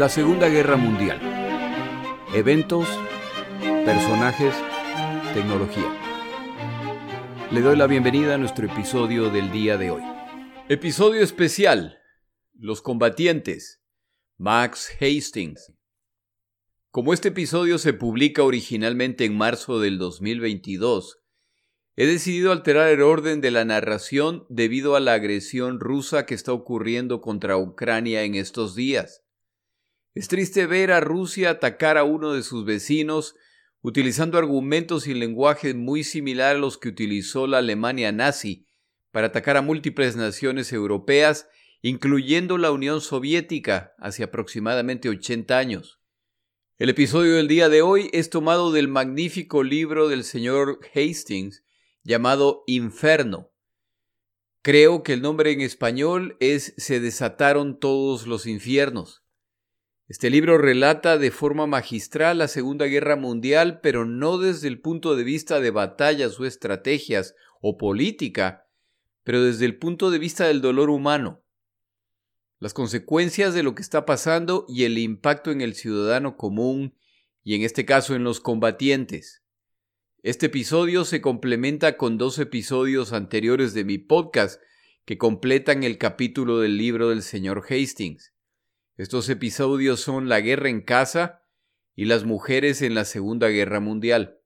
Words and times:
La 0.00 0.08
Segunda 0.08 0.48
Guerra 0.48 0.78
Mundial. 0.78 1.20
Eventos, 2.32 2.88
personajes, 3.84 4.54
tecnología. 5.34 5.94
Le 7.50 7.60
doy 7.60 7.76
la 7.76 7.86
bienvenida 7.86 8.36
a 8.36 8.38
nuestro 8.38 8.64
episodio 8.64 9.28
del 9.28 9.52
día 9.52 9.76
de 9.76 9.90
hoy. 9.90 10.02
Episodio 10.70 11.20
especial. 11.20 11.98
Los 12.54 12.80
combatientes. 12.80 13.82
Max 14.38 14.90
Hastings. 15.02 15.70
Como 16.90 17.12
este 17.12 17.28
episodio 17.28 17.76
se 17.76 17.92
publica 17.92 18.42
originalmente 18.42 19.26
en 19.26 19.36
marzo 19.36 19.80
del 19.80 19.98
2022, 19.98 21.18
he 21.96 22.06
decidido 22.06 22.52
alterar 22.52 22.88
el 22.88 23.02
orden 23.02 23.42
de 23.42 23.50
la 23.50 23.66
narración 23.66 24.46
debido 24.48 24.96
a 24.96 25.00
la 25.00 25.12
agresión 25.12 25.78
rusa 25.78 26.24
que 26.24 26.34
está 26.34 26.54
ocurriendo 26.54 27.20
contra 27.20 27.58
Ucrania 27.58 28.22
en 28.22 28.34
estos 28.34 28.74
días. 28.74 29.19
Es 30.14 30.26
triste 30.26 30.66
ver 30.66 30.90
a 30.90 31.00
Rusia 31.00 31.50
atacar 31.50 31.96
a 31.96 32.04
uno 32.04 32.32
de 32.32 32.42
sus 32.42 32.64
vecinos 32.64 33.36
utilizando 33.80 34.38
argumentos 34.38 35.06
y 35.06 35.14
lenguaje 35.14 35.72
muy 35.74 36.04
similar 36.04 36.56
a 36.56 36.58
los 36.58 36.78
que 36.78 36.88
utilizó 36.88 37.46
la 37.46 37.58
Alemania 37.58 38.10
nazi 38.12 38.66
para 39.12 39.28
atacar 39.28 39.56
a 39.56 39.62
múltiples 39.62 40.16
naciones 40.16 40.72
europeas, 40.72 41.48
incluyendo 41.80 42.58
la 42.58 42.72
Unión 42.72 43.00
Soviética, 43.00 43.94
hace 43.98 44.22
aproximadamente 44.22 45.08
80 45.08 45.56
años. 45.56 46.00
El 46.78 46.90
episodio 46.90 47.34
del 47.36 47.48
día 47.48 47.68
de 47.68 47.82
hoy 47.82 48.10
es 48.12 48.30
tomado 48.30 48.72
del 48.72 48.88
magnífico 48.88 49.62
libro 49.62 50.08
del 50.08 50.24
señor 50.24 50.80
Hastings 50.94 51.64
llamado 52.02 52.64
Inferno. 52.66 53.50
Creo 54.62 55.02
que 55.02 55.14
el 55.14 55.22
nombre 55.22 55.52
en 55.52 55.60
español 55.60 56.36
es 56.40 56.74
Se 56.76 57.00
desataron 57.00 57.78
todos 57.78 58.26
los 58.26 58.46
infiernos. 58.46 59.22
Este 60.10 60.28
libro 60.28 60.58
relata 60.58 61.18
de 61.18 61.30
forma 61.30 61.68
magistral 61.68 62.38
la 62.38 62.48
Segunda 62.48 62.86
Guerra 62.86 63.14
Mundial, 63.14 63.78
pero 63.80 64.04
no 64.04 64.38
desde 64.38 64.66
el 64.66 64.80
punto 64.80 65.14
de 65.14 65.22
vista 65.22 65.60
de 65.60 65.70
batallas 65.70 66.40
o 66.40 66.46
estrategias 66.46 67.36
o 67.60 67.78
política, 67.78 68.66
pero 69.22 69.40
desde 69.40 69.66
el 69.66 69.78
punto 69.78 70.10
de 70.10 70.18
vista 70.18 70.48
del 70.48 70.62
dolor 70.62 70.90
humano, 70.90 71.44
las 72.58 72.74
consecuencias 72.74 73.54
de 73.54 73.62
lo 73.62 73.76
que 73.76 73.82
está 73.82 74.04
pasando 74.04 74.66
y 74.68 74.82
el 74.82 74.98
impacto 74.98 75.52
en 75.52 75.60
el 75.60 75.76
ciudadano 75.76 76.36
común 76.36 76.96
y 77.44 77.54
en 77.54 77.62
este 77.62 77.84
caso 77.84 78.16
en 78.16 78.24
los 78.24 78.40
combatientes. 78.40 79.44
Este 80.24 80.46
episodio 80.46 81.04
se 81.04 81.20
complementa 81.20 81.96
con 81.96 82.18
dos 82.18 82.40
episodios 82.40 83.12
anteriores 83.12 83.74
de 83.74 83.84
mi 83.84 83.98
podcast 83.98 84.60
que 85.04 85.18
completan 85.18 85.84
el 85.84 85.98
capítulo 85.98 86.58
del 86.58 86.78
libro 86.78 87.10
del 87.10 87.22
señor 87.22 87.64
Hastings. 87.70 88.34
Estos 89.00 89.30
episodios 89.30 90.00
son 90.00 90.28
La 90.28 90.42
guerra 90.42 90.68
en 90.68 90.82
casa 90.82 91.42
y 91.96 92.04
Las 92.04 92.24
mujeres 92.24 92.82
en 92.82 92.94
la 92.94 93.06
Segunda 93.06 93.48
Guerra 93.48 93.80
Mundial. 93.80 94.42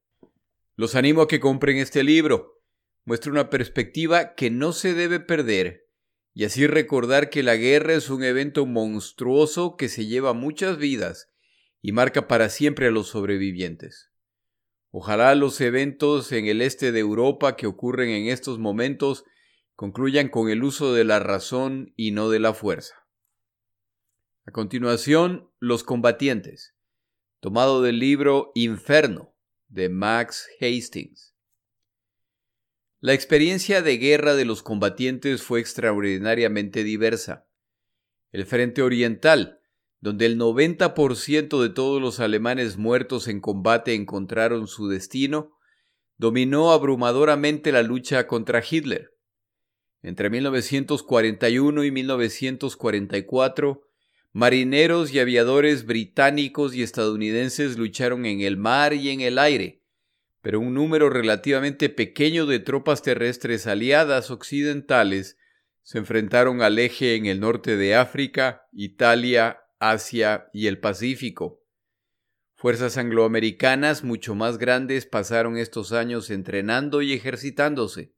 Los 0.76 0.94
animo 0.94 1.22
a 1.22 1.26
que 1.26 1.40
compren 1.40 1.76
este 1.78 2.04
libro. 2.04 2.62
Muestra 3.04 3.32
una 3.32 3.50
perspectiva 3.50 4.36
que 4.36 4.52
no 4.52 4.72
se 4.72 4.94
debe 4.94 5.18
perder 5.18 5.88
y 6.34 6.44
así 6.44 6.68
recordar 6.68 7.30
que 7.30 7.42
la 7.42 7.56
guerra 7.56 7.94
es 7.94 8.10
un 8.10 8.22
evento 8.22 8.64
monstruoso 8.64 9.76
que 9.76 9.88
se 9.88 10.06
lleva 10.06 10.34
muchas 10.34 10.78
vidas 10.78 11.32
y 11.82 11.90
marca 11.90 12.28
para 12.28 12.48
siempre 12.48 12.86
a 12.86 12.92
los 12.92 13.08
sobrevivientes. 13.08 14.12
Ojalá 14.92 15.34
los 15.34 15.60
eventos 15.60 16.30
en 16.30 16.46
el 16.46 16.62
este 16.62 16.92
de 16.92 17.00
Europa 17.00 17.56
que 17.56 17.66
ocurren 17.66 18.10
en 18.10 18.28
estos 18.28 18.60
momentos 18.60 19.24
concluyan 19.74 20.28
con 20.28 20.48
el 20.48 20.62
uso 20.62 20.94
de 20.94 21.02
la 21.02 21.18
razón 21.18 21.92
y 21.96 22.12
no 22.12 22.30
de 22.30 22.38
la 22.38 22.54
fuerza. 22.54 23.03
A 24.46 24.50
continuación, 24.50 25.48
Los 25.58 25.84
combatientes, 25.84 26.74
tomado 27.40 27.80
del 27.80 27.98
libro 27.98 28.52
Inferno 28.54 29.34
de 29.68 29.88
Max 29.88 30.46
Hastings. 30.60 31.34
La 33.00 33.14
experiencia 33.14 33.80
de 33.80 33.96
guerra 33.96 34.34
de 34.34 34.44
los 34.44 34.62
combatientes 34.62 35.42
fue 35.42 35.60
extraordinariamente 35.60 36.84
diversa. 36.84 37.48
El 38.32 38.44
Frente 38.44 38.82
Oriental, 38.82 39.60
donde 40.00 40.26
el 40.26 40.38
90% 40.38 41.62
de 41.62 41.70
todos 41.70 42.02
los 42.02 42.20
alemanes 42.20 42.76
muertos 42.76 43.28
en 43.28 43.40
combate 43.40 43.94
encontraron 43.94 44.66
su 44.66 44.88
destino, 44.88 45.56
dominó 46.18 46.70
abrumadoramente 46.72 47.72
la 47.72 47.82
lucha 47.82 48.26
contra 48.26 48.62
Hitler. 48.62 49.16
Entre 50.02 50.28
1941 50.28 51.84
y 51.84 51.90
1944, 51.90 53.83
Marineros 54.36 55.14
y 55.14 55.20
aviadores 55.20 55.86
británicos 55.86 56.74
y 56.74 56.82
estadounidenses 56.82 57.78
lucharon 57.78 58.26
en 58.26 58.40
el 58.40 58.56
mar 58.56 58.92
y 58.92 59.10
en 59.10 59.20
el 59.20 59.38
aire, 59.38 59.84
pero 60.40 60.58
un 60.58 60.74
número 60.74 61.08
relativamente 61.08 61.88
pequeño 61.88 62.44
de 62.44 62.58
tropas 62.58 63.00
terrestres 63.00 63.68
aliadas 63.68 64.32
occidentales 64.32 65.38
se 65.84 65.98
enfrentaron 65.98 66.62
al 66.62 66.80
eje 66.80 67.14
en 67.14 67.26
el 67.26 67.38
norte 67.38 67.76
de 67.76 67.94
África, 67.94 68.66
Italia, 68.72 69.60
Asia 69.78 70.48
y 70.52 70.66
el 70.66 70.80
Pacífico. 70.80 71.62
Fuerzas 72.56 72.98
angloamericanas 72.98 74.02
mucho 74.02 74.34
más 74.34 74.58
grandes 74.58 75.06
pasaron 75.06 75.58
estos 75.58 75.92
años 75.92 76.28
entrenando 76.30 77.02
y 77.02 77.12
ejercitándose. 77.12 78.13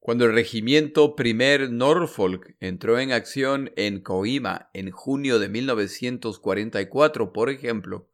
Cuando 0.00 0.24
el 0.26 0.32
regimiento 0.32 1.16
primer 1.16 1.70
Norfolk 1.70 2.54
entró 2.60 2.98
en 2.98 3.12
acción 3.12 3.72
en 3.76 4.00
Coima 4.00 4.70
en 4.72 4.90
junio 4.90 5.38
de 5.38 5.48
1944, 5.48 7.32
por 7.32 7.50
ejemplo, 7.50 8.08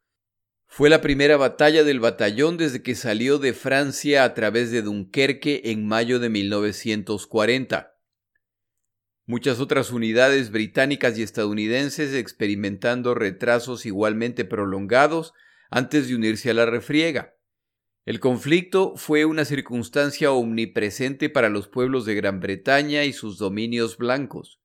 fue 0.66 0.90
la 0.90 1.00
primera 1.00 1.36
batalla 1.36 1.84
del 1.84 2.00
batallón 2.00 2.56
desde 2.56 2.82
que 2.82 2.94
salió 2.94 3.38
de 3.38 3.52
Francia 3.52 4.24
a 4.24 4.34
través 4.34 4.72
de 4.72 4.82
Dunkerque 4.82 5.62
en 5.66 5.86
mayo 5.86 6.18
de 6.18 6.30
1940. 6.30 7.94
Muchas 9.26 9.60
otras 9.60 9.92
unidades 9.92 10.50
británicas 10.50 11.16
y 11.16 11.22
estadounidenses 11.22 12.12
experimentando 12.12 13.14
retrasos 13.14 13.86
igualmente 13.86 14.44
prolongados 14.44 15.32
antes 15.70 16.08
de 16.08 16.16
unirse 16.16 16.50
a 16.50 16.54
la 16.54 16.66
refriega. 16.66 17.33
El 18.04 18.20
conflicto 18.20 18.96
fue 18.96 19.24
una 19.24 19.46
circunstancia 19.46 20.30
omnipresente 20.30 21.30
para 21.30 21.48
los 21.48 21.68
pueblos 21.68 22.04
de 22.04 22.14
Gran 22.14 22.38
Bretaña 22.38 23.04
y 23.04 23.14
sus 23.14 23.38
dominios 23.38 23.96
blancos, 23.96 24.60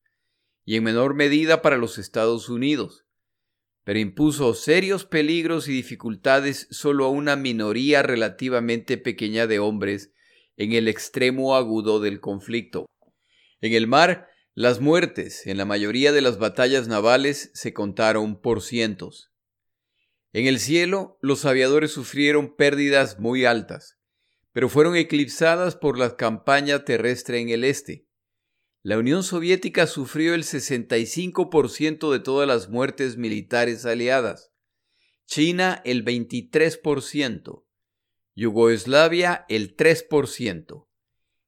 y 0.66 0.76
en 0.76 0.84
menor 0.84 1.14
medida 1.14 1.62
para 1.62 1.78
los 1.78 1.98
Estados 1.98 2.50
Unidos, 2.50 3.06
pero 3.86 3.98
impuso 3.98 4.54
serios 4.54 5.06
peligros 5.06 5.70
y 5.70 5.72
dificultades 5.72 6.68
solo 6.70 7.06
a 7.06 7.10
una 7.10 7.38
minoría 7.38 8.04
relativamente 8.04 8.98
pequeña 8.98 9.48
de 9.48 9.60
hombres 9.60 10.12
en 10.58 10.74
el 10.74 10.90
extremo 10.90 11.56
agudo 11.56 12.02
del 12.02 12.20
conflicto. 12.20 12.88
En 13.62 13.74
el 13.74 13.88
mar, 13.88 14.28
las 14.54 14.82
muertes 14.82 15.48
en 15.48 15.56
la 15.56 15.64
mayoría 15.64 16.12
de 16.12 16.20
las 16.20 16.40
batallas 16.40 16.90
navales 16.90 17.52
se 17.54 17.74
contaron 17.74 18.42
por 18.42 18.62
cientos. 18.62 19.29
En 20.32 20.46
el 20.46 20.60
cielo, 20.60 21.18
los 21.22 21.46
aviadores 21.46 21.92
sufrieron 21.92 22.56
pérdidas 22.56 23.20
muy 23.20 23.46
altas, 23.46 23.98
pero 24.52 24.70
fueron 24.70 24.96
eclipsadas 24.96 25.76
por 25.76 25.98
la 25.98 26.16
campaña 26.18 26.86
terrestre 26.86 27.40
en 27.40 27.50
el 27.50 27.64
este. 27.64 28.08
La 28.84 28.98
Unión 28.98 29.24
Soviética 29.24 29.88
sufrió 29.88 30.36
el 30.36 30.44
65% 30.44 32.12
de 32.12 32.20
todas 32.20 32.48
las 32.48 32.70
muertes 32.70 33.18
militares 33.18 33.86
aliadas, 33.86 34.52
China 35.26 35.82
el 35.84 36.06
23%, 36.06 37.66
Yugoslavia 38.36 39.46
el 39.50 39.76
3%, 39.76 40.88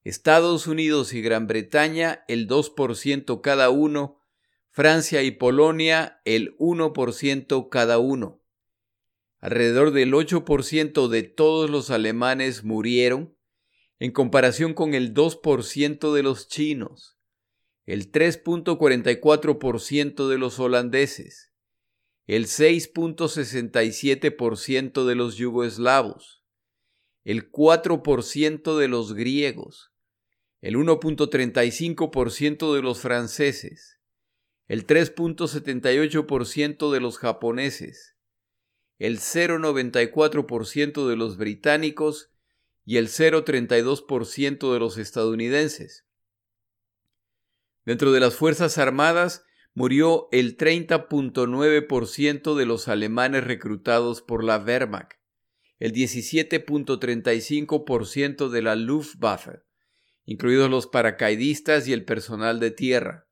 Estados 0.04 0.68
Unidos 0.68 1.14
y 1.14 1.22
Gran 1.22 1.48
Bretaña 1.48 2.26
el 2.28 2.48
2% 2.48 3.42
cada 3.42 3.70
uno, 3.70 4.20
Francia 4.72 5.22
y 5.22 5.32
Polonia 5.32 6.22
el 6.26 6.58
1% 6.58 7.70
cada 7.70 8.00
uno. 8.00 8.41
Alrededor 9.42 9.92
del 9.92 10.14
8% 10.14 11.08
de 11.08 11.24
todos 11.24 11.70
los 11.70 11.90
alemanes 11.90 12.64
murieron, 12.64 13.36
en 13.98 14.12
comparación 14.12 14.76
con 14.76 14.94
el 14.94 15.16
2% 15.16 16.14
de 16.14 16.24
los 16.24 16.48
chinos, 16.48 17.18
el 17.86 18.12
3.44% 18.12 20.30
de 20.30 20.38
los 20.38 20.60
holandeses, 20.60 21.52
el 22.28 22.46
6.67% 22.46 25.06
de 25.06 25.16
los 25.16 25.38
yugoslavos, 25.38 26.44
el 27.24 27.52
4% 27.52 28.78
de 28.78 28.88
los 28.88 29.14
griegos, 29.14 29.92
el 30.62 30.76
1.35% 30.76 32.76
de 32.76 32.82
los 32.84 33.00
franceses, 33.00 34.00
el 34.68 34.86
3.78% 34.86 36.92
de 36.92 37.00
los 37.00 37.18
japoneses, 37.18 38.18
el 39.02 39.20
0,94% 39.20 41.08
de 41.08 41.16
los 41.16 41.38
británicos 41.38 42.30
y 42.86 42.98
el 42.98 43.08
0,32% 43.08 44.74
de 44.74 44.80
los 44.80 45.00
estadounidenses. 45.00 46.06
Dentro 47.84 48.12
de 48.12 48.20
las 48.20 48.36
Fuerzas 48.36 48.78
Armadas, 48.78 49.44
murió 49.74 50.28
el 50.32 50.56
30.9% 50.56 52.56
de 52.56 52.66
los 52.68 52.88
alemanes 52.88 53.44
reclutados 53.44 54.22
por 54.22 54.44
la 54.44 54.60
Wehrmacht, 54.60 55.14
el 55.80 55.94
17.35% 55.94 58.50
de 58.50 58.62
la 58.62 58.76
Luftwaffe, 58.76 59.64
incluidos 60.26 60.70
los 60.70 60.86
paracaidistas 60.86 61.88
y 61.88 61.94
el 61.94 62.06
personal 62.06 62.60
de 62.60 62.70
tierra, 62.70 63.28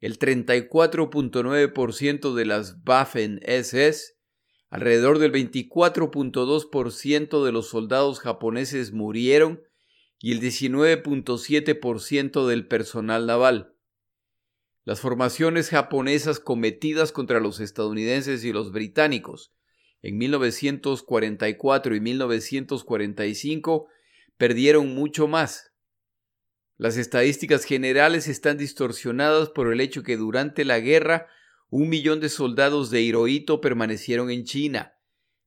el 0.00 0.18
34.9% 0.18 2.34
de 2.34 2.44
las 2.44 2.76
Waffen-SS, 2.84 4.17
alrededor 4.70 5.18
del 5.18 5.32
24.2% 5.32 7.44
de 7.44 7.52
los 7.52 7.68
soldados 7.68 8.20
japoneses 8.20 8.92
murieron 8.92 9.62
y 10.20 10.32
el 10.32 10.40
19.7% 10.40 12.46
del 12.46 12.66
personal 12.66 13.26
naval. 13.26 13.74
Las 14.84 15.00
formaciones 15.00 15.70
japonesas 15.70 16.40
cometidas 16.40 17.12
contra 17.12 17.38
los 17.40 17.60
estadounidenses 17.60 18.44
y 18.44 18.52
los 18.52 18.72
británicos 18.72 19.54
en 20.02 20.18
1944 20.18 21.96
y 21.96 22.00
1945 22.00 23.88
perdieron 24.36 24.94
mucho 24.94 25.28
más, 25.28 25.68
las 26.78 26.96
estadísticas 26.96 27.64
generales 27.64 28.28
están 28.28 28.56
distorsionadas 28.56 29.50
por 29.50 29.72
el 29.72 29.80
hecho 29.80 30.04
que 30.04 30.16
durante 30.16 30.64
la 30.64 30.78
guerra 30.78 31.26
un 31.70 31.88
millón 31.88 32.20
de 32.20 32.28
soldados 32.28 32.90
de 32.90 33.02
Hirohito 33.02 33.60
permanecieron 33.60 34.30
en 34.30 34.44
China, 34.44 34.94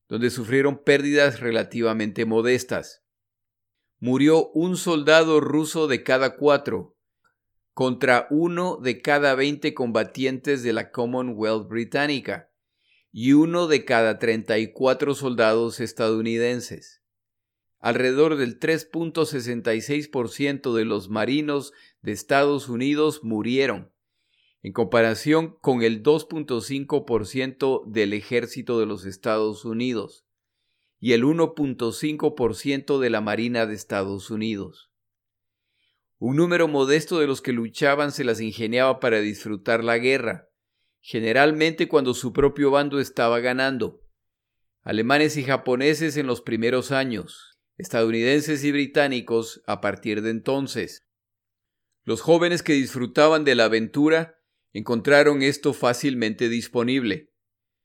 donde 0.08 0.30
sufrieron 0.30 0.82
pérdidas 0.82 1.40
relativamente 1.40 2.24
modestas. 2.24 3.02
Murió 3.98 4.50
un 4.50 4.76
soldado 4.76 5.40
ruso 5.40 5.88
de 5.88 6.02
cada 6.02 6.36
cuatro, 6.36 6.96
contra 7.74 8.26
uno 8.30 8.76
de 8.76 9.00
cada 9.00 9.34
veinte 9.34 9.74
combatientes 9.74 10.62
de 10.62 10.72
la 10.72 10.90
Commonwealth 10.90 11.68
británica, 11.68 12.50
y 13.10 13.32
uno 13.32 13.66
de 13.66 13.84
cada 13.84 14.18
treinta 14.18 14.58
y 14.58 14.72
cuatro 14.72 15.14
soldados 15.14 15.80
estadounidenses 15.80 17.02
alrededor 17.82 18.36
del 18.36 18.58
3.66% 18.60 20.72
de 20.72 20.84
los 20.84 21.08
marinos 21.10 21.72
de 22.00 22.12
Estados 22.12 22.68
Unidos 22.68 23.24
murieron, 23.24 23.91
en 24.62 24.72
comparación 24.72 25.56
con 25.60 25.82
el 25.82 26.02
2.5% 26.02 27.84
del 27.86 28.12
ejército 28.12 28.78
de 28.78 28.86
los 28.86 29.04
Estados 29.04 29.64
Unidos 29.64 30.24
y 31.00 31.14
el 31.14 31.24
1.5% 31.24 33.00
de 33.00 33.10
la 33.10 33.20
Marina 33.20 33.66
de 33.66 33.74
Estados 33.74 34.30
Unidos. 34.30 34.92
Un 36.18 36.36
número 36.36 36.68
modesto 36.68 37.18
de 37.18 37.26
los 37.26 37.42
que 37.42 37.52
luchaban 37.52 38.12
se 38.12 38.22
las 38.22 38.40
ingeniaba 38.40 39.00
para 39.00 39.20
disfrutar 39.20 39.82
la 39.82 39.98
guerra, 39.98 40.48
generalmente 41.00 41.88
cuando 41.88 42.14
su 42.14 42.32
propio 42.32 42.70
bando 42.70 43.00
estaba 43.00 43.40
ganando. 43.40 44.00
Alemanes 44.82 45.36
y 45.36 45.42
japoneses 45.42 46.16
en 46.16 46.28
los 46.28 46.40
primeros 46.40 46.92
años, 46.92 47.58
estadounidenses 47.76 48.62
y 48.62 48.70
británicos 48.70 49.60
a 49.66 49.80
partir 49.80 50.22
de 50.22 50.30
entonces. 50.30 51.04
Los 52.04 52.20
jóvenes 52.20 52.62
que 52.62 52.74
disfrutaban 52.74 53.42
de 53.42 53.56
la 53.56 53.64
aventura 53.64 54.41
encontraron 54.72 55.42
esto 55.42 55.72
fácilmente 55.72 56.48
disponible. 56.48 57.30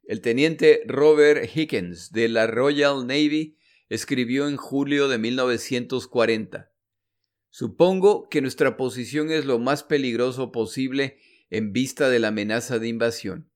El 0.04 0.22
teniente 0.22 0.84
Robert 0.88 1.50
Higgins 1.56 2.12
de 2.12 2.30
la 2.30 2.48
Royal 2.48 3.06
Navy 3.06 3.58
escribió 3.90 4.48
en 4.48 4.58
julio 4.58 5.08
de 5.08 5.18
1940 5.18 6.72
Supongo 7.50 8.28
que 8.30 8.42
nuestra 8.42 8.78
posición 8.78 9.32
es 9.32 9.46
lo 9.46 9.60
más 9.60 9.84
peligroso 9.84 10.52
posible 10.52 11.18
en 11.50 11.74
vista 11.74 12.10
de 12.10 12.20
la 12.20 12.28
amenaza 12.28 12.78
de 12.78 12.88
invasión, 12.88 13.50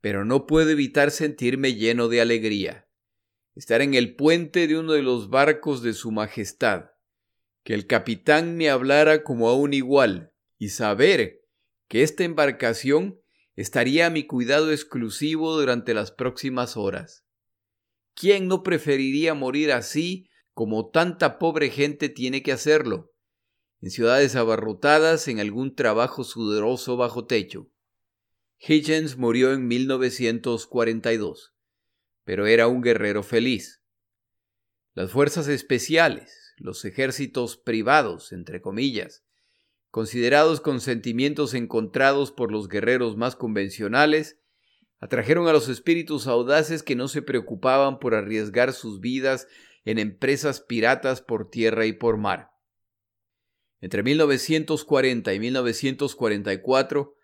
pero 0.00 0.24
no 0.24 0.46
puedo 0.46 0.70
evitar 0.70 1.10
sentirme 1.10 1.74
lleno 1.74 2.08
de 2.08 2.20
alegría 2.20 2.88
estar 3.58 3.82
en 3.82 3.94
el 3.94 4.14
puente 4.14 4.68
de 4.68 4.78
uno 4.78 4.92
de 4.92 5.02
los 5.02 5.30
barcos 5.30 5.82
de 5.82 5.92
Su 5.92 6.12
Majestad, 6.12 6.92
que 7.64 7.74
el 7.74 7.88
capitán 7.88 8.56
me 8.56 8.70
hablara 8.70 9.24
como 9.24 9.48
a 9.48 9.56
un 9.56 9.74
igual, 9.74 10.32
y 10.58 10.68
saber 10.68 11.42
que 11.88 12.02
esta 12.02 12.24
embarcación 12.24 13.20
estaría 13.56 14.06
a 14.06 14.10
mi 14.10 14.26
cuidado 14.26 14.70
exclusivo 14.70 15.58
durante 15.58 15.94
las 15.94 16.12
próximas 16.12 16.76
horas. 16.76 17.24
¿Quién 18.14 18.46
no 18.46 18.62
preferiría 18.62 19.34
morir 19.34 19.72
así 19.72 20.28
como 20.52 20.90
tanta 20.90 21.38
pobre 21.38 21.70
gente 21.70 22.08
tiene 22.08 22.42
que 22.42 22.52
hacerlo? 22.52 23.12
En 23.80 23.90
ciudades 23.90 24.36
abarrotadas, 24.36 25.28
en 25.28 25.40
algún 25.40 25.74
trabajo 25.74 26.24
sudoroso 26.24 26.96
bajo 26.96 27.26
techo. 27.26 27.70
Hitchens 28.58 29.16
murió 29.16 29.52
en 29.52 29.66
1942 29.68 31.54
pero 32.28 32.46
era 32.46 32.68
un 32.68 32.82
guerrero 32.82 33.22
feliz. 33.22 33.80
Las 34.92 35.10
fuerzas 35.10 35.48
especiales, 35.48 36.52
los 36.58 36.84
ejércitos 36.84 37.56
privados, 37.56 38.32
entre 38.32 38.60
comillas, 38.60 39.24
considerados 39.90 40.60
con 40.60 40.80
sentimientos 40.80 41.54
encontrados 41.54 42.32
por 42.32 42.52
los 42.52 42.68
guerreros 42.68 43.16
más 43.16 43.36
convencionales, 43.36 44.38
atrajeron 45.00 45.48
a 45.48 45.52
los 45.52 45.68
espíritus 45.68 46.26
audaces 46.26 46.82
que 46.82 46.96
no 46.96 47.08
se 47.08 47.22
preocupaban 47.22 47.98
por 47.98 48.14
arriesgar 48.14 48.72
sus 48.72 49.00
vidas 49.00 49.46
en 49.84 49.98
empresas 49.98 50.60
piratas 50.60 51.22
por 51.22 51.50
tierra 51.50 51.86
y 51.86 51.92
por 51.92 52.16
mar. 52.16 52.50
Entre 53.80 54.02
1940 54.02 55.32
y 55.32 55.40
1944, 55.40 57.14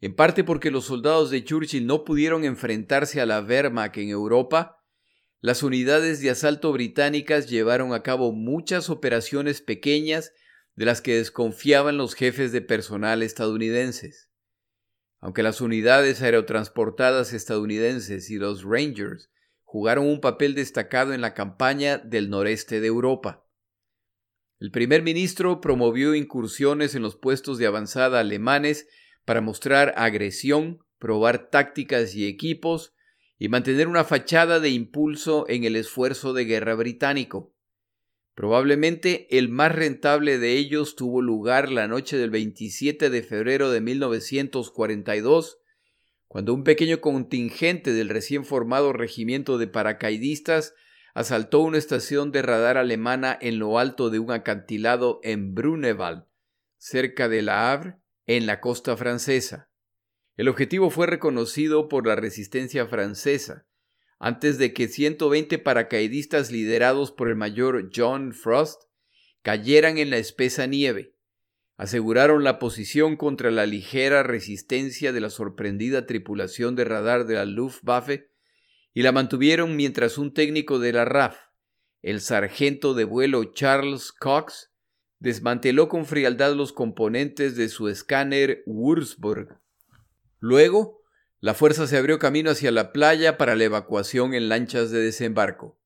en 0.00 0.14
parte 0.14 0.44
porque 0.44 0.70
los 0.70 0.84
soldados 0.84 1.30
de 1.30 1.44
Churchill 1.44 1.86
no 1.86 2.04
pudieron 2.04 2.44
enfrentarse 2.44 3.20
a 3.20 3.26
la 3.26 3.40
Wehrmacht 3.40 3.96
en 3.98 4.10
Europa, 4.10 4.78
las 5.40 5.62
unidades 5.62 6.20
de 6.20 6.30
asalto 6.30 6.72
británicas 6.72 7.50
llevaron 7.50 7.92
a 7.92 8.02
cabo 8.02 8.32
muchas 8.32 8.88
operaciones 8.90 9.60
pequeñas 9.60 10.32
de 10.76 10.84
las 10.84 11.00
que 11.00 11.16
desconfiaban 11.16 11.96
los 11.96 12.14
jefes 12.14 12.52
de 12.52 12.60
personal 12.60 13.22
estadounidenses. 13.22 14.30
Aunque 15.20 15.42
las 15.42 15.60
unidades 15.60 16.20
aerotransportadas 16.22 17.32
estadounidenses 17.32 18.30
y 18.30 18.36
los 18.36 18.64
Rangers 18.64 19.30
jugaron 19.62 20.06
un 20.06 20.20
papel 20.20 20.54
destacado 20.54 21.14
en 21.14 21.20
la 21.20 21.34
campaña 21.34 21.98
del 21.98 22.30
noreste 22.30 22.80
de 22.80 22.86
Europa. 22.86 23.46
El 24.60 24.70
primer 24.70 25.02
ministro 25.02 25.60
promovió 25.60 26.14
incursiones 26.14 26.94
en 26.94 27.02
los 27.02 27.16
puestos 27.16 27.58
de 27.58 27.66
avanzada 27.66 28.20
alemanes 28.20 28.86
para 29.24 29.40
mostrar 29.40 29.94
agresión, 29.96 30.78
probar 30.98 31.50
tácticas 31.50 32.14
y 32.14 32.26
equipos 32.26 32.94
y 33.38 33.48
mantener 33.48 33.88
una 33.88 34.04
fachada 34.04 34.60
de 34.60 34.70
impulso 34.70 35.44
en 35.48 35.64
el 35.64 35.76
esfuerzo 35.76 36.32
de 36.32 36.44
guerra 36.44 36.74
británico. 36.74 37.53
Probablemente 38.34 39.38
el 39.38 39.48
más 39.48 39.72
rentable 39.72 40.38
de 40.38 40.54
ellos 40.54 40.96
tuvo 40.96 41.22
lugar 41.22 41.70
la 41.70 41.86
noche 41.86 42.16
del 42.16 42.30
27 42.30 43.08
de 43.08 43.22
febrero 43.22 43.70
de 43.70 43.80
1942, 43.80 45.60
cuando 46.26 46.52
un 46.52 46.64
pequeño 46.64 47.00
contingente 47.00 47.92
del 47.92 48.08
recién 48.08 48.44
formado 48.44 48.92
regimiento 48.92 49.56
de 49.56 49.68
paracaidistas 49.68 50.74
asaltó 51.14 51.60
una 51.60 51.78
estación 51.78 52.32
de 52.32 52.42
radar 52.42 52.76
alemana 52.76 53.38
en 53.40 53.60
lo 53.60 53.78
alto 53.78 54.10
de 54.10 54.18
un 54.18 54.32
acantilado 54.32 55.20
en 55.22 55.54
Bruneval, 55.54 56.26
cerca 56.76 57.28
de 57.28 57.42
La 57.42 57.70
Havre, 57.70 57.98
en 58.26 58.46
la 58.46 58.60
costa 58.60 58.96
francesa. 58.96 59.70
El 60.36 60.48
objetivo 60.48 60.90
fue 60.90 61.06
reconocido 61.06 61.88
por 61.88 62.04
la 62.04 62.16
resistencia 62.16 62.86
francesa, 62.86 63.64
antes 64.24 64.56
de 64.56 64.72
que 64.72 64.88
120 64.88 65.58
paracaidistas 65.58 66.50
liderados 66.50 67.12
por 67.12 67.28
el 67.28 67.36
mayor 67.36 67.90
John 67.94 68.32
Frost 68.32 68.84
cayeran 69.42 69.98
en 69.98 70.08
la 70.08 70.16
espesa 70.16 70.66
nieve. 70.66 71.14
Aseguraron 71.76 72.42
la 72.42 72.58
posición 72.58 73.18
contra 73.18 73.50
la 73.50 73.66
ligera 73.66 74.22
resistencia 74.22 75.12
de 75.12 75.20
la 75.20 75.28
sorprendida 75.28 76.06
tripulación 76.06 76.74
de 76.74 76.84
radar 76.86 77.26
de 77.26 77.34
la 77.34 77.44
Luftwaffe 77.44 78.30
y 78.94 79.02
la 79.02 79.12
mantuvieron 79.12 79.76
mientras 79.76 80.16
un 80.16 80.32
técnico 80.32 80.78
de 80.78 80.94
la 80.94 81.04
RAF, 81.04 81.36
el 82.00 82.22
sargento 82.22 82.94
de 82.94 83.04
vuelo 83.04 83.52
Charles 83.52 84.10
Cox, 84.10 84.72
desmanteló 85.18 85.90
con 85.90 86.06
frialdad 86.06 86.54
los 86.54 86.72
componentes 86.72 87.56
de 87.56 87.68
su 87.68 87.90
escáner 87.90 88.62
Würzburg. 88.64 89.60
Luego, 90.38 91.03
la 91.44 91.52
fuerza 91.52 91.86
se 91.86 91.98
abrió 91.98 92.18
camino 92.18 92.52
hacia 92.52 92.70
la 92.70 92.90
playa 92.90 93.36
para 93.36 93.54
la 93.54 93.64
evacuación 93.64 94.32
en 94.32 94.48
lanchas 94.48 94.90
de 94.90 95.00
desembarco. 95.00 95.78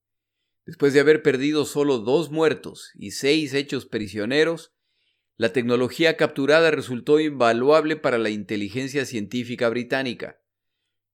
Después 0.64 0.92
de 0.92 1.00
haber 1.00 1.20
perdido 1.24 1.64
solo 1.64 1.98
dos 1.98 2.30
muertos 2.30 2.92
y 2.94 3.10
seis 3.10 3.54
hechos 3.54 3.84
prisioneros, 3.84 4.72
la 5.36 5.52
tecnología 5.52 6.16
capturada 6.16 6.70
resultó 6.70 7.18
invaluable 7.18 7.96
para 7.96 8.18
la 8.18 8.30
inteligencia 8.30 9.04
científica 9.04 9.68
británica. 9.68 10.40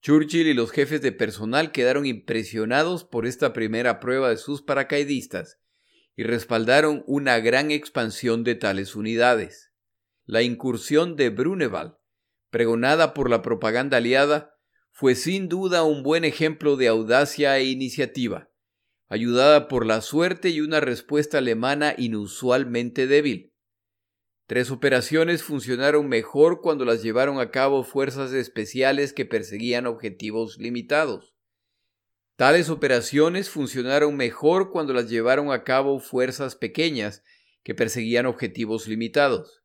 Churchill 0.03 0.47
y 0.47 0.53
los 0.53 0.73
jefes 0.73 1.01
de 1.01 1.13
personal 1.13 1.73
quedaron 1.73 2.05
impresionados 2.05 3.03
por 3.03 3.25
esta 3.25 3.55
primera 3.55 3.99
prueba 3.99 4.29
de 4.29 4.37
sus 4.37 4.61
paracaidistas 4.61 5.59
y 6.17 6.25
respaldaron 6.25 7.03
una 7.07 7.39
gran 7.39 7.71
expansión 7.71 8.45
de 8.45 8.57
tales 8.57 8.95
unidades. 8.95 9.73
La 10.27 10.43
incursión 10.43 11.17
de 11.17 11.31
Bruneval 11.31 11.97
pregonada 12.55 13.15
por 13.15 13.31
la 13.31 13.43
propaganda 13.43 13.97
aliada, 13.97 14.55
fue 14.93 15.17
sin 15.17 15.49
duda 15.49 15.83
un 15.83 16.05
buen 16.05 16.25
ejemplo 16.25 16.77
de 16.77 16.87
audacia 16.87 17.59
e 17.59 17.65
iniciativa, 17.65 18.49
ayudada 19.09 19.67
por 19.67 19.85
la 19.85 20.01
suerte 20.01 20.51
y 20.51 20.61
una 20.61 20.79
respuesta 20.79 21.39
alemana 21.39 21.97
inusualmente 21.99 23.09
débil. 23.09 23.53
Tres 24.47 24.71
operaciones 24.71 25.43
funcionaron 25.43 26.09
mejor 26.09 26.61
cuando 26.61 26.85
las 26.85 27.03
llevaron 27.03 27.41
a 27.41 27.51
cabo 27.51 27.83
fuerzas 27.83 28.33
especiales 28.33 29.13
que 29.13 29.25
perseguían 29.25 29.89
objetivos 29.89 30.57
limitados. 30.57 31.35
Tales 32.37 32.71
operaciones 32.71 33.51
funcionaron 33.51 34.17
mejor 34.17 34.71
cuando 34.71 34.93
las 34.93 35.11
llevaron 35.11 35.51
a 35.51 35.65
cabo 35.65 35.99
fuerzas 35.99 36.55
pequeñas 36.55 37.25
que 37.65 37.75
perseguían 37.75 38.27
objetivos 38.27 38.87
limitados. 38.87 39.64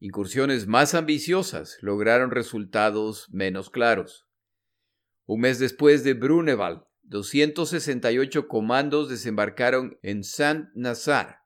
Incursiones 0.00 0.68
más 0.68 0.94
ambiciosas 0.94 1.78
lograron 1.80 2.30
resultados 2.30 3.26
menos 3.30 3.68
claros. 3.68 4.28
Un 5.26 5.40
mes 5.40 5.58
después 5.58 6.04
de 6.04 6.14
Bruneval, 6.14 6.86
268 7.02 8.46
comandos 8.46 9.08
desembarcaron 9.08 9.98
en 10.02 10.22
Saint-Nazar, 10.22 11.40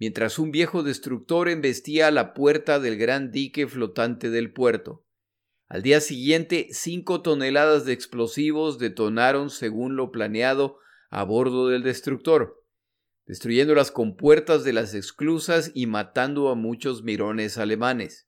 mientras 0.00 0.38
un 0.40 0.50
viejo 0.50 0.82
destructor 0.82 1.48
embestía 1.48 2.10
la 2.10 2.34
puerta 2.34 2.80
del 2.80 2.96
gran 2.96 3.30
dique 3.30 3.68
flotante 3.68 4.30
del 4.30 4.52
puerto. 4.52 5.06
Al 5.68 5.82
día 5.82 6.00
siguiente, 6.00 6.68
cinco 6.72 7.22
toneladas 7.22 7.84
de 7.84 7.92
explosivos 7.92 8.80
detonaron 8.80 9.48
según 9.48 9.94
lo 9.94 10.10
planeado 10.10 10.78
a 11.10 11.22
bordo 11.22 11.68
del 11.68 11.84
destructor, 11.84 12.59
destruyendo 13.30 13.76
las 13.76 13.92
compuertas 13.92 14.64
de 14.64 14.72
las 14.72 14.92
esclusas 14.92 15.70
y 15.72 15.86
matando 15.86 16.48
a 16.48 16.56
muchos 16.56 17.04
mirones 17.04 17.58
alemanes, 17.58 18.26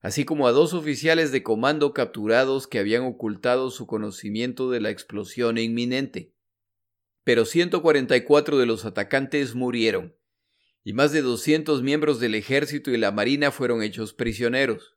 así 0.00 0.24
como 0.24 0.48
a 0.48 0.50
dos 0.50 0.74
oficiales 0.74 1.30
de 1.30 1.44
comando 1.44 1.94
capturados 1.94 2.66
que 2.66 2.80
habían 2.80 3.04
ocultado 3.04 3.70
su 3.70 3.86
conocimiento 3.86 4.72
de 4.72 4.80
la 4.80 4.90
explosión 4.90 5.56
inminente. 5.56 6.34
Pero 7.22 7.44
144 7.44 8.58
de 8.58 8.66
los 8.66 8.84
atacantes 8.84 9.54
murieron, 9.54 10.16
y 10.82 10.94
más 10.94 11.12
de 11.12 11.22
200 11.22 11.84
miembros 11.84 12.18
del 12.18 12.34
ejército 12.34 12.90
y 12.90 12.96
la 12.96 13.12
marina 13.12 13.52
fueron 13.52 13.84
hechos 13.84 14.14
prisioneros. 14.14 14.96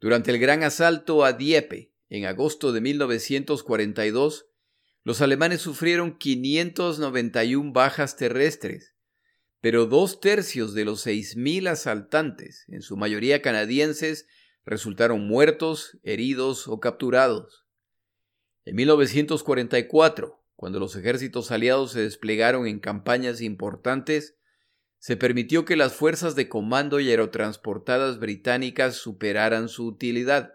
Durante 0.00 0.30
el 0.30 0.38
gran 0.38 0.62
asalto 0.62 1.24
a 1.24 1.32
Dieppe, 1.32 1.92
en 2.08 2.26
agosto 2.26 2.70
de 2.70 2.82
1942, 2.82 4.46
los 5.04 5.20
alemanes 5.20 5.60
sufrieron 5.60 6.16
591 6.16 7.72
bajas 7.72 8.16
terrestres, 8.16 8.94
pero 9.60 9.86
dos 9.86 10.20
tercios 10.20 10.74
de 10.74 10.84
los 10.84 11.06
6.000 11.06 11.68
asaltantes, 11.68 12.64
en 12.68 12.82
su 12.82 12.96
mayoría 12.96 13.42
canadienses, 13.42 14.26
resultaron 14.64 15.26
muertos, 15.26 15.98
heridos 16.02 16.68
o 16.68 16.78
capturados. 16.78 17.66
En 18.64 18.76
1944, 18.76 20.44
cuando 20.54 20.78
los 20.78 20.94
ejércitos 20.94 21.50
aliados 21.50 21.92
se 21.92 22.02
desplegaron 22.02 22.68
en 22.68 22.78
campañas 22.78 23.40
importantes, 23.40 24.36
se 24.98 25.16
permitió 25.16 25.64
que 25.64 25.74
las 25.74 25.94
fuerzas 25.94 26.36
de 26.36 26.48
comando 26.48 27.00
y 27.00 27.10
aerotransportadas 27.10 28.20
británicas 28.20 28.94
superaran 28.94 29.68
su 29.68 29.84
utilidad, 29.84 30.54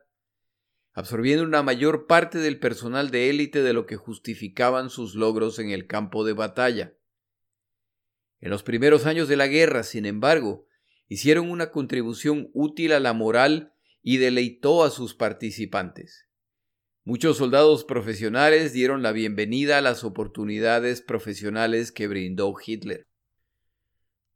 absorbiendo 0.97 1.43
una 1.43 1.61
mayor 1.61 2.07
parte 2.07 2.39
del 2.39 2.57
personal 2.57 3.11
de 3.11 3.29
élite 3.29 3.61
de 3.61 3.71
lo 3.71 3.85
que 3.85 3.97
justificaban 3.97 4.89
sus 4.89 5.13
logros 5.13 5.59
en 5.59 5.69
el 5.69 5.85
campo 5.85 6.25
de 6.25 6.33
batalla. 6.33 6.95
En 8.39 8.49
los 8.49 8.63
primeros 8.63 9.05
años 9.05 9.27
de 9.27 9.37
la 9.37 9.45
guerra, 9.45 9.83
sin 9.83 10.07
embargo, 10.07 10.65
hicieron 11.07 11.51
una 11.51 11.69
contribución 11.69 12.49
útil 12.51 12.93
a 12.93 12.99
la 12.99 13.13
moral 13.13 13.75
y 14.01 14.17
deleitó 14.17 14.83
a 14.83 14.89
sus 14.89 15.13
participantes. 15.13 16.25
Muchos 17.03 17.37
soldados 17.37 17.83
profesionales 17.83 18.73
dieron 18.73 19.03
la 19.03 19.11
bienvenida 19.11 19.77
a 19.77 19.81
las 19.81 20.03
oportunidades 20.03 21.03
profesionales 21.03 21.91
que 21.91 22.07
brindó 22.07 22.55
Hitler. 22.65 23.05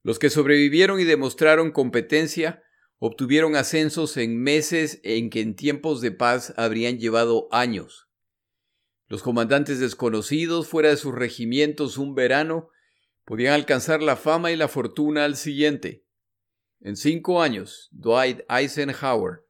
Los 0.03 0.19
que 0.19 0.29
sobrevivieron 0.29 0.99
y 0.99 1.05
demostraron 1.05 1.71
competencia 1.71 2.61
obtuvieron 3.03 3.55
ascensos 3.55 4.15
en 4.15 4.37
meses 4.37 4.99
en 5.03 5.31
que 5.31 5.41
en 5.41 5.55
tiempos 5.55 6.01
de 6.01 6.11
paz 6.11 6.53
habrían 6.55 6.99
llevado 6.99 7.47
años. 7.51 8.07
Los 9.07 9.23
comandantes 9.23 9.79
desconocidos 9.79 10.67
fuera 10.67 10.89
de 10.89 10.97
sus 10.97 11.15
regimientos 11.15 11.97
un 11.97 12.13
verano 12.13 12.69
podían 13.25 13.53
alcanzar 13.53 14.03
la 14.03 14.17
fama 14.17 14.51
y 14.51 14.55
la 14.55 14.67
fortuna 14.67 15.25
al 15.25 15.35
siguiente. 15.35 16.05
En 16.79 16.95
cinco 16.95 17.41
años, 17.41 17.89
Dwight 17.91 18.41
Eisenhower, 18.47 19.47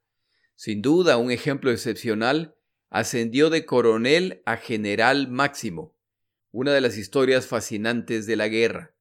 sin 0.56 0.82
duda 0.82 1.18
un 1.18 1.30
ejemplo 1.30 1.72
excepcional, 1.72 2.56
ascendió 2.90 3.50
de 3.50 3.66
coronel 3.66 4.42
a 4.46 4.56
general 4.56 5.28
máximo, 5.28 5.94
una 6.52 6.72
de 6.72 6.80
las 6.80 6.98
historias 6.98 7.48
fascinantes 7.48 8.26
de 8.28 8.38
la 8.38 8.48
guerra. 8.48 8.96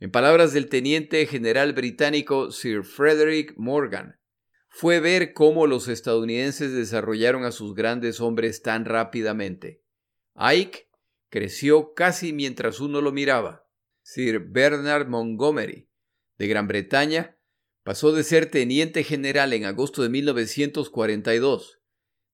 En 0.00 0.12
palabras 0.12 0.52
del 0.52 0.68
teniente 0.68 1.26
general 1.26 1.72
británico 1.72 2.52
Sir 2.52 2.84
Frederick 2.84 3.54
Morgan, 3.56 4.20
fue 4.68 5.00
ver 5.00 5.32
cómo 5.32 5.66
los 5.66 5.88
estadounidenses 5.88 6.72
desarrollaron 6.72 7.44
a 7.44 7.50
sus 7.50 7.74
grandes 7.74 8.20
hombres 8.20 8.62
tan 8.62 8.84
rápidamente. 8.84 9.82
Ike 10.34 10.88
creció 11.30 11.94
casi 11.94 12.32
mientras 12.32 12.78
uno 12.78 13.00
lo 13.00 13.10
miraba. 13.10 13.66
Sir 14.02 14.38
Bernard 14.38 15.08
Montgomery, 15.08 15.88
de 16.38 16.46
Gran 16.46 16.68
Bretaña, 16.68 17.36
pasó 17.82 18.12
de 18.12 18.22
ser 18.22 18.50
teniente 18.50 19.02
general 19.02 19.52
en 19.52 19.64
agosto 19.64 20.02
de 20.04 20.10
1942, 20.10 21.80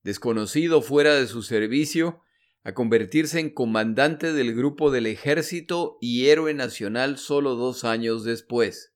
desconocido 0.03 0.83
fuera 0.83 1.15
de 1.15 1.25
su 1.25 1.41
servicio 1.41 2.21
a 2.65 2.73
convertirse 2.73 3.39
en 3.39 3.51
comandante 3.51 4.33
del 4.33 4.55
grupo 4.55 4.89
del 4.89 5.05
ejército 5.05 5.99
y 6.01 6.29
héroe 6.29 6.55
nacional 6.55 7.19
solo 7.19 7.53
dos 7.53 7.83
años 7.83 8.23
después. 8.23 8.91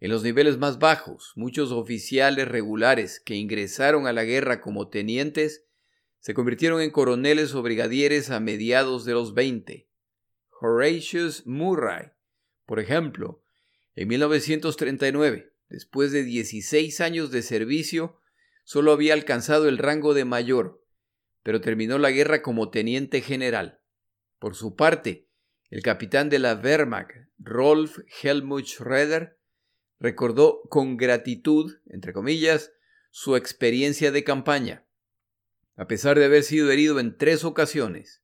En 0.00 0.10
los 0.10 0.22
niveles 0.22 0.58
más 0.58 0.78
bajos, 0.78 1.32
muchos 1.34 1.72
oficiales 1.72 2.46
regulares 2.46 3.20
que 3.24 3.36
ingresaron 3.36 4.06
a 4.06 4.12
la 4.12 4.24
guerra 4.24 4.60
como 4.60 4.88
tenientes 4.88 5.64
se 6.20 6.34
convirtieron 6.34 6.82
en 6.82 6.90
coroneles 6.90 7.54
o 7.54 7.62
brigadieres 7.62 8.28
a 8.28 8.38
mediados 8.38 9.06
de 9.06 9.14
los 9.14 9.32
20. 9.32 9.88
Horatius 10.60 11.46
Murray, 11.46 12.10
por 12.66 12.80
ejemplo, 12.80 13.42
en 13.96 14.08
1939, 14.08 15.54
después 15.70 16.12
de 16.12 16.22
16 16.22 17.00
años 17.00 17.30
de 17.30 17.40
servicio, 17.40 18.20
solo 18.64 18.92
había 18.92 19.14
alcanzado 19.14 19.70
el 19.70 19.78
rango 19.78 20.12
de 20.12 20.26
mayor, 20.26 20.84
pero 21.48 21.62
terminó 21.62 21.96
la 21.96 22.10
guerra 22.10 22.42
como 22.42 22.68
teniente 22.68 23.22
general. 23.22 23.80
Por 24.38 24.54
su 24.54 24.76
parte, 24.76 25.30
el 25.70 25.80
capitán 25.82 26.28
de 26.28 26.38
la 26.38 26.52
Wehrmacht, 26.52 27.12
Rolf 27.38 28.00
Helmut 28.22 28.66
Schroeder, 28.66 29.38
recordó 29.98 30.60
con 30.68 30.98
gratitud, 30.98 31.78
entre 31.86 32.12
comillas, 32.12 32.74
su 33.08 33.34
experiencia 33.34 34.12
de 34.12 34.24
campaña, 34.24 34.86
a 35.74 35.86
pesar 35.86 36.18
de 36.18 36.26
haber 36.26 36.42
sido 36.42 36.70
herido 36.70 37.00
en 37.00 37.16
tres 37.16 37.44
ocasiones. 37.44 38.22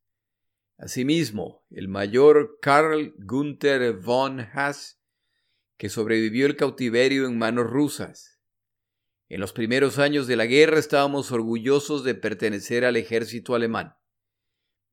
Asimismo, 0.77 1.65
el 1.71 1.89
mayor 1.89 2.59
Karl 2.61 3.15
Gunther 3.17 3.95
von 3.95 4.41
Haas, 4.53 5.01
que 5.79 5.89
sobrevivió 5.89 6.45
el 6.45 6.57
cautiverio 6.57 7.25
en 7.25 7.39
manos 7.39 7.71
rusas, 7.71 8.34
en 9.29 9.41
los 9.41 9.53
primeros 9.53 9.99
años 9.99 10.27
de 10.27 10.37
la 10.37 10.47
guerra 10.47 10.79
estábamos 10.79 11.33
orgullosos 11.33 12.05
de 12.05 12.15
pertenecer 12.15 12.85
al 12.85 12.97
ejército 12.97 13.55
alemán. 13.55 13.97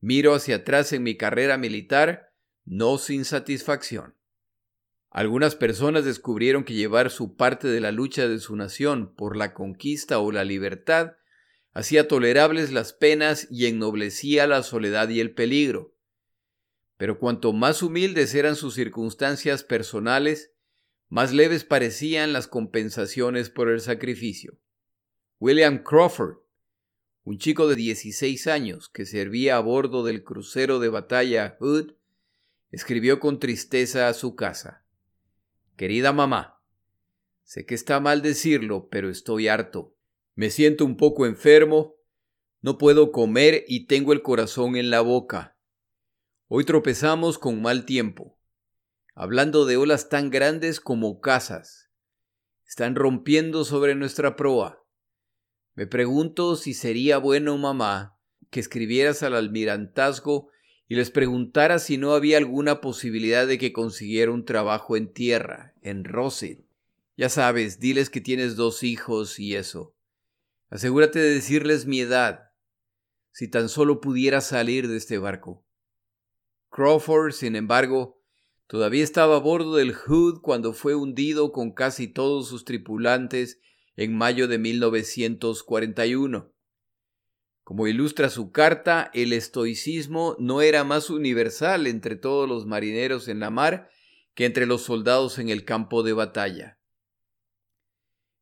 Miro 0.00 0.34
hacia 0.34 0.56
atrás 0.56 0.92
en 0.92 1.02
mi 1.02 1.16
carrera 1.16 1.58
militar, 1.58 2.32
no 2.64 2.98
sin 2.98 3.24
satisfacción. 3.24 4.16
Algunas 5.10 5.54
personas 5.54 6.04
descubrieron 6.04 6.64
que 6.64 6.72
llevar 6.72 7.10
su 7.10 7.36
parte 7.36 7.68
de 7.68 7.80
la 7.80 7.92
lucha 7.92 8.26
de 8.26 8.38
su 8.38 8.56
nación 8.56 9.14
por 9.14 9.36
la 9.36 9.52
conquista 9.52 10.18
o 10.18 10.32
la 10.32 10.44
libertad 10.44 11.12
hacía 11.74 12.08
tolerables 12.08 12.72
las 12.72 12.92
penas 12.92 13.46
y 13.50 13.66
ennoblecía 13.66 14.46
la 14.46 14.62
soledad 14.62 15.08
y 15.08 15.20
el 15.20 15.34
peligro. 15.34 15.94
Pero 16.96 17.18
cuanto 17.18 17.52
más 17.52 17.82
humildes 17.82 18.34
eran 18.34 18.56
sus 18.56 18.74
circunstancias 18.74 19.64
personales, 19.64 20.51
más 21.12 21.34
leves 21.34 21.62
parecían 21.62 22.32
las 22.32 22.48
compensaciones 22.48 23.50
por 23.50 23.68
el 23.68 23.82
sacrificio. 23.82 24.58
William 25.40 25.82
Crawford, 25.82 26.38
un 27.24 27.36
chico 27.36 27.68
de 27.68 27.76
16 27.76 28.46
años 28.46 28.88
que 28.88 29.04
servía 29.04 29.58
a 29.58 29.60
bordo 29.60 30.04
del 30.04 30.24
crucero 30.24 30.78
de 30.78 30.88
batalla 30.88 31.58
Hood, 31.60 31.96
escribió 32.70 33.20
con 33.20 33.38
tristeza 33.38 34.08
a 34.08 34.14
su 34.14 34.36
casa. 34.36 34.86
Querida 35.76 36.14
mamá, 36.14 36.62
sé 37.44 37.66
que 37.66 37.74
está 37.74 38.00
mal 38.00 38.22
decirlo, 38.22 38.88
pero 38.90 39.10
estoy 39.10 39.48
harto. 39.48 39.94
Me 40.34 40.48
siento 40.48 40.86
un 40.86 40.96
poco 40.96 41.26
enfermo, 41.26 41.96
no 42.62 42.78
puedo 42.78 43.12
comer 43.12 43.66
y 43.68 43.86
tengo 43.86 44.14
el 44.14 44.22
corazón 44.22 44.76
en 44.76 44.88
la 44.88 45.02
boca. 45.02 45.58
Hoy 46.48 46.64
tropezamos 46.64 47.38
con 47.38 47.60
mal 47.60 47.84
tiempo 47.84 48.38
hablando 49.14 49.66
de 49.66 49.76
olas 49.76 50.08
tan 50.08 50.30
grandes 50.30 50.80
como 50.80 51.20
casas. 51.20 51.90
Están 52.66 52.94
rompiendo 52.94 53.64
sobre 53.64 53.94
nuestra 53.94 54.36
proa. 54.36 54.84
Me 55.74 55.86
pregunto 55.86 56.56
si 56.56 56.74
sería 56.74 57.18
bueno, 57.18 57.56
mamá, 57.58 58.18
que 58.50 58.60
escribieras 58.60 59.22
al 59.22 59.34
almirantazgo 59.34 60.50
y 60.88 60.94
les 60.94 61.10
preguntaras 61.10 61.84
si 61.84 61.96
no 61.96 62.14
había 62.14 62.38
alguna 62.38 62.80
posibilidad 62.80 63.46
de 63.46 63.58
que 63.58 63.72
consiguiera 63.72 64.32
un 64.32 64.44
trabajo 64.44 64.96
en 64.96 65.12
tierra, 65.12 65.74
en 65.82 66.04
Rosin. 66.04 66.66
Ya 67.16 67.28
sabes, 67.28 67.78
diles 67.80 68.10
que 68.10 68.20
tienes 68.20 68.56
dos 68.56 68.82
hijos 68.82 69.38
y 69.38 69.54
eso. 69.54 69.94
Asegúrate 70.70 71.18
de 71.18 71.34
decirles 71.34 71.86
mi 71.86 72.00
edad, 72.00 72.50
si 73.32 73.48
tan 73.48 73.68
solo 73.68 74.00
pudiera 74.00 74.40
salir 74.40 74.88
de 74.88 74.96
este 74.96 75.18
barco. 75.18 75.64
Crawford, 76.70 77.32
sin 77.32 77.56
embargo, 77.56 78.21
todavía 78.72 79.04
estaba 79.04 79.36
a 79.36 79.38
bordo 79.38 79.76
del 79.76 79.92
Hood 79.92 80.40
cuando 80.40 80.72
fue 80.72 80.94
hundido 80.94 81.52
con 81.52 81.72
casi 81.72 82.08
todos 82.08 82.48
sus 82.48 82.64
tripulantes 82.64 83.60
en 83.96 84.16
mayo 84.16 84.48
de 84.48 84.56
1941. 84.56 86.50
Como 87.64 87.86
ilustra 87.86 88.30
su 88.30 88.50
carta, 88.50 89.10
el 89.12 89.34
estoicismo 89.34 90.36
no 90.38 90.62
era 90.62 90.84
más 90.84 91.10
universal 91.10 91.86
entre 91.86 92.16
todos 92.16 92.48
los 92.48 92.64
marineros 92.64 93.28
en 93.28 93.40
la 93.40 93.50
mar 93.50 93.90
que 94.32 94.46
entre 94.46 94.64
los 94.64 94.80
soldados 94.80 95.38
en 95.38 95.50
el 95.50 95.66
campo 95.66 96.02
de 96.02 96.14
batalla. 96.14 96.78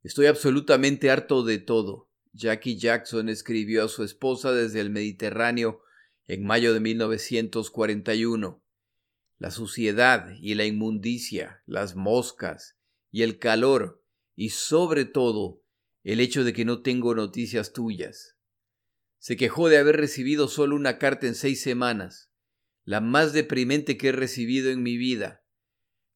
Estoy 0.04 0.26
absolutamente 0.26 1.10
harto 1.10 1.42
de 1.42 1.58
todo. 1.58 2.08
Jackie 2.34 2.78
Jackson 2.78 3.28
escribió 3.30 3.84
a 3.84 3.88
su 3.88 4.04
esposa 4.04 4.52
desde 4.52 4.78
el 4.78 4.90
Mediterráneo 4.90 5.82
en 6.28 6.46
mayo 6.46 6.72
de 6.72 6.78
1941. 6.78 8.62
La 9.40 9.50
suciedad 9.50 10.35
y 10.38 10.52
la 10.52 10.66
inmundicia, 10.66 11.62
las 11.64 11.97
moscas 11.97 12.76
y 13.11 13.23
el 13.23 13.38
calor, 13.38 14.04
y 14.37 14.50
sobre 14.50 15.06
todo 15.06 15.62
el 16.04 16.20
hecho 16.20 16.44
de 16.44 16.52
que 16.52 16.66
no 16.66 16.82
tengo 16.82 17.14
noticias 17.14 17.73
tuyas. 17.73 18.37
Se 19.18 19.38
quejó 19.38 19.70
de 19.70 19.78
haber 19.78 19.97
recibido 19.97 20.47
solo 20.47 20.76
una 20.76 20.99
carta 20.99 21.26
en 21.26 21.35
seis 21.35 21.62
semanas, 21.62 22.30
la 22.85 23.00
más 23.00 23.32
deprimente 23.32 23.97
que 23.97 24.09
he 24.09 24.12
recibido 24.12 24.70
en 24.70 24.82
mi 24.82 24.99
vida. 24.99 25.42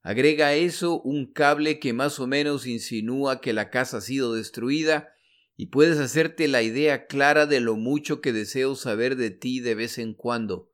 Agrega 0.02 0.48
a 0.48 0.54
eso 0.54 1.00
un 1.00 1.32
cable 1.32 1.80
que 1.80 1.94
más 1.94 2.20
o 2.20 2.26
menos 2.26 2.66
insinúa 2.66 3.40
que 3.40 3.54
la 3.54 3.70
casa 3.70 3.96
ha 3.96 4.00
sido 4.02 4.34
destruida 4.34 5.14
y 5.56 5.68
puedes 5.68 5.98
hacerte 5.98 6.46
la 6.46 6.60
idea 6.60 7.06
clara 7.06 7.46
de 7.46 7.60
lo 7.60 7.76
mucho 7.76 8.20
que 8.20 8.34
deseo 8.34 8.74
saber 8.74 9.16
de 9.16 9.30
ti 9.30 9.60
de 9.60 9.74
vez 9.74 9.96
en 9.96 10.12
cuando. 10.12 10.70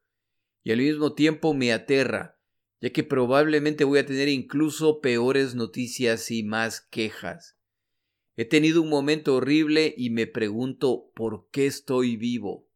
Y 0.65 0.73
al 0.73 0.79
mismo 0.79 1.15
tiempo 1.15 1.55
me 1.55 1.73
aterra, 1.73 2.40
ya 2.81 2.91
que 2.91 3.05
probablemente 3.05 3.85
voy 3.85 3.99
a 3.99 4.07
tener 4.07 4.29
incluso 4.29 5.01
peores 5.01 5.55
noticias 5.55 6.31
y 6.31 6.43
más 6.43 6.81
quejas. 6.81 7.59
He 8.37 8.45
tenido 8.45 8.83
un 8.83 8.89
momento 8.89 9.37
horrible 9.37 9.95
y 9.97 10.11
me 10.11 10.27
pregunto 10.27 11.11
por 11.15 11.49
qué 11.51 11.67
estoy 11.67 12.17
vivo. 12.17 12.69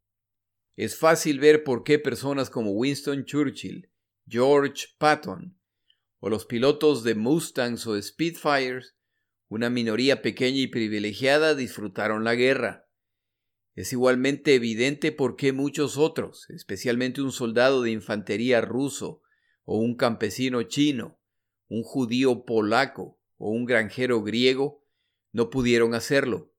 Es 0.76 0.98
fácil 0.98 1.38
ver 1.38 1.64
por 1.64 1.84
qué 1.84 1.98
personas 1.98 2.50
como 2.50 2.72
Winston 2.72 3.24
Churchill, 3.24 3.90
George 4.26 4.88
Patton, 4.98 5.56
o 6.18 6.28
los 6.28 6.44
pilotos 6.44 7.04
de 7.04 7.14
Mustangs 7.14 7.86
o 7.86 8.00
Spitfires 8.00 8.94
una 9.48 9.70
minoría 9.70 10.20
pequeña 10.20 10.58
y 10.58 10.66
privilegiada 10.66 11.54
disfrutaron 11.54 12.24
la 12.24 12.34
guerra. 12.34 12.88
Es 13.74 13.92
igualmente 13.92 14.54
evidente 14.54 15.12
por 15.12 15.36
qué 15.36 15.52
muchos 15.52 15.96
otros, 15.96 16.48
especialmente 16.50 17.22
un 17.22 17.30
soldado 17.30 17.82
de 17.82 17.90
infantería 17.90 18.60
ruso, 18.60 19.22
o 19.64 19.78
un 19.78 19.96
campesino 19.96 20.62
chino, 20.62 21.18
un 21.68 21.82
judío 21.82 22.44
polaco, 22.44 23.18
o 23.36 23.50
un 23.50 23.64
granjero 23.64 24.22
griego, 24.22 24.84
no 25.32 25.50
pudieron 25.50 25.94
hacerlo. 25.94 26.52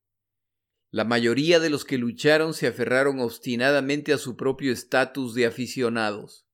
La 0.91 1.03
mayoría 1.03 1.59
de 1.59 1.69
los 1.69 1.85
que 1.85 1.97
lucharon 1.97 2.53
se 2.53 2.67
aferraron 2.67 3.19
obstinadamente 3.19 4.13
a 4.13 4.17
su 4.17 4.35
propio 4.35 4.71
estatus 4.71 5.33
de 5.33 5.45
aficionados 5.45 6.45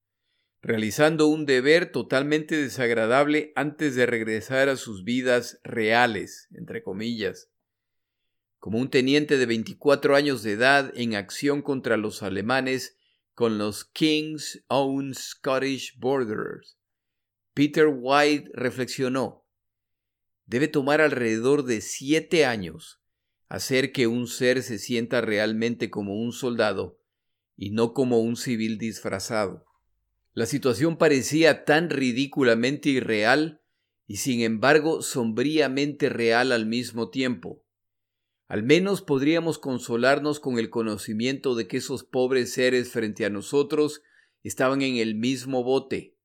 realizando 0.62 1.28
un 1.28 1.46
deber 1.46 1.92
totalmente 1.92 2.56
desagradable 2.56 3.52
antes 3.56 3.96
de 3.96 4.06
regresar 4.06 4.70
a 4.70 4.76
sus 4.76 5.04
vidas 5.04 5.60
reales, 5.64 6.48
entre 6.54 6.84
comillas. 6.84 7.50
Como 8.60 8.78
un 8.78 8.92
teniente 8.92 9.38
de 9.38 9.48
24 9.48 10.16
años 10.16 10.44
de 10.44 10.52
edad 10.52 10.94
en 10.96 11.16
acción 11.16 11.64
contra 11.64 11.98
los 11.98 12.22
alemanes 12.22 12.96
con 13.34 13.58
los 13.58 13.86
King's 13.86 14.64
Own 14.68 15.14
Scottish 15.14 15.98
Borderers, 15.98 16.78
Peter 17.54 17.88
White 17.92 18.50
reflexionó, 18.54 19.46
debe 20.46 20.68
tomar 20.68 21.02
alrededor 21.02 21.64
de 21.64 21.82
siete 21.82 22.46
años 22.46 23.02
hacer 23.52 23.92
que 23.92 24.08
un 24.08 24.28
ser 24.28 24.64
se 24.64 24.80
sienta 24.80 25.20
realmente 25.20 25.90
como 25.90 26.16
un 26.16 26.32
soldado 26.32 26.98
y 27.58 27.72
no 27.72 27.94
como 27.94 28.20
un 28.20 28.38
civil 28.38 28.78
disfrazado. 28.78 29.66
La 30.34 30.46
situación 30.46 30.96
parecía 30.98 31.66
tan 31.66 31.90
ridículamente 31.90 32.88
irreal 32.88 33.62
y 34.08 34.18
sin 34.18 34.40
embargo 34.40 35.02
sombríamente 35.02 36.08
real 36.08 36.54
al 36.54 36.66
mismo 36.66 37.10
tiempo. 37.10 37.62
Al 38.52 38.64
menos 38.64 39.02
podríamos 39.02 39.60
consolarnos 39.60 40.42
con 40.42 40.60
el 40.60 40.70
conocimiento 40.70 41.56
de 41.56 41.70
que 41.70 41.78
esos 41.78 42.04
pobres 42.04 42.52
seres 42.52 42.92
frente 42.92 43.24
a 43.24 43.30
nosotros 43.30 44.04
estaban 44.44 44.82
en 44.82 44.98
el 44.98 45.16
mismo 45.16 45.64
bote, 45.64 46.18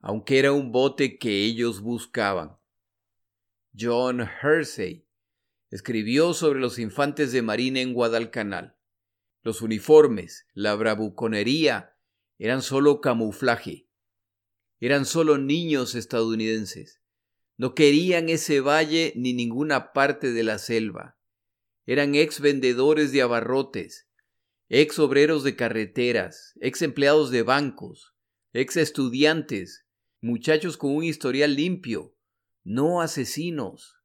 aunque 0.00 0.38
era 0.38 0.52
un 0.52 0.72
bote 0.72 1.18
que 1.18 1.44
ellos 1.44 1.82
buscaban. 1.82 2.56
John 3.78 4.22
Hersey 4.22 5.06
escribió 5.70 6.32
sobre 6.32 6.60
los 6.60 6.78
infantes 6.78 7.30
de 7.30 7.42
marina 7.42 7.82
en 7.82 7.92
Guadalcanal. 7.92 8.78
Los 9.42 9.60
uniformes, 9.60 10.46
la 10.54 10.74
bravuconería 10.76 11.94
eran 12.38 12.62
solo 12.62 13.02
camuflaje. 13.02 13.86
Eran 14.80 15.04
solo 15.04 15.36
niños 15.36 15.94
estadounidenses. 15.94 17.02
No 17.58 17.74
querían 17.74 18.30
ese 18.30 18.62
valle 18.62 19.12
ni 19.14 19.34
ninguna 19.34 19.92
parte 19.92 20.32
de 20.32 20.42
la 20.42 20.56
selva. 20.56 21.15
Eran 21.86 22.16
ex 22.16 22.40
vendedores 22.40 23.12
de 23.12 23.22
abarrotes, 23.22 24.08
ex 24.68 24.98
obreros 24.98 25.44
de 25.44 25.54
carreteras, 25.56 26.52
ex 26.60 26.82
empleados 26.82 27.30
de 27.30 27.42
bancos, 27.42 28.14
ex 28.52 28.76
estudiantes, 28.76 29.86
muchachos 30.20 30.76
con 30.76 30.94
un 30.94 31.04
historial 31.04 31.54
limpio, 31.54 32.16
no 32.64 33.00
asesinos. 33.00 33.96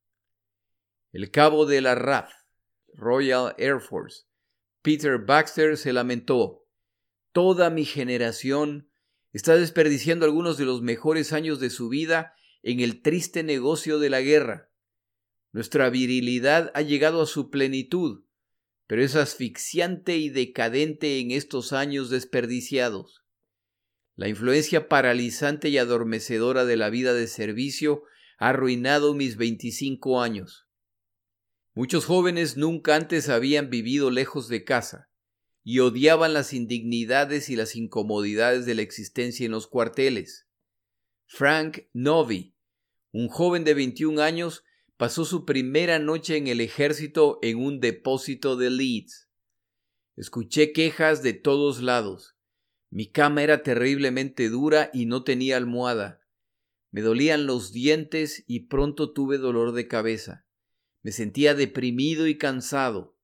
El 1.12 1.32
cabo 1.32 1.66
de 1.66 1.82
la 1.82 1.96
RAF, 1.96 2.32
Royal 2.94 3.56
Air 3.58 3.82
Force, 3.82 4.26
Peter 4.82 5.18
Baxter 5.18 5.78
se 5.78 5.94
lamentó. 5.94 6.68
Toda 7.32 7.70
mi 7.70 7.86
generación 7.86 8.90
está 9.32 9.56
desperdiciando 9.56 10.26
algunos 10.26 10.58
de 10.58 10.66
los 10.66 10.82
mejores 10.82 11.34
años 11.34 11.60
de 11.60 11.70
su 11.70 11.90
vida 11.90 12.36
en 12.64 12.80
el 12.80 13.02
triste 13.02 13.44
negocio 13.44 14.00
de 14.00 14.10
la 14.10 14.22
guerra. 14.22 14.71
Nuestra 15.54 15.90
virilidad 15.90 16.72
ha 16.74 16.82
llegado 16.82 17.22
a 17.22 17.26
su 17.26 17.50
plenitud, 17.50 18.24
pero 18.88 19.04
es 19.04 19.16
asfixiante 19.16 20.18
y 20.18 20.30
decadente 20.30 21.20
en 21.20 21.32
estos 21.32 21.74
años 21.74 22.10
desperdiciados. 22.10 23.24
La 24.16 24.28
influencia 24.28 24.88
paralizante 24.88 25.70
y 25.70 25.78
adormecedora 25.78 26.66
de 26.66 26.78
la 26.78 26.90
vida 26.90 27.14
de 27.14 27.28
servicio 27.28 28.04
ha 28.38 28.50
arruinado 28.50 29.14
mis 29.14 29.38
veinticinco 29.38 30.22
años. 30.22 30.68
Muchos 31.74 32.06
jóvenes 32.06 32.58
nunca 32.58 32.96
antes 32.96 33.30
habían 33.30 33.70
vivido 33.70 34.12
lejos 34.12 34.48
de 34.48 34.64
casa 34.64 35.10
y 35.64 35.80
odiaban 35.80 36.34
las 36.34 36.54
indignidades 36.54 37.50
y 37.50 37.56
las 37.56 37.76
incomodidades 37.76 38.66
de 38.66 38.76
la 38.76 38.82
existencia 38.82 39.46
en 39.46 39.52
los 39.52 39.68
cuarteles. 39.68 40.48
Frank 41.26 41.84
Novi, 41.94 42.56
un 43.12 43.30
joven 43.30 43.64
de 43.64 43.74
21 43.74 44.22
años, 44.22 44.64
pasó 45.02 45.26
su 45.26 45.46
primera 45.46 45.98
noche 45.98 46.38
en 46.38 46.46
el 46.46 46.62
ejército 46.62 47.40
en 47.42 47.58
un 47.58 47.80
depósito 47.80 48.56
de 48.56 48.70
Leeds. 48.70 49.32
Escuché 50.16 50.74
quejas 50.74 51.24
de 51.24 51.34
todos 51.34 51.82
lados. 51.82 52.38
Mi 52.92 53.10
cama 53.10 53.42
era 53.42 53.64
terriblemente 53.64 54.48
dura 54.50 54.92
y 54.94 55.08
no 55.08 55.24
tenía 55.24 55.58
almohada. 55.58 56.22
Me 56.92 57.02
dolían 57.02 57.48
los 57.48 57.72
dientes 57.72 58.44
y 58.46 58.68
pronto 58.68 59.12
tuve 59.12 59.40
dolor 59.40 59.72
de 59.72 59.88
cabeza. 59.88 60.46
Me 61.02 61.12
sentía 61.12 61.56
deprimido 61.56 62.28
y 62.28 62.38
cansado. 62.38 63.18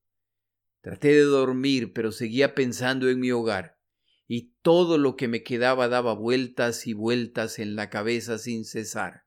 Traté 0.80 1.14
de 1.14 1.22
dormir, 1.22 1.92
pero 1.92 2.10
seguía 2.10 2.56
pensando 2.56 3.08
en 3.08 3.20
mi 3.20 3.30
hogar, 3.30 3.78
y 4.26 4.52
todo 4.62 4.98
lo 4.98 5.14
que 5.14 5.28
me 5.28 5.44
quedaba 5.44 5.86
daba 5.86 6.14
vueltas 6.14 6.88
y 6.88 6.92
vueltas 6.92 7.60
en 7.60 7.76
la 7.76 7.88
cabeza 7.88 8.36
sin 8.38 8.64
cesar, 8.64 9.26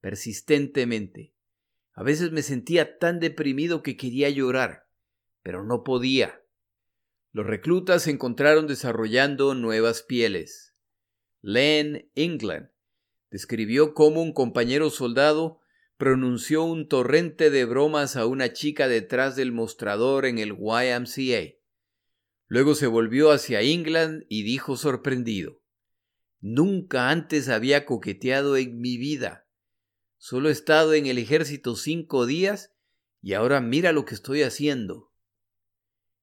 persistentemente. 0.00 1.35
A 1.96 2.02
veces 2.02 2.30
me 2.30 2.42
sentía 2.42 2.98
tan 2.98 3.20
deprimido 3.20 3.82
que 3.82 3.96
quería 3.96 4.28
llorar, 4.28 4.86
pero 5.42 5.64
no 5.64 5.82
podía. 5.82 6.42
Los 7.32 7.46
reclutas 7.46 8.02
se 8.02 8.10
encontraron 8.10 8.66
desarrollando 8.66 9.54
nuevas 9.54 10.02
pieles. 10.02 10.74
Len 11.40 12.10
England 12.14 12.68
describió 13.30 13.94
cómo 13.94 14.20
un 14.22 14.34
compañero 14.34 14.90
soldado 14.90 15.60
pronunció 15.96 16.64
un 16.64 16.86
torrente 16.86 17.48
de 17.48 17.64
bromas 17.64 18.16
a 18.16 18.26
una 18.26 18.52
chica 18.52 18.88
detrás 18.88 19.34
del 19.34 19.52
mostrador 19.52 20.26
en 20.26 20.38
el 20.38 20.50
YMCA. 20.50 21.56
Luego 22.46 22.74
se 22.74 22.86
volvió 22.86 23.30
hacia 23.30 23.62
England 23.62 24.24
y 24.28 24.42
dijo 24.42 24.76
sorprendido 24.76 25.62
Nunca 26.40 27.08
antes 27.08 27.48
había 27.48 27.86
coqueteado 27.86 28.58
en 28.58 28.80
mi 28.80 28.98
vida. 28.98 29.45
Solo 30.18 30.48
he 30.48 30.52
estado 30.52 30.94
en 30.94 31.06
el 31.06 31.18
ejército 31.18 31.76
cinco 31.76 32.26
días 32.26 32.72
y 33.20 33.34
ahora 33.34 33.60
mira 33.60 33.92
lo 33.92 34.04
que 34.04 34.14
estoy 34.14 34.42
haciendo. 34.42 35.12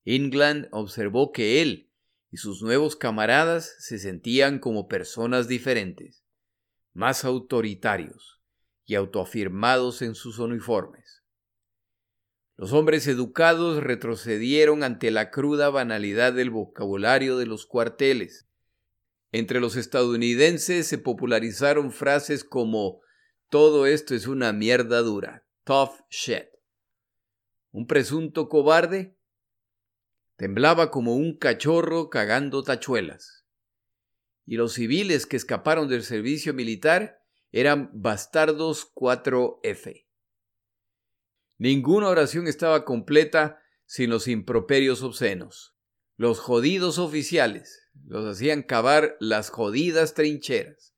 England 0.06 0.67
observó 0.71 1.32
que 1.32 1.62
él 1.62 1.91
y 2.32 2.38
sus 2.38 2.63
nuevos 2.63 2.95
camaradas 2.95 3.75
se 3.77 3.99
sentían 3.99 4.58
como 4.58 4.88
personas 4.88 5.47
diferentes, 5.47 6.23
más 6.93 7.25
autoritarios 7.25 8.41
y 8.86 8.95
autoafirmados 8.95 10.01
en 10.01 10.15
sus 10.15 10.39
uniformes. 10.39 11.23
Los 12.56 12.73
hombres 12.73 13.06
educados 13.08 13.84
retrocedieron 13.84 14.84
ante 14.84 15.12
la 15.12 15.29
cruda 15.29 15.69
banalidad 15.69 16.34
del 16.34 16.49
vocabulario 16.49 17.38
de 17.38 17.45
los 17.45 17.67
cuarteles. 17.67 18.47
Entre 19.32 19.60
los 19.60 19.75
estadounidenses 19.75 20.88
se 20.88 20.97
popularizaron 20.97 21.91
frases 21.91 22.43
como 22.43 23.02
todo 23.49 23.86
esto 23.86 24.15
es 24.15 24.27
una 24.27 24.53
mierda 24.53 25.01
dura, 25.01 25.45
tough 25.63 26.01
shit. 26.10 26.47
Un 27.71 27.88
presunto 27.88 28.49
cobarde 28.49 29.17
temblaba 30.36 30.91
como 30.91 31.15
un 31.15 31.38
cachorro 31.38 32.10
cagando 32.10 32.63
tachuelas. 32.63 33.45
Y 34.45 34.58
los 34.58 34.73
civiles 34.73 35.25
que 35.25 35.38
escaparon 35.38 35.88
del 35.88 36.03
servicio 36.03 36.53
militar 36.53 37.21
eran 37.51 37.89
bastardos 37.93 38.91
4F. 38.93 40.06
Ninguna 41.58 42.10
oración 42.10 42.47
estaba 42.47 42.84
completa 42.84 43.62
sin 43.86 44.10
los 44.10 44.27
improperios 44.27 45.01
obscenos. 45.01 45.75
Los 46.17 46.39
jodidos 46.39 46.97
oficiales 46.97 47.89
los 48.06 48.25
hacían 48.25 48.63
cavar 48.63 49.15
las 49.19 49.49
jodidas 49.49 50.13
trincheras 50.13 50.92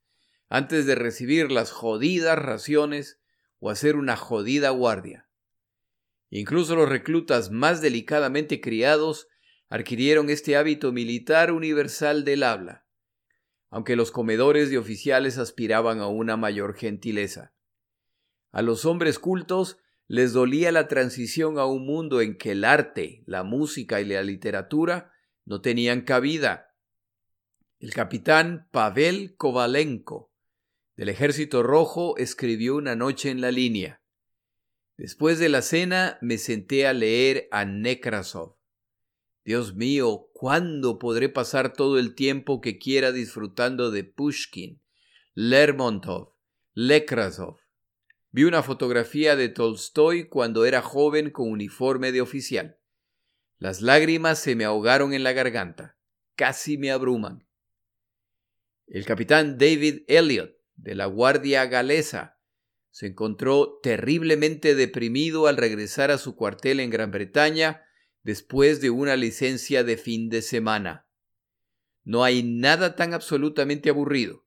antes 0.48 0.86
de 0.86 0.94
recibir 0.94 1.50
las 1.50 1.72
jodidas 1.72 2.38
raciones 2.38 3.20
o 3.58 3.70
hacer 3.70 3.96
una 3.96 4.16
jodida 4.16 4.70
guardia. 4.70 5.28
Incluso 6.30 6.76
los 6.76 6.88
reclutas 6.88 7.50
más 7.50 7.80
delicadamente 7.80 8.60
criados 8.60 9.28
adquirieron 9.68 10.30
este 10.30 10.56
hábito 10.56 10.92
militar 10.92 11.52
universal 11.52 12.24
del 12.24 12.42
habla 12.42 12.86
aunque 13.70 13.96
los 13.96 14.10
comedores 14.10 14.70
de 14.70 14.78
oficiales 14.78 15.38
aspiraban 15.38 16.00
a 16.00 16.06
una 16.06 16.36
mayor 16.36 16.76
gentileza. 16.76 17.52
A 18.52 18.62
los 18.62 18.84
hombres 18.84 19.18
cultos 19.18 19.78
les 20.08 20.32
dolía 20.32 20.72
la 20.72 20.88
transición 20.88 21.58
a 21.58 21.66
un 21.66 21.84
mundo 21.84 22.20
en 22.20 22.38
que 22.38 22.52
el 22.52 22.64
arte, 22.64 23.22
la 23.26 23.42
música 23.42 24.00
y 24.00 24.04
la 24.04 24.22
literatura 24.22 25.12
no 25.44 25.60
tenían 25.60 26.02
cabida. 26.02 26.74
El 27.78 27.92
capitán 27.92 28.68
Pavel 28.70 29.36
Kovalenko 29.36 30.32
del 30.96 31.10
Ejército 31.10 31.62
Rojo 31.62 32.16
escribió 32.16 32.76
una 32.76 32.96
noche 32.96 33.30
en 33.30 33.40
la 33.40 33.50
línea. 33.50 34.00
Después 34.96 35.38
de 35.38 35.50
la 35.50 35.60
cena 35.60 36.18
me 36.22 36.38
senté 36.38 36.86
a 36.86 36.94
leer 36.94 37.48
a 37.50 37.66
Nekrasov. 37.66 38.56
Dios 39.44 39.76
mío, 39.76 40.30
¿cuándo 40.32 40.98
podré 40.98 41.28
pasar 41.28 41.74
todo 41.74 41.98
el 41.98 42.14
tiempo 42.14 42.60
que 42.60 42.78
quiera 42.78 43.12
disfrutando 43.12 43.90
de 43.90 44.04
Pushkin, 44.04 44.80
Lermontov, 45.34 46.32
Lekrasov? 46.72 47.58
Vi 48.32 48.44
una 48.44 48.62
fotografía 48.62 49.36
de 49.36 49.50
Tolstoy 49.50 50.28
cuando 50.28 50.64
era 50.64 50.82
joven 50.82 51.30
con 51.30 51.50
uniforme 51.50 52.10
de 52.10 52.22
oficial. 52.22 52.78
Las 53.58 53.82
lágrimas 53.82 54.38
se 54.38 54.56
me 54.56 54.64
ahogaron 54.64 55.12
en 55.12 55.22
la 55.22 55.32
garganta, 55.32 55.96
casi 56.34 56.76
me 56.78 56.90
abruman. 56.90 57.46
El 58.86 59.04
capitán 59.04 59.58
David 59.58 60.02
Elliot, 60.08 60.55
de 60.76 60.94
la 60.94 61.06
Guardia 61.06 61.66
Galesa, 61.66 62.38
se 62.90 63.06
encontró 63.06 63.78
terriblemente 63.82 64.74
deprimido 64.74 65.48
al 65.48 65.58
regresar 65.58 66.10
a 66.10 66.16
su 66.16 66.34
cuartel 66.34 66.80
en 66.80 66.88
Gran 66.88 67.10
Bretaña 67.10 67.82
después 68.22 68.80
de 68.80 68.88
una 68.88 69.16
licencia 69.16 69.84
de 69.84 69.96
fin 69.98 70.30
de 70.30 70.40
semana. 70.40 71.06
No 72.04 72.24
hay 72.24 72.42
nada 72.42 72.96
tan 72.96 73.12
absolutamente 73.12 73.90
aburrido, 73.90 74.46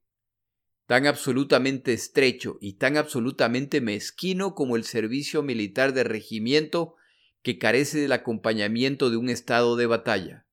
tan 0.87 1.05
absolutamente 1.05 1.93
estrecho 1.93 2.57
y 2.59 2.73
tan 2.73 2.97
absolutamente 2.97 3.81
mezquino 3.81 4.55
como 4.55 4.75
el 4.75 4.83
servicio 4.83 5.43
militar 5.43 5.93
de 5.93 6.03
regimiento 6.03 6.95
que 7.43 7.59
carece 7.59 7.99
del 7.99 8.13
acompañamiento 8.13 9.11
de 9.11 9.17
un 9.17 9.29
estado 9.29 9.75
de 9.75 9.85
batalla. 9.85 10.47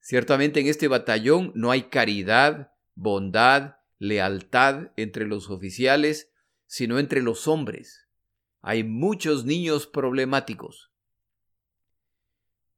Ciertamente 0.00 0.60
en 0.60 0.66
este 0.66 0.86
batallón 0.86 1.50
no 1.54 1.70
hay 1.70 1.84
caridad, 1.84 2.72
bondad, 2.94 3.76
lealtad 4.06 4.92
entre 4.96 5.26
los 5.26 5.50
oficiales, 5.50 6.30
sino 6.66 6.98
entre 6.98 7.22
los 7.22 7.48
hombres. 7.48 8.06
Hay 8.60 8.84
muchos 8.84 9.44
niños 9.44 9.86
problemáticos, 9.86 10.94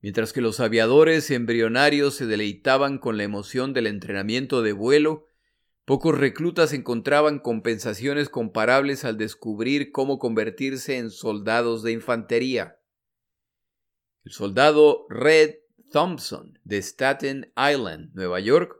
Mientras 0.06 0.32
que 0.32 0.40
los 0.40 0.60
aviadores 0.60 1.32
embrionarios 1.32 2.14
se 2.14 2.26
deleitaban 2.26 2.98
con 2.98 3.16
la 3.16 3.24
emoción 3.24 3.72
del 3.72 3.88
entrenamiento 3.88 4.62
de 4.62 4.72
vuelo, 4.72 5.26
pocos 5.84 6.16
reclutas 6.16 6.72
encontraban 6.72 7.40
compensaciones 7.40 8.28
comparables 8.28 9.04
al 9.04 9.16
descubrir 9.16 9.90
cómo 9.90 10.20
convertirse 10.20 10.98
en 10.98 11.10
soldados 11.10 11.82
de 11.82 11.90
infantería. 11.90 12.78
El 14.24 14.30
soldado 14.30 15.06
Red 15.08 15.56
Thompson 15.90 16.60
de 16.62 16.78
Staten 16.78 17.52
Island, 17.56 18.10
Nueva 18.14 18.38
York, 18.38 18.76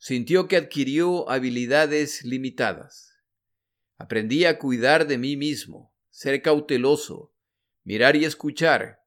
sintió 0.00 0.48
que 0.48 0.56
adquirió 0.56 1.28
habilidades 1.30 2.24
limitadas. 2.24 3.18
Aprendí 3.98 4.46
a 4.46 4.58
cuidar 4.58 5.06
de 5.06 5.18
mí 5.18 5.36
mismo, 5.36 5.94
ser 6.08 6.40
cauteloso, 6.40 7.34
mirar 7.84 8.16
y 8.16 8.24
escuchar, 8.24 9.02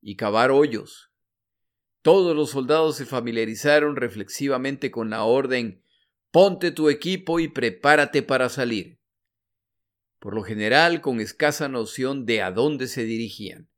y 0.00 0.14
cavar 0.14 0.52
hoyos. 0.52 1.10
Todos 2.00 2.36
los 2.36 2.50
soldados 2.50 2.96
se 2.96 3.06
familiarizaron 3.06 3.96
reflexivamente 3.96 4.92
con 4.92 5.10
la 5.10 5.24
orden 5.24 5.82
Ponte 6.30 6.70
tu 6.70 6.90
equipo 6.90 7.40
y 7.40 7.48
prepárate 7.48 8.22
para 8.22 8.48
salir. 8.48 8.98
Por 10.20 10.34
lo 10.34 10.42
general 10.42 11.00
con 11.00 11.20
escasa 11.20 11.66
noción 11.68 12.26
de 12.26 12.42
a 12.42 12.50
dónde 12.50 12.88
se 12.88 13.04
dirigían. 13.04 13.68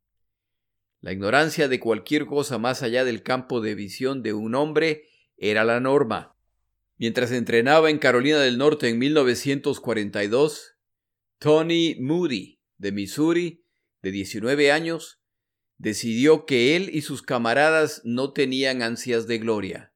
La 0.99 1.13
ignorancia 1.13 1.67
de 1.67 1.79
cualquier 1.79 2.25
cosa 2.25 2.57
más 2.57 2.83
allá 2.83 3.05
del 3.05 3.23
campo 3.23 3.61
de 3.61 3.75
visión 3.75 4.21
de 4.21 4.33
un 4.33 4.55
hombre 4.55 5.05
era 5.37 5.63
la 5.63 5.79
norma. 5.79 6.35
Mientras 6.99 7.31
entrenaba 7.31 7.89
en 7.89 7.97
Carolina 7.97 8.39
del 8.39 8.57
Norte 8.57 8.89
en 8.89 8.99
1942, 8.99 10.75
Tony 11.39 11.95
Moody, 11.97 12.59
de 12.77 12.91
Missouri, 12.91 13.63
de 14.01 14.11
19 14.11 14.73
años, 14.73 15.21
decidió 15.77 16.45
que 16.45 16.75
él 16.75 16.89
y 16.91 17.01
sus 17.01 17.21
camaradas 17.21 18.01
no 18.03 18.33
tenían 18.33 18.81
ansias 18.81 19.27
de 19.27 19.37
gloria. 19.37 19.93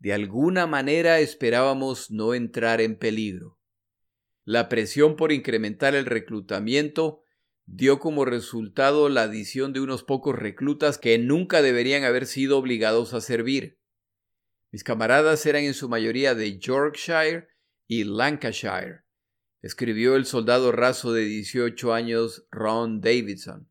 De 0.00 0.12
alguna 0.12 0.66
manera 0.66 1.20
esperábamos 1.20 2.10
no 2.10 2.34
entrar 2.34 2.80
en 2.80 2.98
peligro. 2.98 3.60
La 4.44 4.68
presión 4.68 5.14
por 5.14 5.30
incrementar 5.30 5.94
el 5.94 6.04
reclutamiento 6.04 7.22
dio 7.64 8.00
como 8.00 8.24
resultado 8.24 9.08
la 9.08 9.22
adición 9.22 9.72
de 9.72 9.78
unos 9.80 10.02
pocos 10.02 10.34
reclutas 10.34 10.98
que 10.98 11.16
nunca 11.18 11.62
deberían 11.62 12.02
haber 12.02 12.26
sido 12.26 12.58
obligados 12.58 13.14
a 13.14 13.20
servir. 13.20 13.78
Mis 14.70 14.84
camaradas 14.84 15.46
eran 15.46 15.64
en 15.64 15.74
su 15.74 15.88
mayoría 15.88 16.34
de 16.34 16.58
Yorkshire 16.58 17.48
y 17.86 18.04
Lancashire, 18.04 19.04
escribió 19.62 20.14
el 20.14 20.26
soldado 20.26 20.72
raso 20.72 21.12
de 21.12 21.24
18 21.24 21.94
años 21.94 22.46
Ron 22.50 23.00
Davidson. 23.00 23.68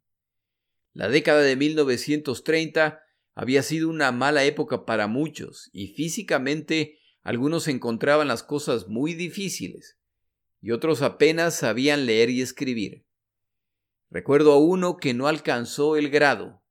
La 0.94 1.08
década 1.08 1.42
de 1.42 1.56
1930 1.56 3.04
había 3.36 3.62
sido 3.62 3.90
una 3.90 4.12
mala 4.12 4.44
época 4.46 4.86
para 4.86 5.06
muchos 5.06 5.70
y 5.72 5.90
físicamente 5.90 6.98
algunos 7.22 7.68
encontraban 7.68 8.28
las 8.28 8.42
cosas 8.42 8.88
muy 8.88 9.14
difíciles 9.14 10.00
y 10.62 10.72
otros 10.72 11.04
apenas 11.04 11.54
sabían 11.56 12.08
leer 12.08 12.32
y 12.32 12.42
escribir. 12.42 13.06
Recuerdo 14.10 14.54
a 14.54 14.58
uno 14.58 14.98
que 14.98 15.14
no 15.14 15.28
alcanzó 15.28 15.98
el 15.98 16.10
grado, 16.10 16.64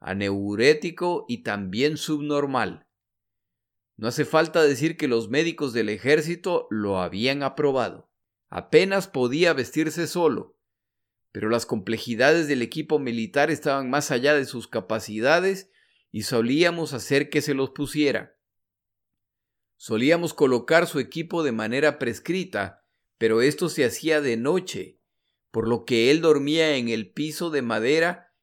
aneurético 0.00 1.26
y 1.28 1.44
también 1.44 1.96
subnormal. 1.96 2.88
No 4.00 4.08
hace 4.08 4.24
falta 4.24 4.62
decir 4.62 4.96
que 4.96 5.08
los 5.08 5.28
médicos 5.28 5.72
del 5.72 5.88
ejército 5.88 6.66
lo 6.70 7.00
habían 7.00 7.42
aprobado. 7.42 8.10
Apenas 8.48 9.06
podía 9.06 9.52
vestirse 9.52 10.06
solo 10.06 10.56
pero 11.32 11.48
las 11.48 11.66
complejidades 11.66 12.48
del 12.48 12.62
equipo 12.62 12.98
militar 12.98 13.50
estaban 13.50 13.88
más 13.88 14.10
allá 14.10 14.34
de 14.34 14.44
sus 14.44 14.66
capacidades 14.66 15.70
y 16.10 16.22
solíamos 16.22 16.92
hacer 16.92 17.30
que 17.30 17.40
se 17.40 17.54
los 17.54 17.70
pusiera. 17.70 18.36
Solíamos 19.76 20.34
colocar 20.34 20.86
su 20.86 20.98
equipo 20.98 21.42
de 21.42 21.52
manera 21.52 21.98
prescrita, 21.98 22.84
pero 23.16 23.42
esto 23.42 23.68
se 23.68 23.84
hacía 23.84 24.20
de 24.20 24.36
noche, 24.36 24.98
por 25.50 25.68
lo 25.68 25.84
que 25.84 26.10
él 26.10 26.20
dormía 26.20 26.76
en 26.76 26.88
el 26.88 27.12
piso 27.12 27.50
de 27.50 27.62
madera, 27.62 28.34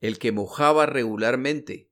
el 0.00 0.18
que 0.18 0.32
mojaba 0.32 0.86
regularmente. 0.86 1.89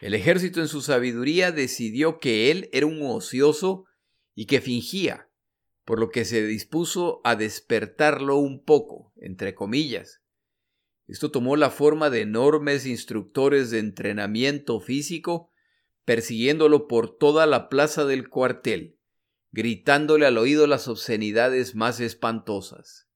El 0.00 0.14
ejército 0.14 0.60
en 0.60 0.68
su 0.68 0.82
sabiduría 0.82 1.52
decidió 1.52 2.18
que 2.18 2.50
él 2.50 2.68
era 2.72 2.86
un 2.86 3.00
ocioso 3.02 3.86
y 4.34 4.46
que 4.46 4.60
fingía, 4.60 5.30
por 5.84 5.98
lo 5.98 6.10
que 6.10 6.24
se 6.24 6.46
dispuso 6.46 7.20
a 7.24 7.36
despertarlo 7.36 8.36
un 8.36 8.62
poco, 8.62 9.12
entre 9.16 9.54
comillas. 9.54 10.22
Esto 11.06 11.30
tomó 11.30 11.56
la 11.56 11.70
forma 11.70 12.10
de 12.10 12.22
enormes 12.22 12.84
instructores 12.84 13.70
de 13.70 13.78
entrenamiento 13.78 14.80
físico 14.80 15.50
persiguiéndolo 16.04 16.86
por 16.86 17.18
toda 17.18 17.46
la 17.46 17.68
plaza 17.68 18.04
del 18.04 18.28
cuartel, 18.28 18.98
gritándole 19.50 20.24
al 20.24 20.38
oído 20.38 20.66
las 20.66 20.88
obscenidades 20.88 21.74
más 21.74 22.00
espantosas. 22.00 23.08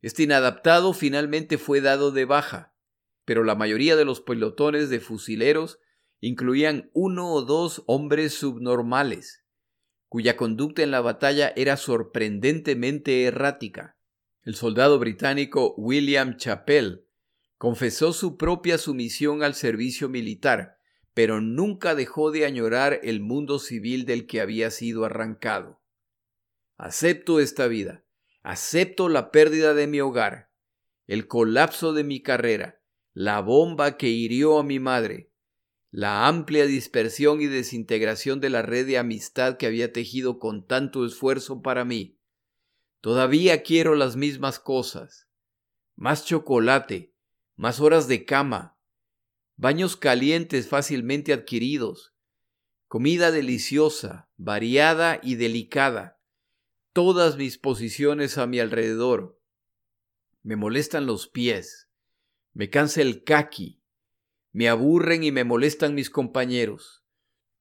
Este 0.00 0.22
inadaptado 0.22 0.92
finalmente 0.92 1.58
fue 1.58 1.80
dado 1.80 2.12
de 2.12 2.24
baja, 2.24 2.74
pero 3.24 3.42
la 3.42 3.56
mayoría 3.56 3.96
de 3.96 4.04
los 4.04 4.20
pelotones 4.20 4.90
de 4.90 5.00
fusileros 5.00 5.80
incluían 6.20 6.90
uno 6.92 7.32
o 7.32 7.42
dos 7.42 7.82
hombres 7.86 8.34
subnormales, 8.34 9.44
cuya 10.08 10.36
conducta 10.36 10.82
en 10.82 10.90
la 10.90 11.00
batalla 11.00 11.52
era 11.56 11.76
sorprendentemente 11.76 13.24
errática. 13.24 13.96
El 14.42 14.54
soldado 14.54 14.98
británico 14.98 15.74
William 15.76 16.36
Chappell 16.36 17.04
confesó 17.58 18.12
su 18.12 18.36
propia 18.36 18.78
sumisión 18.78 19.42
al 19.42 19.54
servicio 19.54 20.08
militar, 20.08 20.78
pero 21.14 21.40
nunca 21.40 21.94
dejó 21.94 22.30
de 22.30 22.46
añorar 22.46 23.00
el 23.02 23.20
mundo 23.20 23.58
civil 23.58 24.06
del 24.06 24.26
que 24.26 24.40
había 24.40 24.70
sido 24.70 25.04
arrancado. 25.04 25.80
Acepto 26.76 27.40
esta 27.40 27.66
vida, 27.66 28.04
acepto 28.42 29.08
la 29.08 29.30
pérdida 29.30 29.74
de 29.74 29.86
mi 29.86 30.00
hogar, 30.00 30.50
el 31.06 31.26
colapso 31.26 31.92
de 31.92 32.04
mi 32.04 32.22
carrera, 32.22 32.80
la 33.12 33.40
bomba 33.40 33.96
que 33.96 34.08
hirió 34.08 34.58
a 34.58 34.62
mi 34.62 34.78
madre, 34.78 35.29
la 35.90 36.28
amplia 36.28 36.66
dispersión 36.66 37.40
y 37.40 37.46
desintegración 37.46 38.40
de 38.40 38.50
la 38.50 38.62
red 38.62 38.86
de 38.86 38.98
amistad 38.98 39.56
que 39.56 39.66
había 39.66 39.92
tejido 39.92 40.38
con 40.38 40.64
tanto 40.66 41.04
esfuerzo 41.04 41.62
para 41.62 41.84
mí. 41.84 42.16
Todavía 43.00 43.62
quiero 43.62 43.94
las 43.96 44.14
mismas 44.14 44.60
cosas. 44.60 45.26
Más 45.96 46.24
chocolate, 46.24 47.12
más 47.56 47.80
horas 47.80 48.06
de 48.06 48.24
cama, 48.24 48.78
baños 49.56 49.96
calientes 49.96 50.68
fácilmente 50.68 51.32
adquiridos, 51.32 52.14
comida 52.86 53.30
deliciosa, 53.30 54.30
variada 54.36 55.20
y 55.22 55.34
delicada, 55.34 56.18
todas 56.92 57.36
mis 57.36 57.58
posiciones 57.58 58.38
a 58.38 58.46
mi 58.46 58.60
alrededor. 58.60 59.38
Me 60.42 60.56
molestan 60.56 61.06
los 61.06 61.28
pies, 61.28 61.88
me 62.54 62.70
cansa 62.70 63.02
el 63.02 63.24
caqui, 63.24 63.79
me 64.52 64.68
aburren 64.68 65.22
y 65.22 65.32
me 65.32 65.44
molestan 65.44 65.94
mis 65.94 66.10
compañeros, 66.10 67.04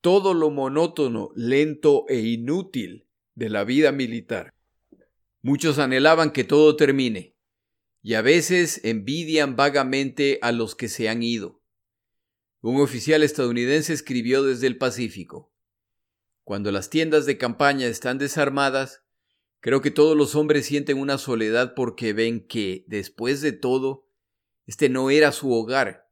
todo 0.02 0.34
lo 0.34 0.50
monótono, 0.50 1.32
lento 1.36 2.06
e 2.08 2.20
inútil 2.20 3.08
de 3.36 3.50
la 3.50 3.64
vida 3.64 3.92
militar. 3.92 4.54
Muchos 5.42 5.80
anhelaban 5.80 6.32
que 6.32 6.44
todo 6.44 6.76
termine, 6.76 7.36
y 8.02 8.16
a 8.16 8.22
veces 8.22 8.82
envidian 8.84 9.56
vagamente 9.56 10.40
a 10.42 10.52
los 10.52 10.76
que 10.76 10.90
se 10.90 11.10
han 11.10 11.24
ido. 11.24 11.62
Un 12.62 12.82
oficial 12.82 13.24
estadounidense 13.24 13.94
escribió 13.94 14.44
desde 14.44 14.68
el 14.68 14.78
Pacífico. 14.78 15.54
Cuando 16.44 16.72
las 16.72 16.90
tiendas 16.90 17.26
de 17.26 17.38
campaña 17.38 17.88
están 17.88 18.18
desarmadas, 18.18 19.04
creo 19.60 19.82
que 19.82 19.92
todos 19.92 20.18
los 20.18 20.36
hombres 20.36 20.66
sienten 20.66 20.98
una 20.98 21.18
soledad 21.18 21.74
porque 21.76 22.12
ven 22.12 22.46
que, 22.46 22.84
después 22.88 23.42
de 23.42 23.52
todo, 23.52 24.08
este 24.66 24.90
no 24.90 25.10
era 25.10 25.32
su 25.32 25.54
hogar. 25.54 26.09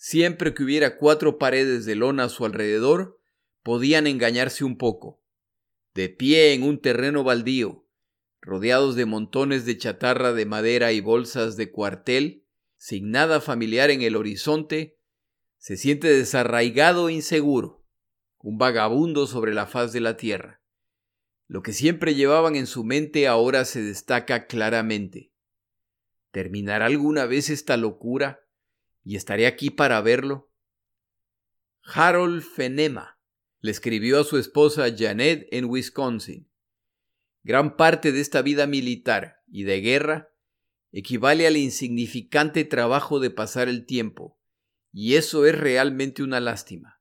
Siempre 0.00 0.54
que 0.54 0.62
hubiera 0.62 0.96
cuatro 0.96 1.38
paredes 1.38 1.84
de 1.84 1.96
lona 1.96 2.24
a 2.24 2.28
su 2.28 2.44
alrededor, 2.44 3.20
podían 3.64 4.06
engañarse 4.06 4.64
un 4.64 4.78
poco. 4.78 5.20
De 5.92 6.08
pie 6.08 6.52
en 6.52 6.62
un 6.62 6.80
terreno 6.80 7.24
baldío, 7.24 7.84
rodeados 8.40 8.94
de 8.94 9.06
montones 9.06 9.66
de 9.66 9.76
chatarra 9.76 10.32
de 10.32 10.46
madera 10.46 10.92
y 10.92 11.00
bolsas 11.00 11.56
de 11.56 11.72
cuartel, 11.72 12.46
sin 12.76 13.10
nada 13.10 13.40
familiar 13.40 13.90
en 13.90 14.02
el 14.02 14.14
horizonte, 14.14 15.00
se 15.56 15.76
siente 15.76 16.06
desarraigado 16.06 17.08
e 17.08 17.14
inseguro, 17.14 17.84
un 18.38 18.56
vagabundo 18.56 19.26
sobre 19.26 19.52
la 19.52 19.66
faz 19.66 19.92
de 19.92 20.00
la 20.00 20.16
tierra. 20.16 20.62
Lo 21.48 21.60
que 21.60 21.72
siempre 21.72 22.14
llevaban 22.14 22.54
en 22.54 22.68
su 22.68 22.84
mente 22.84 23.26
ahora 23.26 23.64
se 23.64 23.82
destaca 23.82 24.46
claramente. 24.46 25.32
¿Terminará 26.30 26.86
alguna 26.86 27.26
vez 27.26 27.50
esta 27.50 27.76
locura? 27.76 28.47
¿Y 29.08 29.16
estaré 29.16 29.46
aquí 29.46 29.70
para 29.70 30.02
verlo? 30.02 30.52
Harold 31.80 32.42
Fenema 32.42 33.18
le 33.60 33.70
escribió 33.70 34.20
a 34.20 34.24
su 34.24 34.36
esposa 34.36 34.94
Janet 34.94 35.48
en 35.50 35.64
Wisconsin. 35.64 36.50
Gran 37.42 37.78
parte 37.78 38.12
de 38.12 38.20
esta 38.20 38.42
vida 38.42 38.66
militar 38.66 39.36
y 39.46 39.62
de 39.62 39.80
guerra 39.80 40.28
equivale 40.92 41.46
al 41.46 41.56
insignificante 41.56 42.66
trabajo 42.66 43.18
de 43.18 43.30
pasar 43.30 43.70
el 43.70 43.86
tiempo, 43.86 44.38
y 44.92 45.14
eso 45.14 45.46
es 45.46 45.58
realmente 45.58 46.22
una 46.22 46.38
lástima. 46.38 47.00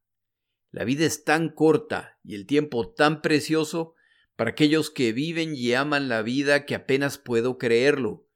La 0.72 0.86
vida 0.86 1.06
es 1.06 1.26
tan 1.26 1.50
corta 1.50 2.20
y 2.24 2.36
el 2.36 2.46
tiempo 2.46 2.90
tan 2.90 3.22
precioso 3.22 3.96
para 4.38 4.52
aquellos 4.52 4.92
que 4.92 5.12
viven 5.12 5.54
y 5.54 5.74
aman 5.74 6.08
la 6.08 6.22
vida 6.22 6.66
que 6.66 6.74
apenas 6.76 7.18
puedo 7.18 7.58
creerlo. 7.58 8.30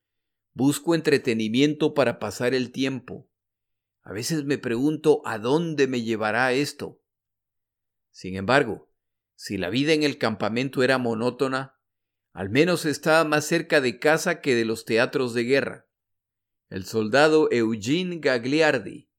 Busco 0.51 0.93
entretenimiento 0.93 1.93
para 1.93 2.19
pasar 2.19 2.53
el 2.53 2.73
tiempo. 2.73 3.30
A 4.03 4.13
veces 4.13 4.45
me 4.45 4.57
pregunto 4.57 5.21
a 5.25 5.37
dónde 5.37 5.87
me 5.87 6.01
llevará 6.01 6.53
esto. 6.53 7.01
Sin 8.11 8.35
embargo, 8.35 8.89
si 9.35 9.57
la 9.57 9.69
vida 9.69 9.93
en 9.93 10.03
el 10.03 10.17
campamento 10.17 10.83
era 10.83 10.97
monótona, 10.97 11.77
al 12.33 12.49
menos 12.49 12.85
estaba 12.85 13.23
más 13.23 13.45
cerca 13.45 13.81
de 13.81 13.99
casa 13.99 14.41
que 14.41 14.55
de 14.55 14.65
los 14.65 14.85
teatros 14.85 15.33
de 15.33 15.43
guerra. 15.43 15.87
El 16.69 16.85
soldado 16.85 17.49
Eugene 17.51 18.19
Gagliardi 18.19 19.11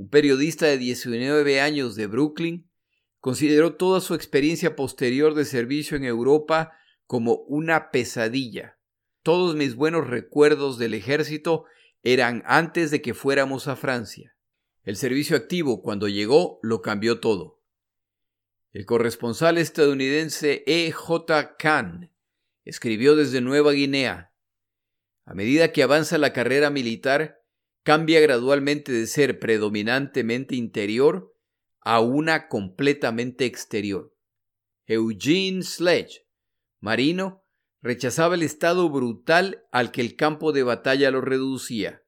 un 0.00 0.08
periodista 0.08 0.64
de 0.64 0.78
19 0.78 1.60
años 1.60 1.94
de 1.94 2.06
Brooklyn, 2.06 2.70
consideró 3.18 3.74
toda 3.74 4.00
su 4.00 4.14
experiencia 4.14 4.74
posterior 4.74 5.34
de 5.34 5.44
servicio 5.44 5.94
en 5.94 6.04
Europa 6.04 6.72
como 7.04 7.34
una 7.48 7.90
pesadilla. 7.90 8.78
Todos 9.22 9.56
mis 9.56 9.74
buenos 9.74 10.06
recuerdos 10.06 10.78
del 10.78 10.94
ejército 10.94 11.66
eran 12.02 12.42
antes 12.46 12.90
de 12.90 13.02
que 13.02 13.14
fuéramos 13.14 13.68
a 13.68 13.76
Francia. 13.76 14.36
El 14.82 14.96
servicio 14.96 15.36
activo, 15.36 15.82
cuando 15.82 16.08
llegó, 16.08 16.58
lo 16.62 16.80
cambió 16.82 17.20
todo. 17.20 17.60
El 18.72 18.86
corresponsal 18.86 19.58
estadounidense 19.58 20.62
E. 20.66 20.90
J. 20.92 21.56
Kahn 21.56 22.10
escribió 22.64 23.16
desde 23.16 23.40
Nueva 23.40 23.72
Guinea. 23.72 24.32
A 25.24 25.34
medida 25.34 25.72
que 25.72 25.82
avanza 25.82 26.18
la 26.18 26.32
carrera 26.32 26.70
militar, 26.70 27.42
cambia 27.82 28.20
gradualmente 28.20 28.92
de 28.92 29.06
ser 29.06 29.38
predominantemente 29.38 30.54
interior 30.54 31.34
a 31.80 32.00
una 32.00 32.48
completamente 32.48 33.44
exterior. 33.44 34.14
Eugene 34.86 35.62
Sledge, 35.62 36.26
marino, 36.80 37.39
rechazaba 37.82 38.34
el 38.34 38.42
estado 38.42 38.88
brutal 38.90 39.64
al 39.72 39.90
que 39.90 40.00
el 40.00 40.16
campo 40.16 40.52
de 40.52 40.62
batalla 40.62 41.10
lo 41.10 41.20
reducía. 41.20 42.02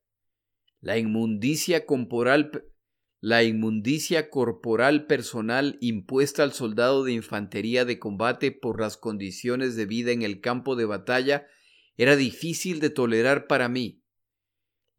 La 0.80 0.98
inmundicia 0.98 1.86
corporal, 1.86 2.64
la 3.20 3.42
inmundicia 3.42 4.30
corporal 4.30 5.06
personal 5.06 5.78
impuesta 5.80 6.42
al 6.42 6.52
soldado 6.52 7.04
de 7.04 7.12
infantería 7.12 7.84
de 7.84 7.98
combate 7.98 8.52
por 8.52 8.80
las 8.80 8.96
condiciones 8.96 9.76
de 9.76 9.86
vida 9.86 10.12
en 10.12 10.22
el 10.22 10.40
campo 10.40 10.76
de 10.76 10.84
batalla 10.84 11.46
era 11.96 12.16
difícil 12.16 12.80
de 12.80 12.90
tolerar 12.90 13.46
para 13.46 13.68
mí 13.68 14.02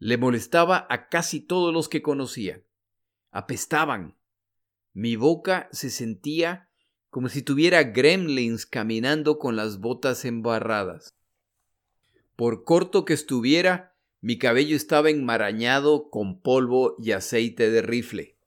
le 0.04 0.18
molestaba 0.18 0.86
a 0.90 1.08
casi 1.08 1.40
todos 1.40 1.74
los 1.74 1.88
que 1.88 2.02
conocía. 2.02 2.62
Apestaban. 3.32 4.18
Mi 4.92 5.16
boca 5.16 5.70
se 5.72 5.90
sentía 5.90 6.70
como 7.14 7.30
si 7.30 7.44
tuviera 7.44 7.84
gremlins 7.84 8.66
caminando 8.66 9.38
con 9.38 9.56
las 9.56 9.80
botas 9.80 10.26
embarradas. 10.26 11.16
Por 12.36 12.64
corto 12.64 13.06
que 13.06 13.14
estuviera, 13.14 13.96
mi 14.20 14.40
cabello 14.40 14.76
estaba 14.76 15.12
enmarañado 15.12 16.10
con 16.10 16.42
polvo 16.42 16.96
y 16.98 17.12
aceite 17.12 17.70
de 17.70 17.84
rifle. 17.84 18.40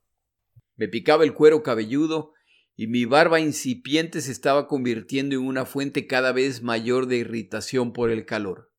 Me 0.74 0.88
picaba 0.88 1.22
el 1.22 1.32
cuero 1.32 1.62
cabelludo 1.62 2.32
y 2.74 2.88
mi 2.88 3.04
barba 3.04 3.38
incipiente 3.38 4.20
se 4.20 4.32
estaba 4.32 4.66
convirtiendo 4.66 5.36
en 5.36 5.46
una 5.46 5.64
fuente 5.64 6.08
cada 6.08 6.32
vez 6.32 6.64
mayor 6.64 7.06
de 7.06 7.18
irritación 7.18 7.92
por 7.92 8.10
el 8.10 8.26
calor. 8.26 8.72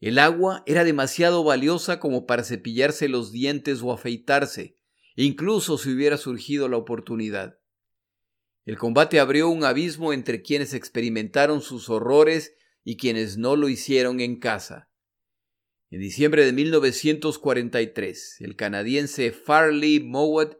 El 0.00 0.18
agua 0.18 0.64
era 0.66 0.84
demasiado 0.84 1.42
valiosa 1.44 1.98
como 1.98 2.26
para 2.26 2.44
cepillarse 2.44 3.08
los 3.08 3.32
dientes 3.32 3.80
o 3.80 3.90
afeitarse, 3.90 4.76
incluso 5.16 5.78
si 5.78 5.94
hubiera 5.94 6.18
surgido 6.18 6.68
la 6.68 6.76
oportunidad. 6.76 7.61
El 8.64 8.78
combate 8.78 9.18
abrió 9.18 9.48
un 9.48 9.64
abismo 9.64 10.12
entre 10.12 10.42
quienes 10.42 10.72
experimentaron 10.72 11.62
sus 11.62 11.88
horrores 11.88 12.54
y 12.84 12.96
quienes 12.96 13.36
no 13.36 13.56
lo 13.56 13.68
hicieron 13.68 14.20
en 14.20 14.38
casa. 14.38 14.88
En 15.90 16.00
diciembre 16.00 16.44
de 16.44 16.52
1943, 16.52 18.36
el 18.40 18.56
canadiense 18.56 19.32
Farley 19.32 20.00
Mowat 20.00 20.56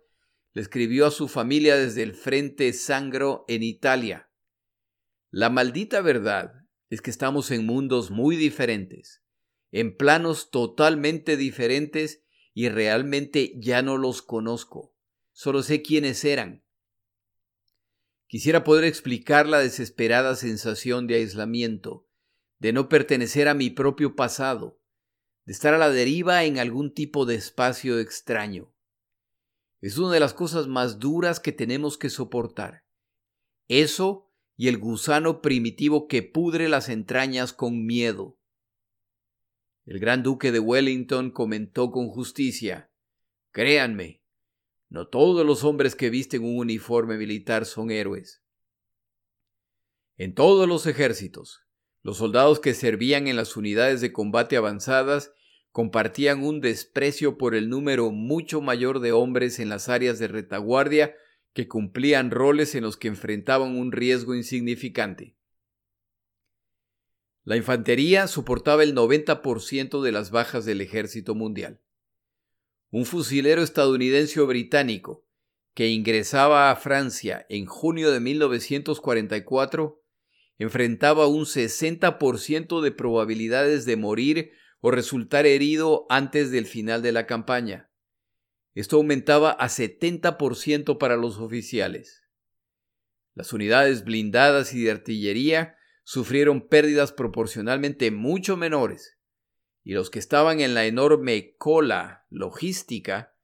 le 0.52 0.62
escribió 0.62 1.06
a 1.06 1.10
su 1.10 1.28
familia 1.28 1.76
desde 1.76 2.02
el 2.02 2.14
frente 2.14 2.72
Sangro 2.72 3.44
en 3.48 3.62
Italia. 3.62 4.30
La 5.30 5.48
maldita 5.48 6.02
verdad 6.02 6.52
es 6.90 7.00
que 7.00 7.10
estamos 7.10 7.50
en 7.50 7.64
mundos 7.64 8.10
muy 8.10 8.36
diferentes, 8.36 9.22
en 9.70 9.96
planos 9.96 10.50
totalmente 10.50 11.38
diferentes 11.38 12.22
y 12.52 12.68
realmente 12.68 13.54
ya 13.56 13.80
no 13.80 13.96
los 13.96 14.20
conozco. 14.20 14.94
Solo 15.32 15.62
sé 15.62 15.80
quiénes 15.80 16.22
eran. 16.26 16.62
Quisiera 18.32 18.64
poder 18.64 18.84
explicar 18.84 19.46
la 19.46 19.58
desesperada 19.58 20.36
sensación 20.36 21.06
de 21.06 21.16
aislamiento, 21.16 22.08
de 22.60 22.72
no 22.72 22.88
pertenecer 22.88 23.46
a 23.46 23.52
mi 23.52 23.68
propio 23.68 24.16
pasado, 24.16 24.80
de 25.44 25.52
estar 25.52 25.74
a 25.74 25.78
la 25.78 25.90
deriva 25.90 26.42
en 26.44 26.58
algún 26.58 26.94
tipo 26.94 27.26
de 27.26 27.34
espacio 27.34 27.98
extraño. 27.98 28.72
Es 29.82 29.98
una 29.98 30.14
de 30.14 30.20
las 30.20 30.32
cosas 30.32 30.66
más 30.66 30.98
duras 30.98 31.40
que 31.40 31.52
tenemos 31.52 31.98
que 31.98 32.08
soportar. 32.08 32.86
Eso 33.68 34.32
y 34.56 34.68
el 34.68 34.78
gusano 34.78 35.42
primitivo 35.42 36.08
que 36.08 36.22
pudre 36.22 36.70
las 36.70 36.88
entrañas 36.88 37.52
con 37.52 37.84
miedo. 37.84 38.38
El 39.84 39.98
gran 39.98 40.22
duque 40.22 40.52
de 40.52 40.58
Wellington 40.58 41.32
comentó 41.32 41.90
con 41.90 42.08
justicia 42.08 42.90
Créanme, 43.50 44.21
no 44.92 45.06
todos 45.06 45.46
los 45.46 45.64
hombres 45.64 45.96
que 45.96 46.10
visten 46.10 46.44
un 46.44 46.58
uniforme 46.58 47.16
militar 47.16 47.64
son 47.64 47.90
héroes. 47.90 48.42
En 50.18 50.34
todos 50.34 50.68
los 50.68 50.86
ejércitos, 50.86 51.62
los 52.02 52.18
soldados 52.18 52.60
que 52.60 52.74
servían 52.74 53.26
en 53.26 53.36
las 53.36 53.56
unidades 53.56 54.02
de 54.02 54.12
combate 54.12 54.58
avanzadas 54.58 55.32
compartían 55.70 56.44
un 56.44 56.60
desprecio 56.60 57.38
por 57.38 57.54
el 57.54 57.70
número 57.70 58.10
mucho 58.10 58.60
mayor 58.60 59.00
de 59.00 59.12
hombres 59.12 59.60
en 59.60 59.70
las 59.70 59.88
áreas 59.88 60.18
de 60.18 60.28
retaguardia 60.28 61.16
que 61.54 61.68
cumplían 61.68 62.30
roles 62.30 62.74
en 62.74 62.82
los 62.82 62.98
que 62.98 63.08
enfrentaban 63.08 63.78
un 63.78 63.92
riesgo 63.92 64.34
insignificante. 64.34 65.38
La 67.44 67.56
infantería 67.56 68.26
soportaba 68.26 68.82
el 68.82 68.94
90% 68.94 70.02
de 70.02 70.12
las 70.12 70.30
bajas 70.30 70.66
del 70.66 70.82
ejército 70.82 71.34
mundial. 71.34 71.80
Un 72.92 73.06
fusilero 73.06 73.62
estadounidense 73.62 74.38
o 74.38 74.46
británico 74.46 75.26
que 75.72 75.88
ingresaba 75.88 76.70
a 76.70 76.76
Francia 76.76 77.46
en 77.48 77.64
junio 77.64 78.10
de 78.10 78.20
1944 78.20 80.04
enfrentaba 80.58 81.26
un 81.26 81.46
60% 81.46 82.82
de 82.82 82.92
probabilidades 82.92 83.86
de 83.86 83.96
morir 83.96 84.52
o 84.80 84.90
resultar 84.90 85.46
herido 85.46 86.04
antes 86.10 86.50
del 86.50 86.66
final 86.66 87.00
de 87.00 87.12
la 87.12 87.26
campaña. 87.26 87.90
Esto 88.74 88.96
aumentaba 88.96 89.52
a 89.52 89.68
70% 89.68 90.98
para 90.98 91.16
los 91.16 91.38
oficiales. 91.38 92.24
Las 93.32 93.54
unidades 93.54 94.04
blindadas 94.04 94.74
y 94.74 94.82
de 94.82 94.90
artillería 94.90 95.76
sufrieron 96.04 96.68
pérdidas 96.68 97.10
proporcionalmente 97.10 98.10
mucho 98.10 98.58
menores, 98.58 99.16
y 99.84 99.92
los 99.92 100.10
que 100.10 100.18
estaban 100.18 100.60
en 100.60 100.74
la 100.74 100.86
enorme 100.86 101.54
cola 101.56 102.26
logística 102.30 103.36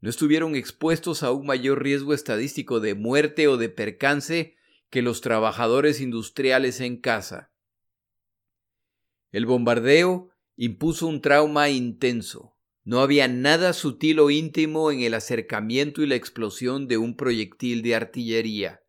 no 0.00 0.10
estuvieron 0.10 0.54
expuestos 0.54 1.22
a 1.22 1.32
un 1.32 1.46
mayor 1.46 1.82
riesgo 1.82 2.14
estadístico 2.14 2.80
de 2.80 2.94
muerte 2.94 3.48
o 3.48 3.56
de 3.56 3.68
percance 3.68 4.56
que 4.90 5.02
los 5.02 5.20
trabajadores 5.20 6.00
industriales 6.00 6.80
en 6.80 7.00
casa. 7.00 7.52
El 9.30 9.44
bombardeo 9.44 10.30
impuso 10.56 11.06
un 11.06 11.20
trauma 11.20 11.68
intenso. 11.68 12.56
No 12.84 13.00
había 13.00 13.28
nada 13.28 13.74
sutil 13.74 14.18
o 14.20 14.30
íntimo 14.30 14.90
en 14.90 15.00
el 15.00 15.14
acercamiento 15.14 16.02
y 16.02 16.06
la 16.06 16.14
explosión 16.14 16.88
de 16.88 16.96
un 16.96 17.16
proyectil 17.16 17.82
de 17.82 17.94
artillería, 17.94 18.82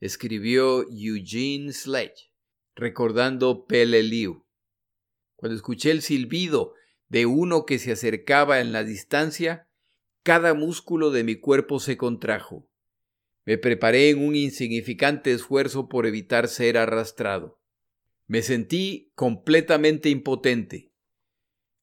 escribió 0.00 0.86
Eugene 0.90 1.72
Sledge, 1.72 2.32
recordando 2.74 3.66
Peleliu. 3.66 4.47
Cuando 5.38 5.54
escuché 5.54 5.92
el 5.92 6.02
silbido 6.02 6.74
de 7.08 7.24
uno 7.24 7.64
que 7.64 7.78
se 7.78 7.92
acercaba 7.92 8.58
en 8.58 8.72
la 8.72 8.82
distancia, 8.82 9.68
cada 10.24 10.52
músculo 10.52 11.12
de 11.12 11.22
mi 11.22 11.36
cuerpo 11.36 11.78
se 11.78 11.96
contrajo. 11.96 12.68
Me 13.44 13.56
preparé 13.56 14.10
en 14.10 14.26
un 14.26 14.34
insignificante 14.34 15.32
esfuerzo 15.32 15.88
por 15.88 16.06
evitar 16.06 16.48
ser 16.48 16.76
arrastrado. 16.76 17.60
Me 18.26 18.42
sentí 18.42 19.12
completamente 19.14 20.08
impotente. 20.08 20.90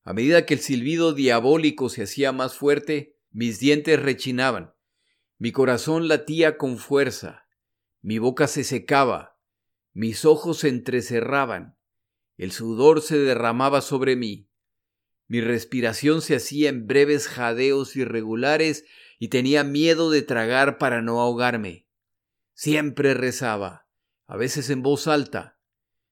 A 0.03 0.11
medida 0.11 0.45
que 0.45 0.55
el 0.55 0.59
silbido 0.59 1.13
diabólico 1.13 1.87
se 1.87 2.03
hacía 2.03 2.33
más 2.33 2.55
fuerte, 2.55 3.15
mis 3.31 3.61
dientes 3.61 4.01
rechinaban, 4.01 4.73
mi 5.37 5.53
corazón 5.53 6.09
latía 6.09 6.57
con 6.57 6.77
fuerza, 6.77 7.47
mi 8.01 8.19
boca 8.19 8.47
se 8.47 8.65
secaba, 8.65 9.39
mis 9.93 10.25
ojos 10.25 10.59
se 10.59 10.67
entrecerraban, 10.67 11.74
el 12.37 12.51
sudor 12.51 13.01
se 13.01 13.17
derramaba 13.17 13.81
sobre 13.81 14.15
mí, 14.15 14.49
mi 15.27 15.41
respiración 15.41 16.21
se 16.21 16.35
hacía 16.35 16.69
en 16.69 16.85
breves 16.85 17.27
jadeos 17.27 17.95
irregulares 17.95 18.85
y 19.17 19.29
tenía 19.29 19.63
miedo 19.63 20.11
de 20.11 20.21
tragar 20.21 20.77
para 20.77 21.01
no 21.01 21.19
ahogarme. 21.19 21.87
Siempre 22.53 23.13
rezaba, 23.13 23.87
a 24.27 24.37
veces 24.37 24.69
en 24.69 24.83
voz 24.83 25.07
alta. 25.07 25.57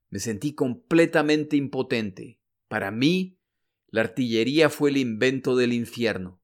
Me 0.10 0.20
sentí 0.20 0.54
completamente 0.54 1.56
impotente. 1.58 2.40
Para 2.68 2.92
mí, 2.92 3.38
la 3.90 4.02
artillería 4.02 4.70
fue 4.70 4.90
el 4.90 4.98
invento 4.98 5.56
del 5.56 5.74
infierno. 5.74 6.42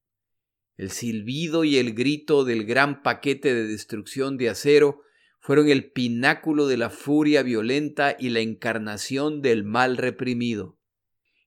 El 0.77 0.91
silbido 0.91 1.63
y 1.63 1.77
el 1.77 1.93
grito 1.93 2.45
del 2.45 2.65
gran 2.65 3.01
paquete 3.01 3.53
de 3.53 3.67
destrucción 3.67 4.37
de 4.37 4.49
acero 4.49 5.01
fueron 5.39 5.69
el 5.69 5.91
pináculo 5.91 6.67
de 6.67 6.77
la 6.77 6.89
furia 6.89 7.43
violenta 7.43 8.15
y 8.19 8.29
la 8.29 8.41
encarnación 8.41 9.41
del 9.41 9.63
mal 9.63 9.97
reprimido. 9.97 10.77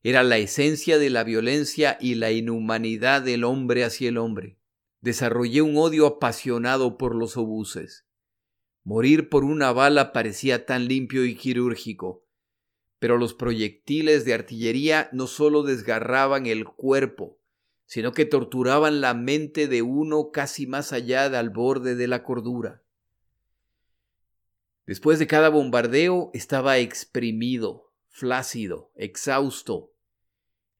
Era 0.03 0.23
la 0.23 0.39
esencia 0.39 0.99
de 0.99 1.11
la 1.11 1.25
violencia 1.25 1.97
y 2.01 2.17
la 2.17 2.33
inhumanidad 2.33 3.23
del 3.23 3.45
hombre 3.45 3.85
hacia 3.85 4.09
el 4.09 4.19
hombre 4.19 4.59
desarrollé 5.03 5.63
un 5.63 5.77
odio 5.77 6.07
apasionado 6.07 6.97
por 6.97 7.15
los 7.15 7.37
obuses. 7.37 8.07
Morir 8.85 9.29
por 9.29 9.45
una 9.45 9.73
bala 9.73 10.13
parecía 10.13 10.65
tan 10.65 10.89
limpio 10.89 11.25
y 11.25 11.35
quirúrgico, 11.35 12.25
pero 12.99 13.19
los 13.19 13.35
proyectiles 13.35 14.25
de 14.25 14.33
artillería 14.33 15.11
no 15.13 15.27
solo 15.27 15.65
desgarraban 15.65 16.47
el 16.47 16.65
cuerpo, 16.65 17.41
sino 17.85 18.13
que 18.13 18.25
torturaban 18.25 19.01
la 19.01 19.13
mente 19.13 19.67
de 19.67 19.83
uno 19.83 20.31
casi 20.33 20.67
más 20.67 20.93
allá 20.93 21.29
del 21.29 21.51
borde 21.51 21.97
de 21.97 22.07
la 22.07 22.23
cordura. 22.23 22.82
Después 24.87 25.19
de 25.19 25.27
cada 25.27 25.49
bombardeo 25.49 26.31
estaba 26.35 26.79
exprimido, 26.79 27.93
flácido, 28.09 28.91
exhausto. 28.97 29.93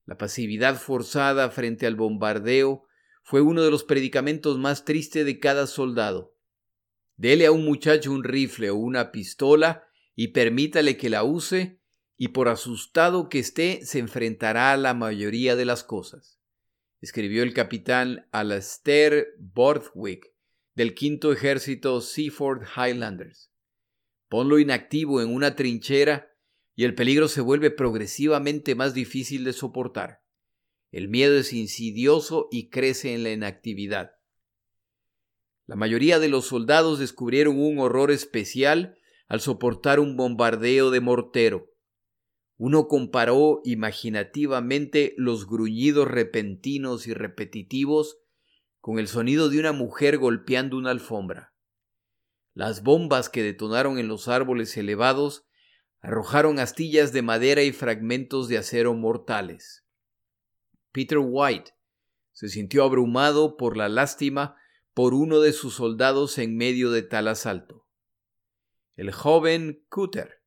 La 0.05 0.17
pasividad 0.17 0.75
forzada 0.75 1.49
frente 1.49 1.85
al 1.87 1.95
bombardeo 1.95 2.85
fue 3.23 3.41
uno 3.41 3.63
de 3.63 3.71
los 3.71 3.85
predicamentos 3.85 4.57
más 4.57 4.83
tristes 4.83 5.25
de 5.25 5.39
cada 5.39 5.67
soldado. 5.67 6.35
Dele 7.15 7.45
a 7.45 7.51
un 7.51 7.63
muchacho 7.63 8.11
un 8.11 8.23
rifle 8.23 8.69
o 8.69 8.75
una 8.75 9.11
pistola 9.11 9.87
y 10.15 10.29
permítale 10.29 10.97
que 10.97 11.09
la 11.09 11.23
use, 11.23 11.79
y 12.17 12.29
por 12.29 12.47
asustado 12.47 13.29
que 13.29 13.39
esté 13.39 13.85
se 13.85 13.99
enfrentará 13.99 14.73
a 14.73 14.77
la 14.77 14.93
mayoría 14.93 15.55
de 15.55 15.65
las 15.65 15.83
cosas. 15.83 16.39
Escribió 17.01 17.43
el 17.43 17.53
capitán 17.53 18.27
Alastair 18.31 19.27
Borthwick 19.39 20.33
del 20.75 20.93
quinto 20.93 21.31
ejército 21.31 22.01
Seaford 22.01 22.63
Highlanders. 22.75 23.52
Ponlo 24.33 24.57
inactivo 24.57 25.21
en 25.21 25.31
una 25.31 25.55
trinchera 25.55 26.35
y 26.73 26.85
el 26.85 26.95
peligro 26.95 27.27
se 27.27 27.39
vuelve 27.39 27.69
progresivamente 27.69 28.73
más 28.73 28.95
difícil 28.95 29.43
de 29.43 29.53
soportar. 29.53 30.23
El 30.89 31.07
miedo 31.07 31.37
es 31.37 31.53
insidioso 31.53 32.47
y 32.51 32.71
crece 32.71 33.13
en 33.13 33.21
la 33.21 33.29
inactividad. 33.29 34.15
La 35.67 35.75
mayoría 35.75 36.17
de 36.17 36.29
los 36.29 36.47
soldados 36.47 36.97
descubrieron 36.97 37.59
un 37.59 37.77
horror 37.77 38.09
especial 38.09 38.97
al 39.27 39.39
soportar 39.39 39.99
un 39.99 40.17
bombardeo 40.17 40.89
de 40.89 40.99
mortero. 40.99 41.69
Uno 42.57 42.87
comparó 42.87 43.61
imaginativamente 43.65 45.13
los 45.15 45.45
gruñidos 45.45 46.07
repentinos 46.07 47.05
y 47.05 47.13
repetitivos 47.13 48.17
con 48.79 48.97
el 48.97 49.07
sonido 49.07 49.49
de 49.49 49.59
una 49.59 49.73
mujer 49.73 50.17
golpeando 50.17 50.75
una 50.75 50.89
alfombra. 50.89 51.52
Las 52.53 52.83
bombas 52.83 53.29
que 53.29 53.41
detonaron 53.41 53.97
en 53.97 54.07
los 54.07 54.27
árboles 54.27 54.75
elevados 54.77 55.45
arrojaron 56.01 56.59
astillas 56.59 57.13
de 57.13 57.21
madera 57.21 57.63
y 57.63 57.71
fragmentos 57.71 58.47
de 58.47 58.57
acero 58.57 58.93
mortales. 58.93 59.85
Peter 60.91 61.17
White 61.19 61.71
se 62.33 62.49
sintió 62.49 62.83
abrumado 62.83 63.57
por 63.57 63.77
la 63.77 63.89
lástima 63.89 64.55
por 64.93 65.13
uno 65.13 65.39
de 65.39 65.53
sus 65.53 65.75
soldados 65.75 66.37
en 66.37 66.55
medio 66.55 66.91
de 66.91 67.01
tal 67.01 67.27
asalto. 67.27 67.87
El 68.95 69.11
joven 69.11 69.83
Cutter, 69.89 70.43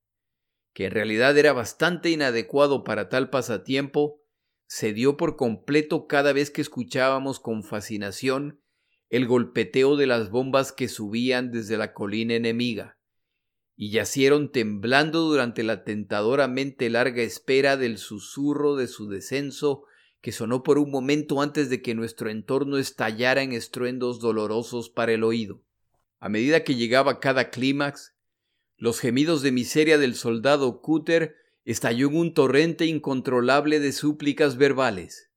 que 0.72 0.86
en 0.86 0.92
realidad 0.92 1.36
era 1.36 1.52
bastante 1.52 2.10
inadecuado 2.10 2.84
para 2.84 3.08
tal 3.08 3.30
pasatiempo, 3.30 4.20
se 4.66 4.92
dio 4.92 5.16
por 5.16 5.36
completo 5.36 6.06
cada 6.06 6.32
vez 6.32 6.50
que 6.50 6.60
escuchábamos 6.60 7.40
con 7.40 7.64
fascinación 7.64 8.60
el 9.08 9.26
golpeteo 9.26 9.96
de 9.96 10.06
las 10.06 10.30
bombas 10.30 10.72
que 10.72 10.88
subían 10.88 11.52
desde 11.52 11.76
la 11.76 11.92
colina 11.92 12.34
enemiga, 12.34 12.98
y 13.76 13.90
yacieron 13.90 14.50
temblando 14.50 15.20
durante 15.22 15.62
la 15.62 15.84
tentadoramente 15.84 16.90
larga 16.90 17.22
espera 17.22 17.76
del 17.76 17.98
susurro 17.98 18.74
de 18.74 18.88
su 18.88 19.08
descenso 19.08 19.84
que 20.20 20.32
sonó 20.32 20.62
por 20.62 20.78
un 20.78 20.90
momento 20.90 21.40
antes 21.40 21.70
de 21.70 21.82
que 21.82 21.94
nuestro 21.94 22.30
entorno 22.30 22.78
estallara 22.78 23.42
en 23.42 23.52
estruendos 23.52 24.18
dolorosos 24.18 24.90
para 24.90 25.12
el 25.12 25.22
oído. 25.22 25.62
A 26.18 26.28
medida 26.28 26.64
que 26.64 26.74
llegaba 26.74 27.20
cada 27.20 27.50
clímax, 27.50 28.14
los 28.76 28.98
gemidos 28.98 29.42
de 29.42 29.52
miseria 29.52 29.98
del 29.98 30.14
soldado 30.14 30.80
Cutter 30.80 31.36
estalló 31.64 32.08
en 32.08 32.16
un 32.16 32.34
torrente 32.34 32.86
incontrolable 32.86 33.78
de 33.78 33.92
súplicas 33.92 34.56
verbales. 34.56 35.30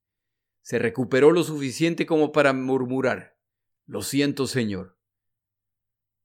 Se 0.61 0.79
recuperó 0.79 1.31
lo 1.31 1.43
suficiente 1.43 2.05
como 2.05 2.31
para 2.31 2.53
murmurar 2.53 3.38
Lo 3.89 4.03
siento, 4.03 4.45
señor. 4.45 4.99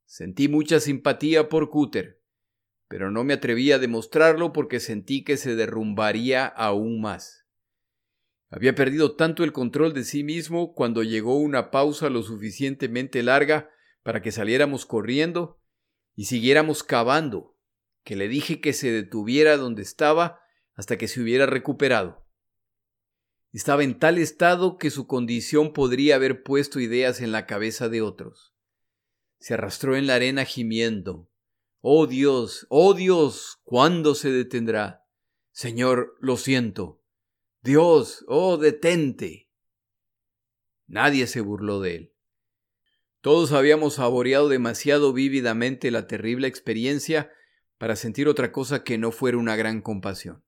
Sentí 0.04 0.48
mucha 0.48 0.80
simpatía 0.80 1.48
por 1.48 1.70
Cutter, 1.70 2.22
pero 2.88 3.10
no 3.10 3.24
me 3.24 3.32
atreví 3.32 3.72
a 3.72 3.78
demostrarlo 3.78 4.52
porque 4.52 4.80
sentí 4.80 5.24
que 5.24 5.38
se 5.38 5.56
derrumbaría 5.56 6.44
aún 6.44 7.00
más. 7.00 7.46
Había 8.50 8.74
perdido 8.74 9.16
tanto 9.16 9.44
el 9.44 9.54
control 9.54 9.94
de 9.94 10.04
sí 10.04 10.24
mismo 10.24 10.74
cuando 10.74 11.02
llegó 11.02 11.38
una 11.38 11.70
pausa 11.70 12.10
lo 12.10 12.22
suficientemente 12.22 13.22
larga 13.22 13.70
para 14.02 14.20
que 14.20 14.30
saliéramos 14.30 14.84
corriendo 14.84 15.58
y 16.14 16.26
siguiéramos 16.26 16.82
cavando, 16.82 17.56
que 18.02 18.14
le 18.14 18.28
dije 18.28 18.60
que 18.60 18.74
se 18.74 18.92
detuviera 18.92 19.56
donde 19.56 19.80
estaba 19.80 20.42
hasta 20.74 20.98
que 20.98 21.08
se 21.08 21.22
hubiera 21.22 21.46
recuperado. 21.46 22.23
Estaba 23.54 23.84
en 23.84 24.00
tal 24.00 24.18
estado 24.18 24.78
que 24.78 24.90
su 24.90 25.06
condición 25.06 25.72
podría 25.72 26.16
haber 26.16 26.42
puesto 26.42 26.80
ideas 26.80 27.20
en 27.20 27.30
la 27.30 27.46
cabeza 27.46 27.88
de 27.88 28.02
otros. 28.02 28.52
Se 29.38 29.54
arrastró 29.54 29.94
en 29.94 30.08
la 30.08 30.16
arena 30.16 30.44
gimiendo. 30.44 31.30
Oh 31.80 32.08
Dios, 32.08 32.66
oh 32.68 32.94
Dios, 32.94 33.60
¿cuándo 33.62 34.16
se 34.16 34.32
detendrá? 34.32 35.04
Señor, 35.52 36.16
lo 36.18 36.36
siento. 36.36 37.00
Dios, 37.62 38.24
oh, 38.26 38.56
detente. 38.56 39.48
Nadie 40.88 41.28
se 41.28 41.40
burló 41.40 41.80
de 41.80 41.94
él. 41.94 42.14
Todos 43.20 43.52
habíamos 43.52 43.94
saboreado 43.94 44.48
demasiado 44.48 45.12
vívidamente 45.12 45.92
la 45.92 46.08
terrible 46.08 46.48
experiencia 46.48 47.30
para 47.78 47.94
sentir 47.94 48.26
otra 48.26 48.50
cosa 48.50 48.82
que 48.82 48.98
no 48.98 49.12
fuera 49.12 49.38
una 49.38 49.54
gran 49.54 49.80
compasión. 49.80 50.44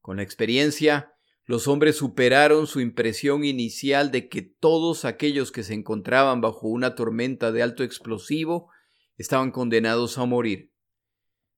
Con 0.00 0.18
la 0.18 0.22
experiencia, 0.22 1.15
los 1.46 1.68
hombres 1.68 1.96
superaron 1.96 2.66
su 2.66 2.80
impresión 2.80 3.44
inicial 3.44 4.10
de 4.10 4.28
que 4.28 4.42
todos 4.42 5.04
aquellos 5.04 5.50
que 5.50 5.62
se 5.62 5.74
encontraban 5.74 6.40
bajo 6.40 6.68
una 6.68 6.94
tormenta 6.94 7.52
de 7.52 7.62
alto 7.62 7.82
explosivo 7.82 8.68
estaban 9.16 9.50
condenados 9.50 10.18
a 10.18 10.24
morir 10.24 10.72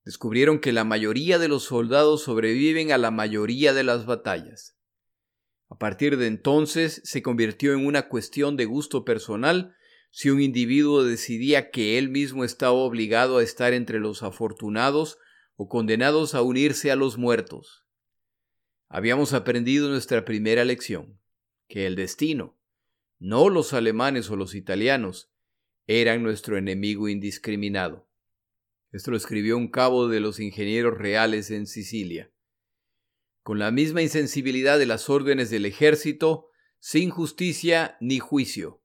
descubrieron 0.09 0.59
que 0.59 0.73
la 0.73 0.85
mayoría 0.85 1.39
de 1.39 1.49
los 1.49 1.65
soldados 1.65 2.23
sobreviven 2.23 2.93
a 2.93 2.97
la 2.97 3.11
mayoría 3.11 3.75
de 3.75 3.85
las 3.85 4.07
batallas. 4.07 4.75
A 5.69 5.77
partir 5.77 6.17
de 6.17 6.29
entonces 6.29 7.03
se 7.05 7.21
convirtió 7.21 7.75
en 7.75 7.85
una 7.85 8.09
cuestión 8.09 8.57
de 8.57 8.65
gusto 8.65 9.05
personal 9.05 9.75
si 10.11 10.31
un 10.31 10.41
individuo 10.41 11.05
decidía 11.05 11.71
que 11.71 11.99
él 11.99 12.09
mismo 12.09 12.45
estaba 12.45 12.73
obligado 12.73 13.37
a 13.37 13.43
estar 13.43 13.75
entre 13.75 13.99
los 13.99 14.23
afortunados 14.23 15.19
o 15.57 15.69
condenados 15.69 16.35
a 16.35 16.41
unirse 16.41 16.91
a 16.91 16.97
los 16.97 17.19
muertos. 17.19 17.85
Habíamos 18.89 19.35
aprendido 19.35 19.91
nuestra 19.91 20.25
primera 20.25 20.65
lección, 20.65 21.21
que 21.69 21.87
el 21.87 21.95
destino, 21.95 22.59
no 23.19 23.51
los 23.51 23.75
alemanes 23.75 24.31
o 24.31 24.37
los 24.37 24.55
italianos, 24.55 25.31
eran 25.87 26.23
nuestro 26.23 26.57
enemigo 26.57 27.09
indiscriminado. 27.09 28.09
Esto 28.91 29.11
lo 29.11 29.19
escribió 29.19 29.59
un 29.59 29.69
cabo 29.69 30.09
de 30.09 30.21
los 30.21 30.41
ingenieros 30.41 30.97
reales 30.97 31.51
en 31.51 31.67
Sicilia. 31.67 32.33
Con 33.43 33.59
la 33.59 33.71
misma 33.71 34.01
insensibilidad 34.01 34.79
de 34.79 34.87
las 34.87 35.11
órdenes 35.11 35.51
del 35.51 35.67
ejército, 35.67 36.49
sin 36.79 37.11
justicia 37.11 37.99
ni 38.01 38.19
juicio. 38.19 38.83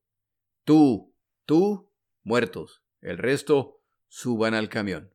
Tú, 0.65 1.13
tú, 1.45 1.89
muertos. 2.23 2.83
El 2.99 3.17
resto, 3.17 3.81
suban 4.09 4.53
al 4.53 4.67
camión. 4.67 5.13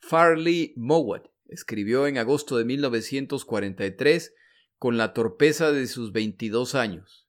Farley 0.00 0.72
Mowat 0.76 1.31
escribió 1.46 2.06
en 2.06 2.18
agosto 2.18 2.56
de 2.56 2.64
1943 2.64 4.34
con 4.78 4.96
la 4.96 5.12
torpeza 5.12 5.72
de 5.72 5.86
sus 5.86 6.12
22 6.12 6.74
años. 6.74 7.28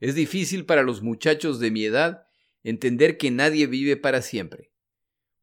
Es 0.00 0.14
difícil 0.14 0.66
para 0.66 0.82
los 0.82 1.02
muchachos 1.02 1.60
de 1.60 1.70
mi 1.70 1.84
edad 1.84 2.26
entender 2.62 3.18
que 3.18 3.30
nadie 3.30 3.66
vive 3.66 3.96
para 3.96 4.22
siempre. 4.22 4.72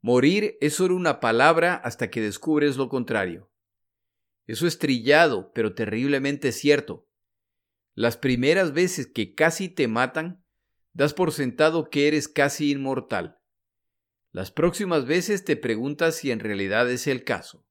Morir 0.02 0.58
es 0.62 0.76
solo 0.76 0.96
una 0.96 1.20
palabra 1.20 1.76
hasta 1.76 2.10
que 2.10 2.22
descubres 2.22 2.78
lo 2.78 2.88
contrario. 2.88 3.52
Eso 4.48 4.66
es 4.66 4.80
trillado, 4.80 5.52
pero 5.54 5.74
terriblemente 5.74 6.52
cierto. 6.52 7.08
Las 7.94 8.18
primeras 8.18 8.74
veces 8.74 9.08
que 9.08 9.36
casi 9.36 9.68
te 9.70 9.88
matan, 9.88 10.44
das 10.94 11.14
por 11.14 11.34
sentado 11.34 11.90
que 11.90 12.08
eres 12.08 12.28
casi 12.28 12.72
inmortal. 12.72 13.40
Las 14.32 14.52
próximas 14.52 15.06
veces 15.06 15.44
te 15.44 15.56
preguntas 15.56 16.16
si 16.16 16.32
en 16.32 16.40
realidad 16.40 16.90
es 16.90 17.08
el 17.08 17.24
caso. 17.24 17.66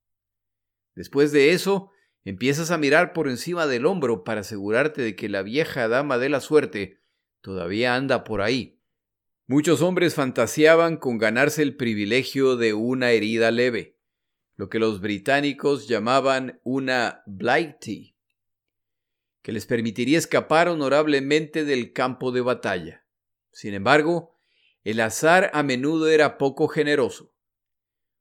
Después 0.99 1.31
de 1.31 1.53
eso, 1.53 1.93
empiezas 2.25 2.73
a 2.73 2.77
mirar 2.77 3.13
por 3.13 3.29
encima 3.29 3.69
del 3.69 3.87
hombro 3.87 4.25
para 4.25 4.41
asegurarte 4.41 5.01
de 5.01 5.15
que 5.15 5.29
la 5.29 5.43
vieja 5.43 5.87
dama 5.87 6.19
de 6.19 6.29
la 6.29 6.41
suerte 6.41 6.99
todavía 7.41 7.95
anda 7.95 8.25
por 8.25 8.41
ahí. 8.43 8.81
Muchos 9.47 9.81
hombres 9.81 10.17
fantaseaban 10.17 10.97
con 10.97 11.17
ganarse 11.17 11.63
el 11.63 11.77
privilegio 11.77 12.57
de 12.57 12.75
una 12.75 13.13
herida 13.13 13.53
leve, 13.53 13.97
lo 14.57 14.69
que 14.69 14.81
los 14.81 15.01
británicos 15.01 15.87
llamaban 15.87 16.59
una 16.65 17.23
blighty, 17.27 18.17
que 19.41 19.53
les 19.53 19.67
permitiría 19.67 20.19
escapar 20.19 20.69
honorablemente 20.69 21.65
del 21.65 21.93
campo 21.93 22.33
de 22.33 22.41
batalla. 22.41 23.07
Sin 23.53 23.73
embargo, 23.73 24.37
el 24.83 24.99
azar 24.99 25.53
a 25.55 25.63
menudo 25.63 26.09
era 26.09 26.39
poco 26.39 26.67
generoso. 26.67 27.33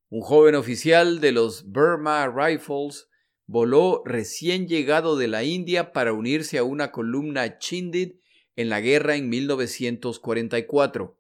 Un 0.10 0.22
joven 0.22 0.55
oficial 0.55 1.20
de 1.20 1.34
los 1.34 1.66
Burma 1.66 2.28
Rifles 2.28 3.10
voló 3.45 4.03
recién 4.05 4.68
llegado 4.68 5.18
de 5.18 5.28
la 5.28 5.43
India 5.43 5.91
para 5.91 6.14
unirse 6.14 6.58
a 6.58 6.64
una 6.64 6.93
columna 6.93 7.58
Chindid 7.60 8.14
en 8.55 8.70
la 8.70 8.80
guerra 8.80 9.18
en 9.18 9.28
1944. 9.28 11.20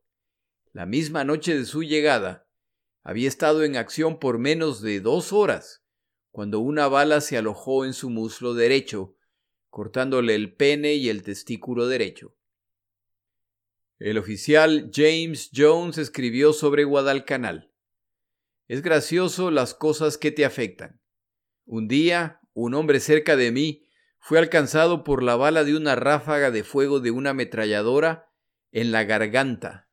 La 0.71 0.85
misma 0.85 1.25
noche 1.25 1.57
de 1.57 1.65
su 1.65 1.83
llegada, 1.83 2.47
había 3.03 3.27
estado 3.27 3.63
en 3.63 3.75
acción 3.75 4.19
por 4.19 4.37
menos 4.37 4.81
de 4.81 5.01
dos 5.01 5.33
horas, 5.33 5.83
cuando 6.31 6.59
una 6.59 6.87
bala 6.87 7.19
se 7.19 7.37
alojó 7.37 7.83
en 7.83 7.93
su 7.93 8.09
muslo 8.09 8.53
derecho, 8.53 9.15
cortándole 9.69 10.33
el 10.35 10.53
pene 10.53 10.93
y 10.93 11.09
el 11.09 11.23
testículo 11.23 11.87
derecho. 11.87 12.35
El 13.99 14.17
oficial 14.17 14.91
James 14.93 15.49
Jones 15.53 15.97
escribió 15.97 16.53
sobre 16.53 16.85
Guadalcanal. 16.85 17.71
Es 18.67 18.81
gracioso 18.81 19.51
las 19.51 19.73
cosas 19.73 20.17
que 20.17 20.31
te 20.31 20.45
afectan. 20.45 21.01
Un 21.65 21.87
día, 21.87 22.41
un 22.53 22.73
hombre 22.73 22.99
cerca 22.99 23.35
de 23.35 23.51
mí 23.51 23.87
fue 24.19 24.39
alcanzado 24.39 25.03
por 25.03 25.23
la 25.23 25.35
bala 25.35 25.63
de 25.63 25.75
una 25.75 25.95
ráfaga 25.95 26.51
de 26.51 26.63
fuego 26.63 26.99
de 26.99 27.11
una 27.11 27.31
ametralladora 27.31 28.29
en 28.71 28.91
la 28.91 29.03
garganta 29.03 29.87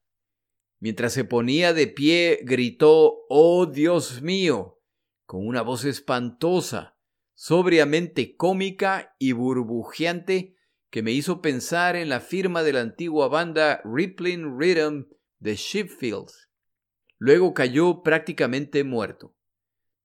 Mientras 0.84 1.14
se 1.14 1.24
ponía 1.24 1.72
de 1.72 1.86
pie, 1.86 2.40
gritó 2.42 3.24
Oh 3.30 3.64
Dios 3.64 4.20
mío, 4.20 4.82
con 5.24 5.46
una 5.46 5.62
voz 5.62 5.86
espantosa, 5.86 6.98
sobriamente 7.32 8.36
cómica 8.36 9.16
y 9.18 9.32
burbujeante 9.32 10.56
que 10.90 11.02
me 11.02 11.12
hizo 11.12 11.40
pensar 11.40 11.96
en 11.96 12.10
la 12.10 12.20
firma 12.20 12.62
de 12.62 12.74
la 12.74 12.82
antigua 12.82 13.28
banda 13.28 13.80
Rippling 13.86 14.58
Rhythm 14.58 15.06
de 15.38 15.56
Shipfields. 15.56 16.43
Luego 17.18 17.54
cayó 17.54 18.02
prácticamente 18.02 18.84
muerto. 18.84 19.34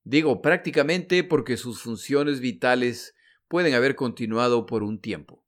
Digo 0.04 0.40
prácticamente 0.42 1.24
porque 1.24 1.56
sus 1.56 1.82
funciones 1.82 2.40
vitales 2.40 3.14
pueden 3.48 3.74
haber 3.74 3.96
continuado 3.96 4.66
por 4.66 4.82
un 4.82 5.00
tiempo. 5.00 5.44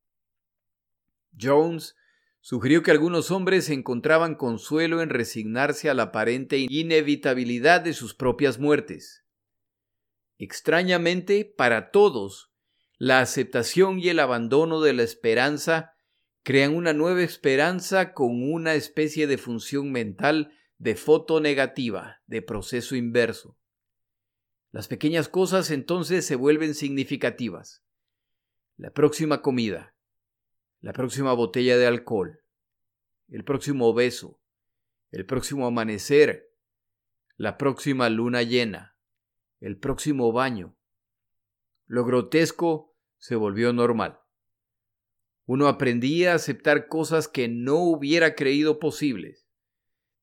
Jones 1.41 1.97
sugirió 2.41 2.83
que 2.83 2.91
algunos 2.91 3.31
hombres 3.31 3.71
encontraban 3.71 4.35
consuelo 4.35 5.01
en 5.01 5.09
resignarse 5.09 5.89
a 5.89 5.95
la 5.95 6.05
aparente 6.05 6.59
inevitabilidad 6.59 7.81
de 7.81 7.93
sus 7.93 8.15
propias 8.15 8.59
muertes. 8.59 9.25
Extrañamente, 10.39 11.45
para 11.45 11.91
todos, 11.93 12.53
la 12.99 13.21
aceptación 13.21 14.01
y 14.01 14.09
el 14.09 14.19
abandono 14.19 14.81
de 14.81 14.93
la 14.93 15.05
esperanza 15.05 15.95
crean 16.43 16.75
una 16.75 16.93
nueva 16.93 17.23
esperanza 17.23 18.13
con 18.13 18.51
una 18.53 18.75
especie 18.75 19.27
de 19.27 19.39
función 19.39 19.93
mental 19.93 20.53
de 20.83 20.97
foto 20.97 21.39
negativa, 21.39 22.21
de 22.27 22.43
proceso 22.43 22.97
inverso. 22.97 23.57
Las 24.73 24.89
pequeñas 24.89 25.29
cosas 25.29 25.71
entonces 25.71 26.27
se 26.27 26.35
vuelven 26.35 26.75
significativas. 26.75 27.85
La 28.77 28.91
próxima 28.91 29.43
comida, 29.43 29.95
la 30.81 30.93
próxima 30.93 31.35
botella 31.35 31.79
de 31.79 31.87
alcohol, 31.87 32.41
el 33.29 33.45
próximo 33.45 33.95
beso, 33.95 34.41
el 35.13 35.25
próximo 35.25 35.69
amanecer, 35.69 36.51
la 37.37 37.59
próxima 37.59 38.09
luna 38.09 38.43
llena, 38.43 38.97
el 39.61 39.79
próximo 39.79 40.33
baño. 40.33 40.77
Lo 41.87 42.05
grotesco 42.05 42.97
se 43.19 43.37
volvió 43.37 43.73
normal. 43.73 44.19
Uno 45.47 45.69
aprendía 45.69 46.33
a 46.33 46.37
aceptar 46.37 46.89
cosas 46.89 47.29
que 47.29 47.47
no 47.47 47.77
hubiera 47.77 48.35
creído 48.35 48.81
posibles, 48.81 49.42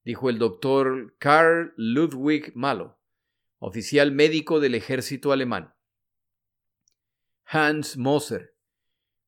dijo 0.03 0.29
el 0.29 0.39
doctor 0.39 1.15
Karl 1.19 1.73
Ludwig 1.77 2.51
Malo, 2.55 2.99
oficial 3.59 4.11
médico 4.11 4.59
del 4.59 4.75
ejército 4.75 5.31
alemán. 5.31 5.73
Hans 7.45 7.97
Moser, 7.97 8.55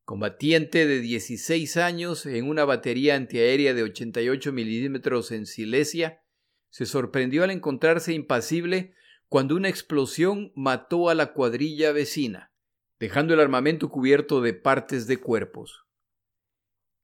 combatiente 0.03 0.85
de 0.85 0.99
16 0.99 1.77
años 1.77 2.25
en 2.25 2.47
una 2.47 2.65
batería 2.65 3.15
antiaérea 3.15 3.73
de 3.73 3.83
88 3.83 4.51
milímetros 4.53 5.31
en 5.31 5.45
Silesia, 5.45 6.21
se 6.69 6.85
sorprendió 6.85 7.43
al 7.43 7.51
encontrarse 7.51 8.13
impasible 8.13 8.93
cuando 9.27 9.55
una 9.55 9.69
explosión 9.69 10.51
mató 10.55 11.09
a 11.09 11.15
la 11.15 11.33
cuadrilla 11.33 11.91
vecina, 11.93 12.53
dejando 12.99 13.33
el 13.33 13.39
armamento 13.39 13.89
cubierto 13.89 14.41
de 14.41 14.53
partes 14.53 15.07
de 15.07 15.17
cuerpos. 15.17 15.85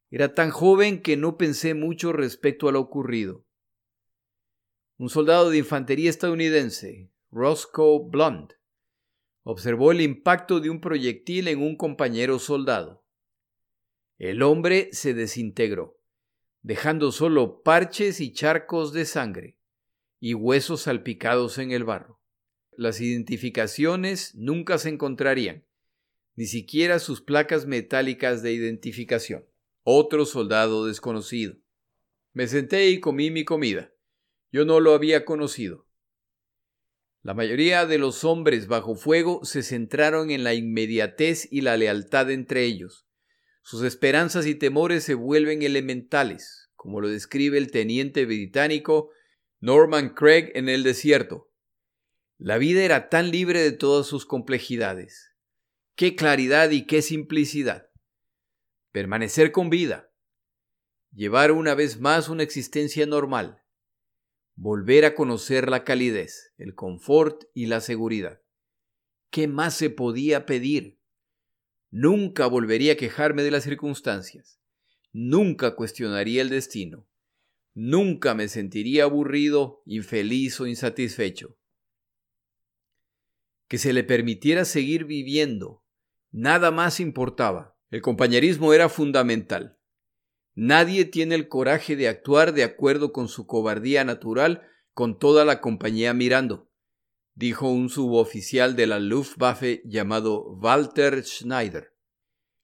Era 0.09 0.35
tan 0.35 0.51
joven 0.51 1.01
que 1.01 1.17
no 1.17 1.37
pensé 1.37 1.73
mucho 1.73 2.13
respecto 2.13 2.69
a 2.69 2.71
lo 2.71 2.79
ocurrido. 2.79 3.46
Un 4.99 5.09
soldado 5.09 5.51
de 5.51 5.59
infantería 5.59 6.09
estadounidense, 6.09 7.11
Roscoe 7.29 8.09
Blunt, 8.09 8.53
observó 9.43 9.91
el 9.91 10.01
impacto 10.01 10.59
de 10.59 10.71
un 10.71 10.81
proyectil 10.81 11.47
en 11.49 11.61
un 11.61 11.77
compañero 11.77 12.39
soldado. 12.39 13.05
El 14.17 14.41
hombre 14.41 14.89
se 14.93 15.13
desintegró, 15.13 16.01
dejando 16.63 17.11
solo 17.11 17.61
parches 17.61 18.19
y 18.19 18.33
charcos 18.33 18.91
de 18.91 19.05
sangre 19.05 19.59
y 20.19 20.33
huesos 20.33 20.81
salpicados 20.81 21.59
en 21.59 21.71
el 21.71 21.83
barro. 21.83 22.19
Las 22.71 22.99
identificaciones 22.99 24.33
nunca 24.33 24.79
se 24.79 24.89
encontrarían, 24.89 25.63
ni 26.35 26.47
siquiera 26.47 26.97
sus 26.97 27.21
placas 27.21 27.67
metálicas 27.67 28.41
de 28.41 28.51
identificación. 28.51 29.45
Otro 29.83 30.25
soldado 30.25 30.87
desconocido. 30.87 31.55
Me 32.33 32.47
senté 32.47 32.89
y 32.89 32.99
comí 32.99 33.29
mi 33.29 33.45
comida. 33.45 33.91
Yo 34.51 34.63
no 34.63 34.79
lo 34.79 34.93
había 34.93 35.25
conocido. 35.25 35.87
La 37.21 37.33
mayoría 37.33 37.85
de 37.85 37.97
los 37.97 38.23
hombres 38.23 38.67
bajo 38.67 38.95
fuego 38.95 39.43
se 39.43 39.61
centraron 39.61 40.31
en 40.31 40.45
la 40.45 40.53
inmediatez 40.53 41.47
y 41.51 41.61
la 41.61 41.75
lealtad 41.75 42.31
entre 42.31 42.63
ellos. 42.63 43.05
Sus 43.61 43.83
esperanzas 43.83 44.45
y 44.45 44.55
temores 44.55 45.03
se 45.03 45.13
vuelven 45.13 45.61
elementales, 45.61 46.69
como 46.75 47.01
lo 47.01 47.09
describe 47.09 47.57
el 47.57 47.69
teniente 47.71 48.25
británico 48.25 49.11
Norman 49.59 50.13
Craig 50.13 50.51
en 50.53 50.69
el 50.69 50.83
desierto. 50.83 51.51
La 52.37 52.57
vida 52.57 52.83
era 52.83 53.09
tan 53.09 53.31
libre 53.31 53.61
de 53.61 53.73
todas 53.73 54.07
sus 54.07 54.25
complejidades. 54.25 55.33
Qué 55.95 56.15
claridad 56.15 56.69
y 56.69 56.85
qué 56.85 57.01
simplicidad. 57.01 57.89
Permanecer 58.93 59.51
con 59.51 59.69
vida. 59.69 60.13
Llevar 61.11 61.51
una 61.51 61.75
vez 61.75 61.99
más 61.99 62.29
una 62.29 62.43
existencia 62.43 63.05
normal 63.05 63.63
volver 64.57 65.05
a 65.05 65.13
conocer 65.13 65.69
la 65.69 65.83
calidez, 65.83 66.51
el 66.57 66.73
confort 66.73 67.43
y 67.53 67.67
la 67.67 67.79
seguridad. 67.79 68.41
¿Qué 69.29 69.47
más 69.47 69.75
se 69.75 69.91
podía 69.91 70.45
pedir? 70.47 70.97
Nunca 71.91 72.47
volvería 72.47 72.93
a 72.93 72.95
quejarme 72.95 73.43
de 73.43 73.51
las 73.51 73.63
circunstancias. 73.63 74.59
Nunca 75.13 75.75
cuestionaría 75.75 76.41
el 76.41 76.49
destino. 76.49 77.07
Nunca 77.75 78.33
me 78.33 78.47
sentiría 78.47 79.03
aburrido, 79.03 79.83
infeliz 79.85 80.59
o 80.59 80.65
insatisfecho. 80.65 81.55
Que 83.67 83.77
se 83.77 83.93
le 83.93 84.03
permitiera 84.03 84.65
seguir 84.65 85.05
viviendo. 85.05 85.83
Nada 86.31 86.71
más 86.71 86.99
importaba. 86.99 87.77
El 87.91 88.01
compañerismo 88.01 88.73
era 88.73 88.89
fundamental. 88.89 89.76
Nadie 90.59 91.05
tiene 91.05 91.35
el 91.35 91.49
coraje 91.49 91.95
de 91.95 92.07
actuar 92.07 92.51
de 92.51 92.63
acuerdo 92.63 93.13
con 93.13 93.27
su 93.27 93.45
cobardía 93.45 94.03
natural 94.03 94.67
con 94.95 95.19
toda 95.19 95.45
la 95.45 95.61
compañía 95.61 96.15
mirando, 96.15 96.71
dijo 97.35 97.69
un 97.69 97.89
suboficial 97.89 98.75
de 98.75 98.87
la 98.87 98.97
Luftwaffe 98.97 99.83
llamado 99.85 100.57
Walter 100.59 101.23
Schneider. 101.23 101.93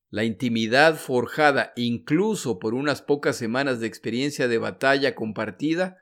La 0.10 0.24
intimidad 0.24 0.96
forjada 0.96 1.72
incluso 1.76 2.58
por 2.58 2.74
unas 2.74 3.04
pocas 3.04 3.36
semanas 3.36 3.80
de 3.80 3.86
experiencia 3.86 4.48
de 4.48 4.58
batalla 4.58 5.14
compartida 5.14 6.00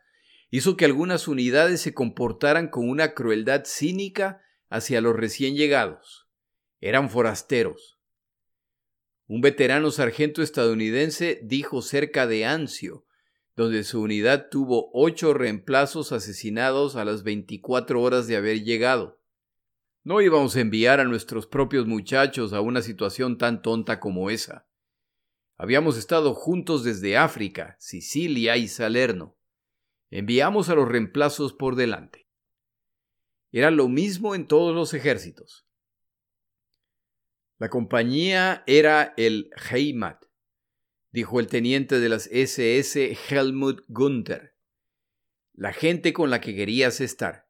hizo 0.49 0.77
que 0.77 0.85
algunas 0.85 1.27
unidades 1.27 1.81
se 1.81 1.93
comportaran 1.93 2.69
con 2.69 2.87
una 2.87 3.13
crueldad 3.13 3.63
cínica 3.65 4.41
hacia 4.69 5.01
los 5.01 5.13
recién 5.13 5.57
llegados. 5.57 6.29
Eran 6.79 7.09
forasteros, 7.09 7.90
un 9.31 9.39
veterano 9.39 9.91
sargento 9.91 10.41
estadounidense 10.41 11.39
dijo 11.41 11.81
cerca 11.81 12.27
de 12.27 12.43
Anzio, 12.43 13.05
donde 13.55 13.85
su 13.85 14.01
unidad 14.01 14.49
tuvo 14.51 14.91
ocho 14.93 15.33
reemplazos 15.33 16.11
asesinados 16.11 16.97
a 16.97 17.05
las 17.05 17.23
24 17.23 18.01
horas 18.01 18.27
de 18.27 18.35
haber 18.35 18.65
llegado. 18.65 19.21
No 20.03 20.19
íbamos 20.19 20.57
a 20.57 20.59
enviar 20.59 20.99
a 20.99 21.05
nuestros 21.05 21.47
propios 21.47 21.87
muchachos 21.87 22.51
a 22.51 22.59
una 22.59 22.81
situación 22.81 23.37
tan 23.37 23.61
tonta 23.61 24.01
como 24.01 24.29
esa. 24.29 24.67
Habíamos 25.55 25.97
estado 25.97 26.33
juntos 26.33 26.83
desde 26.83 27.15
África, 27.15 27.77
Sicilia 27.79 28.57
y 28.57 28.67
Salerno. 28.67 29.37
Enviamos 30.09 30.67
a 30.67 30.75
los 30.75 30.89
reemplazos 30.89 31.53
por 31.53 31.77
delante. 31.77 32.27
Era 33.53 33.71
lo 33.71 33.87
mismo 33.87 34.35
en 34.35 34.45
todos 34.45 34.75
los 34.75 34.93
ejércitos. 34.93 35.70
La 37.61 37.69
compañía 37.69 38.63
era 38.65 39.13
el 39.17 39.51
Heimat, 39.69 40.25
dijo 41.11 41.39
el 41.39 41.45
teniente 41.45 41.99
de 41.99 42.09
las 42.09 42.25
SS 42.31 43.15
Helmut 43.29 43.83
Gunther. 43.87 44.55
La 45.53 45.71
gente 45.71 46.11
con 46.11 46.31
la 46.31 46.41
que 46.41 46.55
querías 46.55 46.99
estar. 47.01 47.47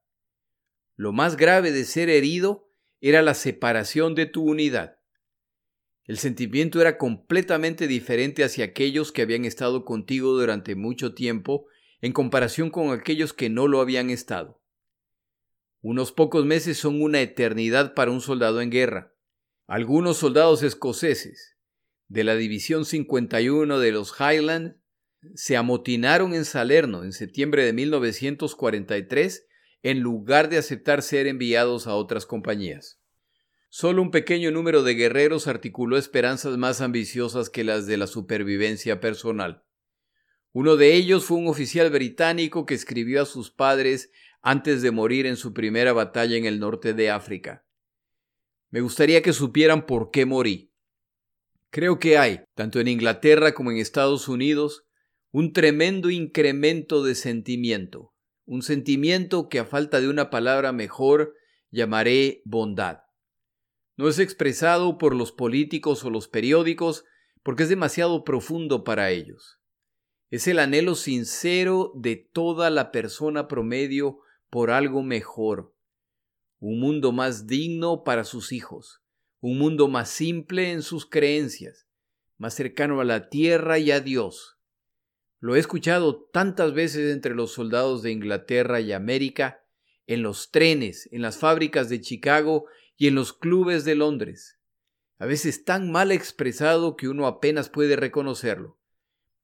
Lo 0.97 1.13
más 1.13 1.37
grave 1.37 1.71
de 1.71 1.85
ser 1.85 2.09
herido 2.09 2.69
era 2.99 3.21
la 3.21 3.33
separación 3.33 4.13
de 4.13 4.25
tu 4.25 4.43
unidad. 4.43 4.99
El 6.03 6.17
sentimiento 6.17 6.81
era 6.81 6.97
completamente 6.97 7.87
diferente 7.87 8.43
hacia 8.43 8.65
aquellos 8.65 9.13
que 9.13 9.21
habían 9.21 9.45
estado 9.45 9.85
contigo 9.85 10.33
durante 10.33 10.75
mucho 10.75 11.13
tiempo 11.13 11.67
en 12.01 12.11
comparación 12.11 12.69
con 12.69 12.91
aquellos 12.91 13.31
que 13.31 13.49
no 13.49 13.65
lo 13.69 13.79
habían 13.79 14.09
estado. 14.09 14.61
Unos 15.79 16.11
pocos 16.11 16.45
meses 16.45 16.77
son 16.77 17.01
una 17.01 17.21
eternidad 17.21 17.93
para 17.93 18.11
un 18.11 18.19
soldado 18.19 18.59
en 18.59 18.71
guerra. 18.71 19.10
Algunos 19.67 20.17
soldados 20.17 20.63
escoceses 20.63 21.55
de 22.07 22.23
la 22.23 22.35
División 22.35 22.85
51 22.85 23.79
de 23.79 23.91
los 23.91 24.13
Highlands 24.19 24.75
se 25.35 25.55
amotinaron 25.55 26.33
en 26.33 26.45
Salerno 26.45 27.03
en 27.03 27.13
septiembre 27.13 27.63
de 27.63 27.73
1943 27.73 29.47
en 29.83 29.99
lugar 29.99 30.49
de 30.49 30.57
aceptar 30.57 31.01
ser 31.01 31.27
enviados 31.27 31.87
a 31.87 31.95
otras 31.95 32.25
compañías. 32.25 32.99
Solo 33.69 34.01
un 34.01 34.11
pequeño 34.11 34.51
número 34.51 34.83
de 34.83 34.95
guerreros 34.95 35.47
articuló 35.47 35.97
esperanzas 35.97 36.57
más 36.57 36.81
ambiciosas 36.81 37.49
que 37.49 37.63
las 37.63 37.87
de 37.87 37.95
la 37.95 38.07
supervivencia 38.07 38.99
personal. 38.99 39.63
Uno 40.51 40.75
de 40.75 40.93
ellos 40.95 41.23
fue 41.23 41.37
un 41.37 41.47
oficial 41.47 41.89
británico 41.89 42.65
que 42.65 42.73
escribió 42.73 43.21
a 43.21 43.25
sus 43.25 43.51
padres 43.51 44.11
antes 44.41 44.81
de 44.81 44.91
morir 44.91 45.25
en 45.25 45.37
su 45.37 45.53
primera 45.53 45.93
batalla 45.93 46.35
en 46.35 46.45
el 46.45 46.59
norte 46.59 46.93
de 46.93 47.09
África. 47.09 47.65
Me 48.71 48.79
gustaría 48.79 49.21
que 49.21 49.33
supieran 49.33 49.85
por 49.85 50.11
qué 50.11 50.25
morí. 50.25 50.71
Creo 51.69 51.99
que 51.99 52.17
hay, 52.17 52.41
tanto 52.55 52.79
en 52.79 52.87
Inglaterra 52.87 53.53
como 53.53 53.71
en 53.71 53.77
Estados 53.77 54.27
Unidos, 54.27 54.85
un 55.31 55.53
tremendo 55.53 56.09
incremento 56.09 57.03
de 57.03 57.15
sentimiento, 57.15 58.13
un 58.45 58.61
sentimiento 58.61 59.49
que 59.49 59.59
a 59.59 59.65
falta 59.65 60.01
de 60.01 60.09
una 60.09 60.29
palabra 60.29 60.71
mejor 60.71 61.35
llamaré 61.69 62.41
bondad. 62.45 62.99
No 63.97 64.07
es 64.07 64.19
expresado 64.19 64.97
por 64.97 65.15
los 65.15 65.31
políticos 65.31 66.03
o 66.03 66.09
los 66.09 66.27
periódicos 66.27 67.05
porque 67.43 67.63
es 67.63 67.69
demasiado 67.69 68.23
profundo 68.23 68.83
para 68.83 69.11
ellos. 69.11 69.59
Es 70.29 70.47
el 70.47 70.59
anhelo 70.59 70.95
sincero 70.95 71.91
de 71.95 72.15
toda 72.15 72.69
la 72.69 72.91
persona 72.91 73.47
promedio 73.47 74.19
por 74.49 74.71
algo 74.71 75.03
mejor, 75.03 75.70
un 76.61 76.79
mundo 76.79 77.11
más 77.11 77.47
digno 77.47 78.03
para 78.03 78.23
sus 78.23 78.51
hijos, 78.51 79.01
un 79.39 79.57
mundo 79.57 79.87
más 79.87 80.09
simple 80.09 80.71
en 80.71 80.83
sus 80.83 81.07
creencias, 81.07 81.87
más 82.37 82.53
cercano 82.53 83.01
a 83.01 83.03
la 83.03 83.29
tierra 83.29 83.79
y 83.79 83.89
a 83.89 83.99
Dios. 83.99 84.59
Lo 85.39 85.55
he 85.55 85.59
escuchado 85.59 86.29
tantas 86.31 86.73
veces 86.73 87.11
entre 87.11 87.33
los 87.33 87.51
soldados 87.51 88.03
de 88.03 88.11
Inglaterra 88.11 88.79
y 88.79 88.93
América 88.93 89.65
en 90.05 90.21
los 90.21 90.51
trenes, 90.51 91.09
en 91.11 91.23
las 91.23 91.39
fábricas 91.39 91.89
de 91.89 91.99
Chicago 91.99 92.67
y 92.95 93.07
en 93.07 93.15
los 93.15 93.33
clubes 93.33 93.83
de 93.83 93.95
Londres. 93.95 94.59
A 95.17 95.25
veces 95.25 95.65
tan 95.65 95.91
mal 95.91 96.11
expresado 96.11 96.95
que 96.95 97.09
uno 97.09 97.25
apenas 97.25 97.69
puede 97.69 97.95
reconocerlo. 97.95 98.77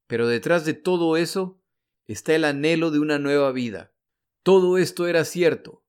Pero 0.05 0.27
detrás 0.27 0.65
de 0.65 0.75
todo 0.75 1.17
eso 1.17 1.59
está 2.05 2.35
el 2.35 2.45
anhelo 2.45 2.91
de 2.91 2.99
una 2.99 3.17
nueva 3.17 3.51
vida. 3.51 3.91
Todo 4.43 4.77
esto 4.77 5.07
era 5.07 5.25
cierto. 5.25 5.83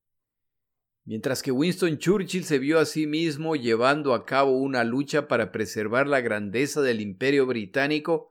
Mientras 1.09 1.43
que 1.43 1.51
Winston 1.51 1.97
Churchill 1.97 2.45
se 2.45 2.59
vio 2.59 2.79
a 2.79 2.85
sí 2.85 3.07
mismo 3.07 3.57
llevando 3.57 4.13
a 4.13 4.27
cabo 4.27 4.59
una 4.59 4.85
lucha 4.85 5.27
para 5.27 5.53
preservar 5.53 6.07
la 6.07 6.21
grandeza 6.21 6.83
del 6.83 7.01
imperio 7.01 7.47
británico, 7.47 8.29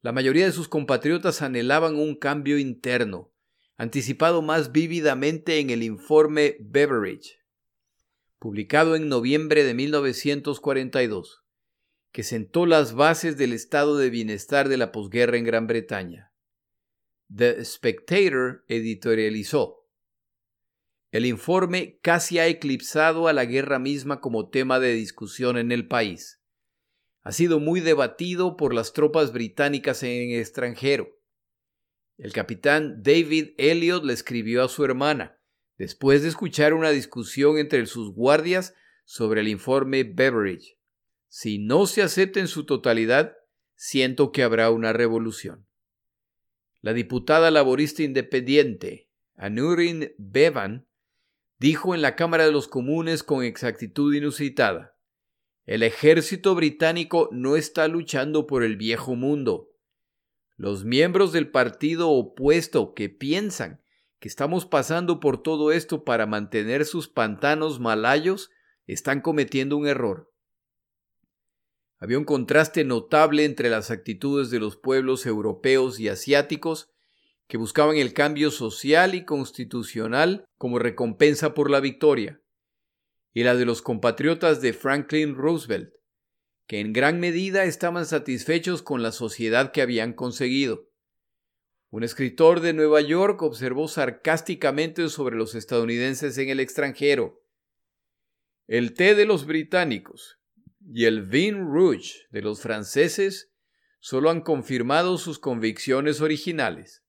la 0.00 0.12
mayoría 0.12 0.46
de 0.46 0.52
sus 0.52 0.68
compatriotas 0.68 1.42
anhelaban 1.42 1.96
un 1.96 2.16
cambio 2.16 2.56
interno, 2.56 3.30
anticipado 3.76 4.40
más 4.40 4.72
vívidamente 4.72 5.58
en 5.58 5.68
el 5.68 5.82
informe 5.82 6.56
Beveridge, 6.60 7.40
publicado 8.38 8.96
en 8.96 9.10
noviembre 9.10 9.62
de 9.62 9.74
1942, 9.74 11.44
que 12.10 12.22
sentó 12.22 12.64
las 12.64 12.94
bases 12.94 13.36
del 13.36 13.52
estado 13.52 13.98
de 13.98 14.08
bienestar 14.08 14.70
de 14.70 14.78
la 14.78 14.92
posguerra 14.92 15.36
en 15.36 15.44
Gran 15.44 15.66
Bretaña. 15.66 16.32
The 17.30 17.62
Spectator 17.66 18.64
editorializó. 18.66 19.77
El 21.10 21.26
informe 21.26 21.98
casi 22.02 22.38
ha 22.38 22.46
eclipsado 22.46 23.28
a 23.28 23.32
la 23.32 23.44
guerra 23.44 23.78
misma 23.78 24.20
como 24.20 24.48
tema 24.48 24.78
de 24.78 24.92
discusión 24.92 25.56
en 25.56 25.72
el 25.72 25.88
país 25.88 26.38
ha 27.28 27.32
sido 27.32 27.60
muy 27.60 27.80
debatido 27.80 28.56
por 28.56 28.72
las 28.72 28.94
tropas 28.94 29.34
británicas 29.34 30.02
en 30.02 30.30
el 30.30 30.40
extranjero. 30.40 31.10
El 32.16 32.32
capitán 32.32 33.02
David 33.02 33.50
Elliot 33.58 34.02
le 34.02 34.14
escribió 34.14 34.64
a 34.64 34.68
su 34.70 34.82
hermana, 34.82 35.38
después 35.76 36.22
de 36.22 36.28
escuchar 36.28 36.72
una 36.72 36.88
discusión 36.88 37.58
entre 37.58 37.84
sus 37.84 38.14
guardias 38.14 38.74
sobre 39.04 39.42
el 39.42 39.48
informe 39.48 40.04
Beveridge. 40.04 40.78
Si 41.28 41.58
no 41.58 41.84
se 41.84 42.00
acepta 42.00 42.40
en 42.40 42.48
su 42.48 42.64
totalidad, 42.64 43.36
siento 43.76 44.32
que 44.32 44.42
habrá 44.42 44.70
una 44.70 44.94
revolución. 44.94 45.66
La 46.80 46.94
diputada 46.94 47.50
laborista 47.50 48.02
independiente, 48.02 49.10
Anurin 49.34 50.14
Bevan, 50.16 50.87
dijo 51.58 51.94
en 51.94 52.02
la 52.02 52.16
Cámara 52.16 52.46
de 52.46 52.52
los 52.52 52.68
Comunes 52.68 53.22
con 53.22 53.44
exactitud 53.44 54.14
inusitada, 54.14 54.96
el 55.66 55.82
ejército 55.82 56.54
británico 56.54 57.28
no 57.30 57.56
está 57.56 57.88
luchando 57.88 58.46
por 58.46 58.62
el 58.62 58.76
viejo 58.76 59.16
mundo. 59.16 59.68
Los 60.56 60.84
miembros 60.84 61.30
del 61.32 61.50
partido 61.50 62.08
opuesto 62.08 62.94
que 62.94 63.10
piensan 63.10 63.82
que 64.18 64.28
estamos 64.28 64.64
pasando 64.64 65.20
por 65.20 65.42
todo 65.42 65.70
esto 65.70 66.04
para 66.04 66.26
mantener 66.26 66.84
sus 66.86 67.08
pantanos 67.08 67.80
malayos 67.80 68.50
están 68.86 69.20
cometiendo 69.20 69.76
un 69.76 69.86
error. 69.86 70.32
Había 71.98 72.18
un 72.18 72.24
contraste 72.24 72.84
notable 72.84 73.44
entre 73.44 73.68
las 73.68 73.90
actitudes 73.90 74.50
de 74.50 74.60
los 74.60 74.76
pueblos 74.76 75.26
europeos 75.26 76.00
y 76.00 76.08
asiáticos 76.08 76.90
que 77.48 77.56
buscaban 77.56 77.96
el 77.96 78.12
cambio 78.12 78.50
social 78.50 79.14
y 79.14 79.24
constitucional 79.24 80.44
como 80.58 80.78
recompensa 80.78 81.54
por 81.54 81.70
la 81.70 81.80
victoria, 81.80 82.40
y 83.32 83.42
la 83.42 83.56
de 83.56 83.64
los 83.64 83.82
compatriotas 83.82 84.60
de 84.60 84.74
Franklin 84.74 85.34
Roosevelt, 85.34 85.94
que 86.66 86.80
en 86.80 86.92
gran 86.92 87.18
medida 87.18 87.64
estaban 87.64 88.04
satisfechos 88.04 88.82
con 88.82 89.02
la 89.02 89.12
sociedad 89.12 89.72
que 89.72 89.80
habían 89.80 90.12
conseguido. 90.12 90.90
Un 91.90 92.04
escritor 92.04 92.60
de 92.60 92.74
Nueva 92.74 93.00
York 93.00 93.40
observó 93.40 93.88
sarcásticamente 93.88 95.08
sobre 95.08 95.36
los 95.36 95.54
estadounidenses 95.54 96.36
en 96.36 96.50
el 96.50 96.60
extranjero. 96.60 97.42
El 98.66 98.92
té 98.92 99.14
de 99.14 99.24
los 99.24 99.46
británicos 99.46 100.38
y 100.86 101.06
el 101.06 101.22
vin 101.22 101.72
rouge 101.72 102.26
de 102.30 102.42
los 102.42 102.60
franceses 102.60 103.50
solo 104.00 104.28
han 104.28 104.42
confirmado 104.42 105.16
sus 105.16 105.38
convicciones 105.38 106.20
originales, 106.20 107.02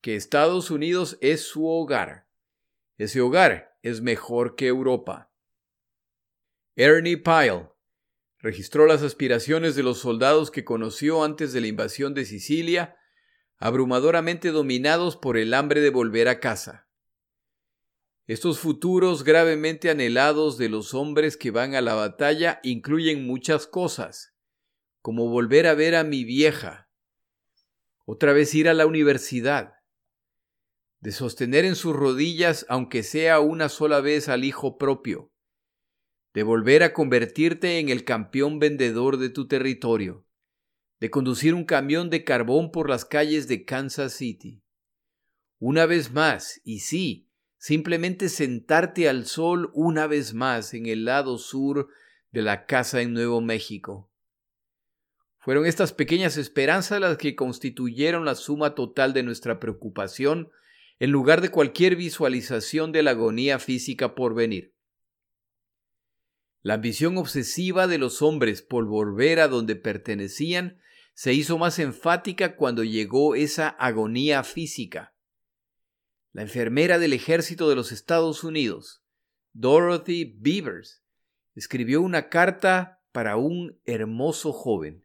que 0.00 0.16
Estados 0.16 0.70
Unidos 0.70 1.18
es 1.20 1.42
su 1.42 1.66
hogar. 1.66 2.26
Ese 2.96 3.20
hogar 3.20 3.76
es 3.82 4.00
mejor 4.00 4.54
que 4.56 4.66
Europa. 4.66 5.30
Ernie 6.76 7.16
Pyle 7.16 7.68
registró 8.38 8.86
las 8.86 9.02
aspiraciones 9.02 9.74
de 9.74 9.82
los 9.82 9.98
soldados 9.98 10.50
que 10.50 10.64
conoció 10.64 11.24
antes 11.24 11.52
de 11.52 11.60
la 11.60 11.66
invasión 11.66 12.14
de 12.14 12.24
Sicilia, 12.24 12.96
abrumadoramente 13.56 14.50
dominados 14.50 15.16
por 15.16 15.36
el 15.36 15.54
hambre 15.54 15.80
de 15.80 15.90
volver 15.90 16.28
a 16.28 16.38
casa. 16.38 16.88
Estos 18.26 18.60
futuros 18.60 19.24
gravemente 19.24 19.90
anhelados 19.90 20.58
de 20.58 20.68
los 20.68 20.94
hombres 20.94 21.36
que 21.36 21.50
van 21.50 21.74
a 21.74 21.80
la 21.80 21.94
batalla 21.94 22.60
incluyen 22.62 23.26
muchas 23.26 23.66
cosas, 23.66 24.34
como 25.00 25.28
volver 25.28 25.66
a 25.66 25.74
ver 25.74 25.96
a 25.96 26.04
mi 26.04 26.24
vieja, 26.24 26.88
otra 28.10 28.32
vez 28.32 28.54
ir 28.54 28.70
a 28.70 28.74
la 28.74 28.86
universidad, 28.86 29.77
de 31.00 31.12
sostener 31.12 31.64
en 31.64 31.76
sus 31.76 31.94
rodillas, 31.94 32.66
aunque 32.68 33.02
sea 33.02 33.40
una 33.40 33.68
sola 33.68 34.00
vez, 34.00 34.28
al 34.28 34.44
hijo 34.44 34.78
propio, 34.78 35.30
de 36.34 36.42
volver 36.42 36.82
a 36.82 36.92
convertirte 36.92 37.78
en 37.78 37.88
el 37.88 38.04
campeón 38.04 38.58
vendedor 38.58 39.16
de 39.16 39.30
tu 39.30 39.46
territorio, 39.46 40.26
de 41.00 41.10
conducir 41.10 41.54
un 41.54 41.64
camión 41.64 42.10
de 42.10 42.24
carbón 42.24 42.72
por 42.72 42.90
las 42.90 43.04
calles 43.04 43.46
de 43.46 43.64
Kansas 43.64 44.14
City. 44.14 44.62
Una 45.60 45.86
vez 45.86 46.12
más, 46.12 46.60
y 46.64 46.80
sí, 46.80 47.28
simplemente 47.58 48.28
sentarte 48.28 49.08
al 49.08 49.26
sol 49.26 49.70
una 49.74 50.06
vez 50.06 50.34
más 50.34 50.74
en 50.74 50.86
el 50.86 51.04
lado 51.04 51.38
sur 51.38 51.88
de 52.30 52.42
la 52.42 52.66
casa 52.66 53.00
en 53.00 53.12
Nuevo 53.12 53.40
México. 53.40 54.10
Fueron 55.38 55.66
estas 55.66 55.92
pequeñas 55.92 56.36
esperanzas 56.36 57.00
las 57.00 57.16
que 57.16 57.34
constituyeron 57.34 58.24
la 58.24 58.34
suma 58.34 58.74
total 58.74 59.12
de 59.12 59.22
nuestra 59.22 59.58
preocupación 59.60 60.50
en 61.00 61.10
lugar 61.10 61.40
de 61.40 61.50
cualquier 61.50 61.96
visualización 61.96 62.92
de 62.92 63.02
la 63.02 63.12
agonía 63.12 63.58
física 63.58 64.14
por 64.14 64.34
venir. 64.34 64.74
La 66.62 66.74
ambición 66.74 67.16
obsesiva 67.18 67.86
de 67.86 67.98
los 67.98 68.20
hombres 68.20 68.62
por 68.62 68.86
volver 68.86 69.40
a 69.40 69.48
donde 69.48 69.76
pertenecían 69.76 70.80
se 71.14 71.32
hizo 71.32 71.56
más 71.58 71.78
enfática 71.78 72.56
cuando 72.56 72.84
llegó 72.84 73.34
esa 73.34 73.68
agonía 73.68 74.42
física. 74.42 75.14
La 76.32 76.42
enfermera 76.42 76.98
del 76.98 77.12
ejército 77.12 77.68
de 77.68 77.76
los 77.76 77.90
Estados 77.90 78.44
Unidos, 78.44 79.02
Dorothy 79.52 80.36
Beavers, 80.38 81.02
escribió 81.54 82.02
una 82.02 82.28
carta 82.28 83.02
para 83.12 83.36
un 83.36 83.80
hermoso 83.84 84.52
joven, 84.52 85.04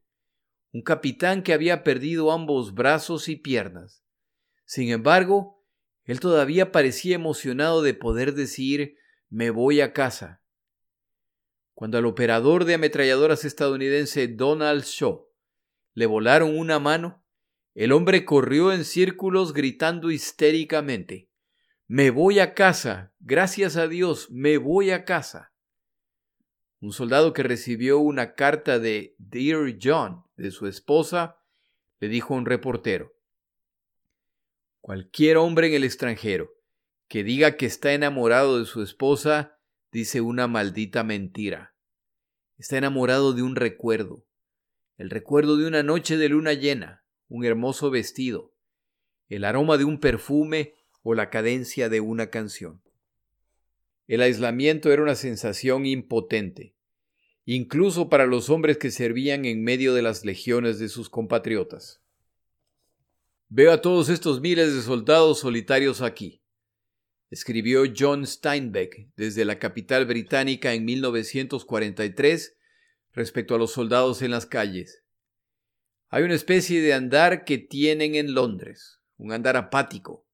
un 0.72 0.82
capitán 0.82 1.42
que 1.44 1.54
había 1.54 1.84
perdido 1.84 2.32
ambos 2.32 2.74
brazos 2.74 3.30
y 3.30 3.36
piernas. 3.36 4.04
Sin 4.66 4.90
embargo, 4.90 5.63
él 6.06 6.20
todavía 6.20 6.72
parecía 6.72 7.16
emocionado 7.16 7.82
de 7.82 7.94
poder 7.94 8.34
decir 8.34 8.98
me 9.30 9.50
voy 9.50 9.82
a 9.82 9.94
casa 9.94 10.44
cuando 11.74 11.98
al 11.98 12.06
operador 12.06 12.66
de 12.66 12.76
ametralladoras 12.76 13.46
estadounidense 13.46 14.28
Donald 14.28 14.84
Shaw 14.84 15.28
le 15.96 16.06
volaron 16.06 16.58
una 16.58 16.80
mano, 16.80 17.24
el 17.76 17.92
hombre 17.92 18.26
corrió 18.26 18.72
en 18.72 18.86
círculos 18.86 19.54
gritando 19.54 20.12
histéricamente 20.12 21.30
Me 21.88 22.12
voy 22.12 22.40
a 22.40 22.54
casa. 22.54 23.14
Gracias 23.20 23.76
a 23.76 23.88
Dios, 23.88 24.30
me 24.32 24.58
voy 24.58 24.92
a 24.92 25.06
casa. 25.06 25.54
Un 26.80 26.92
soldado 26.92 27.34
que 27.34 27.44
recibió 27.44 28.00
una 28.00 28.34
carta 28.34 28.80
de 28.80 29.16
Dear 29.18 29.78
John 29.82 30.24
de 30.36 30.52
su 30.52 30.68
esposa 30.68 31.38
le 32.00 32.08
dijo 32.08 32.34
a 32.34 32.38
un 32.38 32.46
reportero 32.46 33.14
Cualquier 34.84 35.38
hombre 35.38 35.68
en 35.68 35.76
el 35.76 35.86
extranjero 35.86 36.52
que 37.08 37.24
diga 37.24 37.56
que 37.56 37.66
está 37.66 37.94
enamorado 37.94 38.60
de 38.60 38.66
su 38.66 38.84
esposa 38.84 39.58
dice 39.94 40.20
una 40.20 40.48
maldita 40.48 41.06
mentira. 41.06 41.74
Está 42.58 42.80
enamorado 42.80 43.32
de 43.32 43.44
un 43.44 43.56
recuerdo, 43.56 44.26
el 44.98 45.10
recuerdo 45.10 45.56
de 45.56 45.68
una 45.68 45.84
noche 45.84 46.18
de 46.18 46.28
luna 46.28 46.52
llena, 46.52 47.06
un 47.30 47.46
hermoso 47.46 47.92
vestido, 47.92 48.58
el 49.30 49.46
aroma 49.46 49.78
de 49.78 49.86
un 49.86 50.02
perfume 50.02 50.74
o 51.02 51.14
la 51.14 51.30
cadencia 51.30 51.88
de 51.88 52.02
una 52.02 52.30
canción. 52.30 52.82
El 54.06 54.22
aislamiento 54.22 54.92
era 54.92 55.02
una 55.02 55.16
sensación 55.16 55.86
impotente, 55.86 56.76
incluso 57.46 58.10
para 58.10 58.26
los 58.26 58.50
hombres 58.50 58.78
que 58.78 58.92
servían 58.92 59.46
en 59.46 59.64
medio 59.64 59.94
de 59.94 60.02
las 60.02 60.26
legiones 60.26 60.78
de 60.78 60.90
sus 60.90 61.10
compatriotas. 61.10 62.03
Veo 63.56 63.72
a 63.72 63.82
todos 63.82 64.10
estos 64.10 64.42
miles 64.42 64.74
de 64.74 64.82
soldados 64.82 65.42
solitarios 65.42 66.02
aquí, 66.02 66.42
escribió 67.30 67.84
John 67.96 68.26
Steinbeck 68.26 69.12
desde 69.16 69.46
la 69.46 69.60
capital 69.60 70.08
británica 70.08 70.74
en 70.74 70.86
1943 70.86 72.58
respecto 73.12 73.54
a 73.54 73.60
los 73.60 73.72
soldados 73.72 74.24
en 74.24 74.32
las 74.32 74.48
calles. 74.48 75.04
Hay 76.10 76.24
una 76.24 76.34
especie 76.34 76.82
de 76.82 76.96
andar 76.96 77.46
que 77.46 77.60
tienen 77.60 78.16
en 78.16 78.34
Londres, 78.34 79.00
un 79.18 79.32
andar 79.32 79.56
apático. 79.56 80.26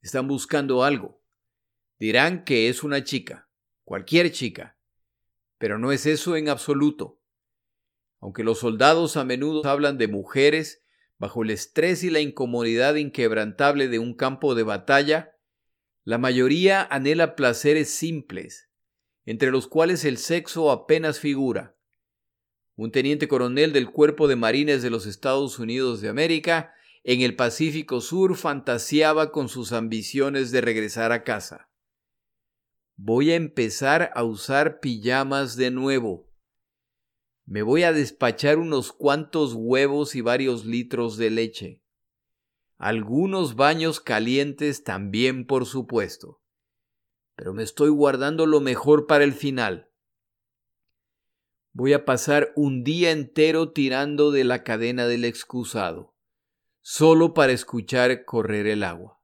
Están 0.00 0.26
buscando 0.26 0.84
algo. 0.84 1.20
Dirán 1.98 2.44
que 2.44 2.70
es 2.70 2.82
una 2.82 3.04
chica, 3.04 3.50
cualquier 3.84 4.32
chica, 4.32 4.78
pero 5.58 5.78
no 5.78 5.92
es 5.92 6.06
eso 6.06 6.34
en 6.34 6.48
absoluto. 6.48 7.20
Aunque 8.20 8.42
los 8.42 8.60
soldados 8.60 9.18
a 9.18 9.24
menudo 9.26 9.68
hablan 9.68 9.98
de 9.98 10.08
mujeres 10.08 10.83
bajo 11.18 11.42
el 11.42 11.50
estrés 11.50 12.02
y 12.04 12.10
la 12.10 12.20
incomodidad 12.20 12.96
inquebrantable 12.96 13.88
de 13.88 13.98
un 13.98 14.14
campo 14.14 14.54
de 14.54 14.62
batalla, 14.62 15.36
la 16.04 16.18
mayoría 16.18 16.82
anhela 16.90 17.34
placeres 17.36 17.90
simples, 17.90 18.68
entre 19.24 19.50
los 19.50 19.66
cuales 19.66 20.04
el 20.04 20.18
sexo 20.18 20.70
apenas 20.70 21.18
figura. 21.18 21.76
Un 22.76 22.90
teniente 22.90 23.28
coronel 23.28 23.72
del 23.72 23.90
Cuerpo 23.90 24.28
de 24.28 24.36
Marines 24.36 24.82
de 24.82 24.90
los 24.90 25.06
Estados 25.06 25.58
Unidos 25.58 26.00
de 26.00 26.08
América 26.08 26.74
en 27.04 27.20
el 27.20 27.36
Pacífico 27.36 28.00
Sur 28.00 28.36
fantaseaba 28.36 29.30
con 29.30 29.48
sus 29.48 29.72
ambiciones 29.72 30.50
de 30.50 30.60
regresar 30.60 31.12
a 31.12 31.22
casa. 31.22 31.70
Voy 32.96 33.30
a 33.30 33.36
empezar 33.36 34.10
a 34.14 34.24
usar 34.24 34.80
pijamas 34.80 35.56
de 35.56 35.70
nuevo. 35.70 36.28
Me 37.46 37.62
voy 37.62 37.82
a 37.82 37.92
despachar 37.92 38.58
unos 38.58 38.92
cuantos 38.92 39.52
huevos 39.54 40.14
y 40.14 40.22
varios 40.22 40.64
litros 40.64 41.16
de 41.16 41.30
leche. 41.30 41.82
Algunos 42.78 43.54
baños 43.54 44.00
calientes 44.00 44.82
también, 44.82 45.46
por 45.46 45.66
supuesto. 45.66 46.40
Pero 47.36 47.52
me 47.52 47.62
estoy 47.62 47.90
guardando 47.90 48.46
lo 48.46 48.60
mejor 48.60 49.06
para 49.06 49.24
el 49.24 49.32
final. 49.32 49.90
Voy 51.72 51.92
a 51.92 52.04
pasar 52.04 52.52
un 52.56 52.84
día 52.84 53.10
entero 53.10 53.72
tirando 53.72 54.30
de 54.30 54.44
la 54.44 54.62
cadena 54.62 55.06
del 55.06 55.24
excusado, 55.24 56.14
solo 56.80 57.34
para 57.34 57.52
escuchar 57.52 58.24
correr 58.24 58.66
el 58.68 58.84
agua. 58.84 59.20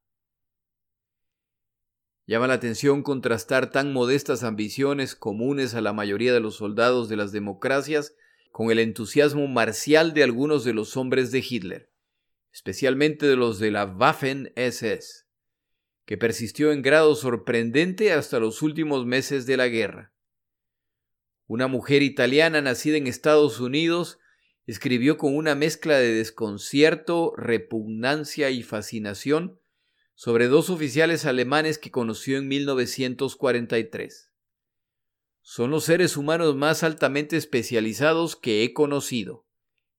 Llama 2.31 2.47
la 2.47 2.55
atención 2.55 3.03
contrastar 3.03 3.72
tan 3.72 3.93
modestas 3.93 4.45
ambiciones 4.45 5.16
comunes 5.16 5.74
a 5.74 5.81
la 5.81 5.93
mayoría 5.93 6.33
de 6.33 6.39
los 6.39 6.55
soldados 6.55 7.09
de 7.09 7.16
las 7.16 7.33
democracias 7.33 8.14
con 8.53 8.70
el 8.70 8.78
entusiasmo 8.78 9.49
marcial 9.49 10.14
de 10.14 10.22
algunos 10.22 10.62
de 10.62 10.72
los 10.72 10.97
hombres 10.97 11.33
de 11.33 11.41
Hitler, 11.41 11.91
especialmente 12.53 13.26
de 13.26 13.35
los 13.35 13.59
de 13.59 13.72
la 13.72 13.85
Waffen-SS, 13.85 15.24
que 16.05 16.16
persistió 16.16 16.70
en 16.70 16.83
grado 16.83 17.16
sorprendente 17.16 18.12
hasta 18.12 18.39
los 18.39 18.62
últimos 18.62 19.05
meses 19.07 19.45
de 19.47 19.57
la 19.57 19.66
guerra. 19.66 20.12
Una 21.49 21.66
mujer 21.66 22.01
italiana 22.05 22.62
nacida 22.62 22.97
en 22.97 23.09
Estados 23.09 23.59
Unidos 23.59 24.20
escribió 24.66 25.18
con 25.18 25.35
una 25.35 25.57
mezcla 25.57 25.99
de 25.99 26.14
desconcierto, 26.14 27.35
repugnancia 27.37 28.51
y 28.51 28.62
fascinación 28.62 29.59
sobre 30.22 30.48
dos 30.48 30.68
oficiales 30.68 31.24
alemanes 31.24 31.78
que 31.78 31.90
conoció 31.90 32.36
en 32.36 32.46
1943. 32.46 34.30
Son 35.40 35.70
los 35.70 35.84
seres 35.84 36.18
humanos 36.18 36.54
más 36.54 36.82
altamente 36.82 37.38
especializados 37.38 38.36
que 38.36 38.62
he 38.62 38.74
conocido. 38.74 39.46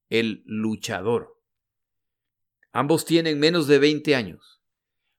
El 0.09 0.43
luchador. 0.45 1.41
Ambos 2.71 3.05
tienen 3.05 3.39
menos 3.39 3.65
de 3.65 3.79
20 3.79 4.13
años. 4.15 4.61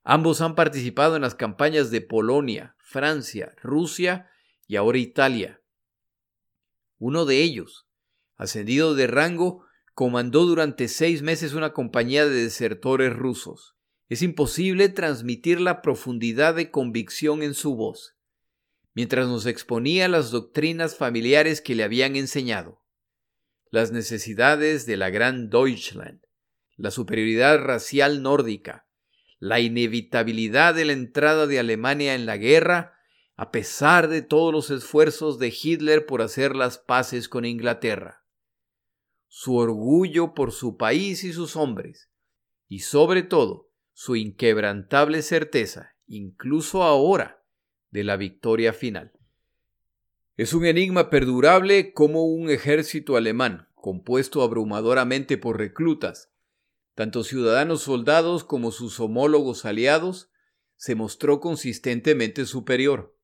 Ambos 0.05 0.39
han 0.39 0.55
participado 0.55 1.17
en 1.17 1.23
las 1.23 1.35
campañas 1.35 1.91
de 1.91 1.99
Polonia, 1.99 2.77
Francia, 2.79 3.53
Rusia 3.61 4.29
y 4.67 4.77
ahora 4.77 4.99
Italia. 4.99 5.59
Uno 6.97 7.25
de 7.25 7.43
ellos, 7.43 7.89
ascendido 8.37 8.95
de 8.95 9.07
rango, 9.07 9.65
comandó 9.95 10.45
durante 10.45 10.87
seis 10.87 11.23
meses 11.23 11.51
una 11.55 11.73
compañía 11.73 12.25
de 12.25 12.43
desertores 12.43 13.13
rusos. 13.13 13.72
Es 14.13 14.21
imposible 14.21 14.89
transmitir 14.89 15.59
la 15.59 15.81
profundidad 15.81 16.53
de 16.53 16.69
convicción 16.69 17.41
en 17.41 17.55
su 17.55 17.75
voz, 17.75 18.15
mientras 18.93 19.27
nos 19.27 19.47
exponía 19.47 20.07
las 20.07 20.29
doctrinas 20.29 20.95
familiares 20.95 21.61
que 21.61 21.73
le 21.73 21.83
habían 21.83 22.15
enseñado, 22.15 22.85
las 23.71 23.91
necesidades 23.91 24.85
de 24.85 24.97
la 24.97 25.09
gran 25.09 25.49
Deutschland, 25.49 26.21
la 26.77 26.91
superioridad 26.91 27.57
racial 27.57 28.21
nórdica, 28.21 28.87
la 29.39 29.61
inevitabilidad 29.61 30.75
de 30.75 30.85
la 30.85 30.93
entrada 30.93 31.47
de 31.47 31.57
Alemania 31.57 32.13
en 32.13 32.27
la 32.27 32.37
guerra, 32.37 32.93
a 33.35 33.49
pesar 33.49 34.09
de 34.09 34.21
todos 34.21 34.53
los 34.53 34.69
esfuerzos 34.69 35.39
de 35.39 35.51
Hitler 35.59 36.05
por 36.05 36.21
hacer 36.21 36.55
las 36.55 36.77
paces 36.77 37.27
con 37.27 37.45
Inglaterra, 37.45 38.23
su 39.27 39.55
orgullo 39.55 40.35
por 40.35 40.51
su 40.51 40.77
país 40.77 41.23
y 41.23 41.33
sus 41.33 41.55
hombres, 41.55 42.11
y 42.67 42.81
sobre 42.81 43.23
todo 43.23 43.72
su 44.03 44.17
inquebrantable 44.17 45.21
certeza, 45.21 45.95
incluso 46.07 46.83
ahora, 46.83 47.41
de 47.89 48.03
la 48.03 48.17
victoria 48.17 48.73
final. 48.73 49.13
Es 50.35 50.53
un 50.53 50.65
enigma 50.65 51.09
perdurable 51.09 51.93
como 51.93 52.25
un 52.25 52.49
ejército 52.49 53.15
alemán, 53.15 53.69
compuesto 53.75 54.41
abrumadoramente 54.41 55.37
por 55.37 55.57
reclutas, 55.57 56.33
tanto 56.95 57.23
ciudadanos 57.23 57.83
soldados 57.83 58.43
como 58.43 58.71
sus 58.71 58.99
homólogos 58.99 59.63
aliados, 59.63 60.29
se 60.75 60.95
mostró 60.95 61.39
consistentemente 61.39 62.45
superior. 62.45 63.17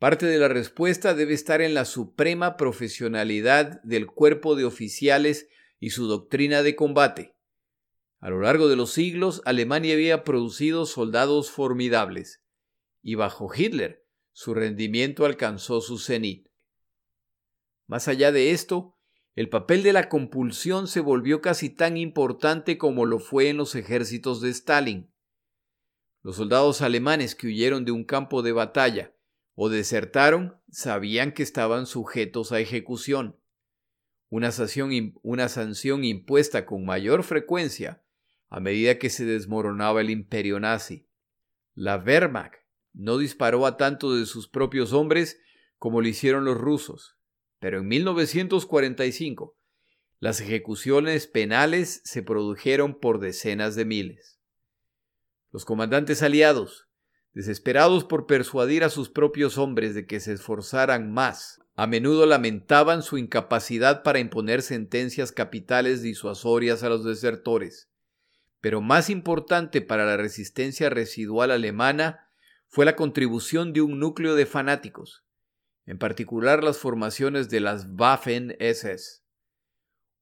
Parte 0.00 0.26
de 0.26 0.38
la 0.38 0.48
respuesta 0.48 1.14
debe 1.14 1.34
estar 1.34 1.60
en 1.60 1.74
la 1.74 1.84
suprema 1.84 2.56
profesionalidad 2.56 3.80
del 3.84 4.08
cuerpo 4.08 4.56
de 4.56 4.64
oficiales 4.64 5.48
y 5.78 5.90
su 5.90 6.08
doctrina 6.08 6.64
de 6.64 6.74
combate, 6.74 7.36
a 8.20 8.28
lo 8.28 8.40
largo 8.40 8.68
de 8.68 8.76
los 8.76 8.92
siglos, 8.92 9.40
Alemania 9.46 9.94
había 9.94 10.24
producido 10.24 10.84
soldados 10.84 11.50
formidables, 11.50 12.42
y 13.02 13.14
bajo 13.14 13.50
Hitler 13.54 14.06
su 14.32 14.52
rendimiento 14.54 15.24
alcanzó 15.24 15.80
su 15.80 15.98
cenit. 15.98 16.48
Más 17.86 18.08
allá 18.08 18.30
de 18.30 18.52
esto, 18.52 18.96
el 19.34 19.48
papel 19.48 19.82
de 19.82 19.94
la 19.94 20.08
compulsión 20.08 20.86
se 20.86 21.00
volvió 21.00 21.40
casi 21.40 21.70
tan 21.70 21.96
importante 21.96 22.76
como 22.76 23.06
lo 23.06 23.18
fue 23.20 23.48
en 23.48 23.56
los 23.56 23.74
ejércitos 23.74 24.42
de 24.42 24.50
Stalin. 24.50 25.10
Los 26.22 26.36
soldados 26.36 26.82
alemanes 26.82 27.34
que 27.34 27.46
huyeron 27.46 27.86
de 27.86 27.92
un 27.92 28.04
campo 28.04 28.42
de 28.42 28.52
batalla 28.52 29.14
o 29.54 29.70
desertaron 29.70 30.60
sabían 30.70 31.32
que 31.32 31.42
estaban 31.42 31.86
sujetos 31.86 32.52
a 32.52 32.60
ejecución. 32.60 33.40
Una 34.28 34.52
sanción, 34.52 35.18
una 35.22 35.48
sanción 35.48 36.04
impuesta 36.04 36.66
con 36.66 36.84
mayor 36.84 37.24
frecuencia 37.24 38.04
a 38.50 38.60
medida 38.60 38.98
que 38.98 39.10
se 39.10 39.24
desmoronaba 39.24 40.00
el 40.00 40.10
imperio 40.10 40.58
nazi. 40.60 41.06
La 41.74 41.96
Wehrmacht 41.96 42.56
no 42.92 43.16
disparó 43.16 43.64
a 43.64 43.76
tanto 43.76 44.14
de 44.14 44.26
sus 44.26 44.48
propios 44.48 44.92
hombres 44.92 45.40
como 45.78 46.00
lo 46.00 46.08
hicieron 46.08 46.44
los 46.44 46.58
rusos, 46.58 47.16
pero 47.60 47.78
en 47.78 47.88
1945 47.88 49.56
las 50.18 50.40
ejecuciones 50.40 51.26
penales 51.26 52.02
se 52.04 52.22
produjeron 52.22 52.98
por 52.98 53.20
decenas 53.20 53.76
de 53.76 53.84
miles. 53.86 54.38
Los 55.52 55.64
comandantes 55.64 56.22
aliados, 56.22 56.88
desesperados 57.32 58.04
por 58.04 58.26
persuadir 58.26 58.84
a 58.84 58.90
sus 58.90 59.08
propios 59.08 59.56
hombres 59.56 59.94
de 59.94 60.06
que 60.06 60.20
se 60.20 60.32
esforzaran 60.32 61.12
más, 61.12 61.60
a 61.76 61.86
menudo 61.86 62.26
lamentaban 62.26 63.02
su 63.02 63.16
incapacidad 63.16 64.02
para 64.02 64.18
imponer 64.18 64.60
sentencias 64.60 65.32
capitales 65.32 66.02
disuasorias 66.02 66.82
a 66.82 66.88
los 66.88 67.04
desertores. 67.04 67.89
Pero 68.60 68.80
más 68.80 69.10
importante 69.10 69.80
para 69.80 70.04
la 70.04 70.16
resistencia 70.16 70.90
residual 70.90 71.50
alemana 71.50 72.28
fue 72.68 72.84
la 72.84 72.94
contribución 72.94 73.72
de 73.72 73.80
un 73.80 73.98
núcleo 73.98 74.34
de 74.34 74.46
fanáticos, 74.46 75.24
en 75.86 75.98
particular 75.98 76.62
las 76.62 76.78
formaciones 76.78 77.48
de 77.48 77.60
las 77.60 77.88
Waffen-SS. 77.88 79.22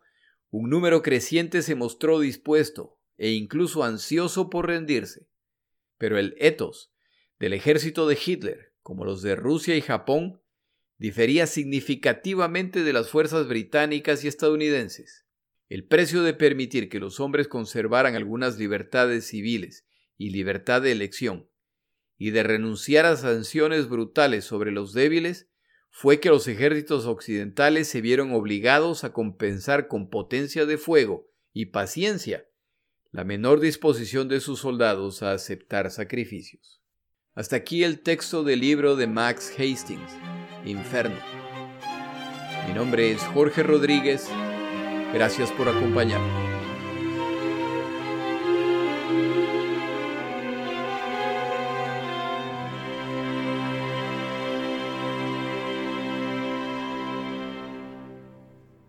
un 0.51 0.71
número 0.71 1.03
creciente 1.03 1.63
se 1.63 1.75
mostró 1.75 2.21
dispuesto 2.21 2.97
e 3.19 3.33
incluso 3.33 3.83
ansioso 3.85 4.49
por 4.49 4.69
rendirse. 4.69 5.27
Pero 5.99 6.17
el 6.19 6.35
ethos 6.39 6.91
del 7.39 7.53
ejército 7.53 8.09
de 8.09 8.19
Hitler, 8.25 8.73
como 8.83 9.05
los 9.05 9.21
de 9.21 9.37
Rusia 9.37 9.77
y 9.77 9.83
Japón, 9.83 10.41
difería 10.97 11.47
significativamente 11.47 12.83
de 12.85 12.93
las 12.93 13.09
fuerzas 13.11 13.49
británicas 13.49 14.25
y 14.25 14.29
estadounidenses. 14.29 15.27
El 15.69 15.85
precio 15.85 16.23
de 16.23 16.35
permitir 16.35 16.89
que 16.89 17.01
los 17.01 17.21
hombres 17.21 17.49
conservaran 17.49 18.17
algunas 18.17 18.59
libertades 18.59 19.27
civiles 19.27 19.85
y 20.17 20.31
libertad 20.31 20.81
de 20.81 20.93
elección 20.93 21.50
y 22.21 22.33
de 22.33 22.43
renunciar 22.43 23.07
a 23.07 23.17
sanciones 23.17 23.89
brutales 23.89 24.45
sobre 24.45 24.73
los 24.73 24.93
débiles 24.93 25.49
fue 25.89 26.21
que 26.21 26.29
los 26.29 26.47
ejércitos 26.49 27.07
occidentales 27.07 27.89
se 27.89 28.03
vieron 28.03 28.35
obligados 28.35 29.05
a 29.05 29.15
compensar 29.15 29.89
con 29.89 30.11
potencia 30.11 30.67
de 30.67 30.77
fuego 30.77 31.31
y 31.55 31.67
paciencia 31.67 32.47
la 33.11 33.25
menor 33.25 33.59
disposición 33.59 34.29
de 34.29 34.41
sus 34.41 34.61
soldados 34.61 35.23
a 35.23 35.33
aceptar 35.33 35.91
sacrificios. 35.91 36.83
Hasta 37.35 37.57
aquí 37.57 37.85
el 37.85 38.01
texto 38.01 38.45
del 38.45 38.61
libro 38.61 38.97
de 38.97 39.07
Max 39.07 39.51
Hastings, 39.59 40.13
Inferno. 40.67 41.19
Mi 42.69 42.75
nombre 42.75 43.13
es 43.13 43.23
Jorge 43.29 43.63
Rodríguez. 43.63 44.29
Gracias 45.15 45.51
por 45.53 45.71
acompañarme. 45.71 46.50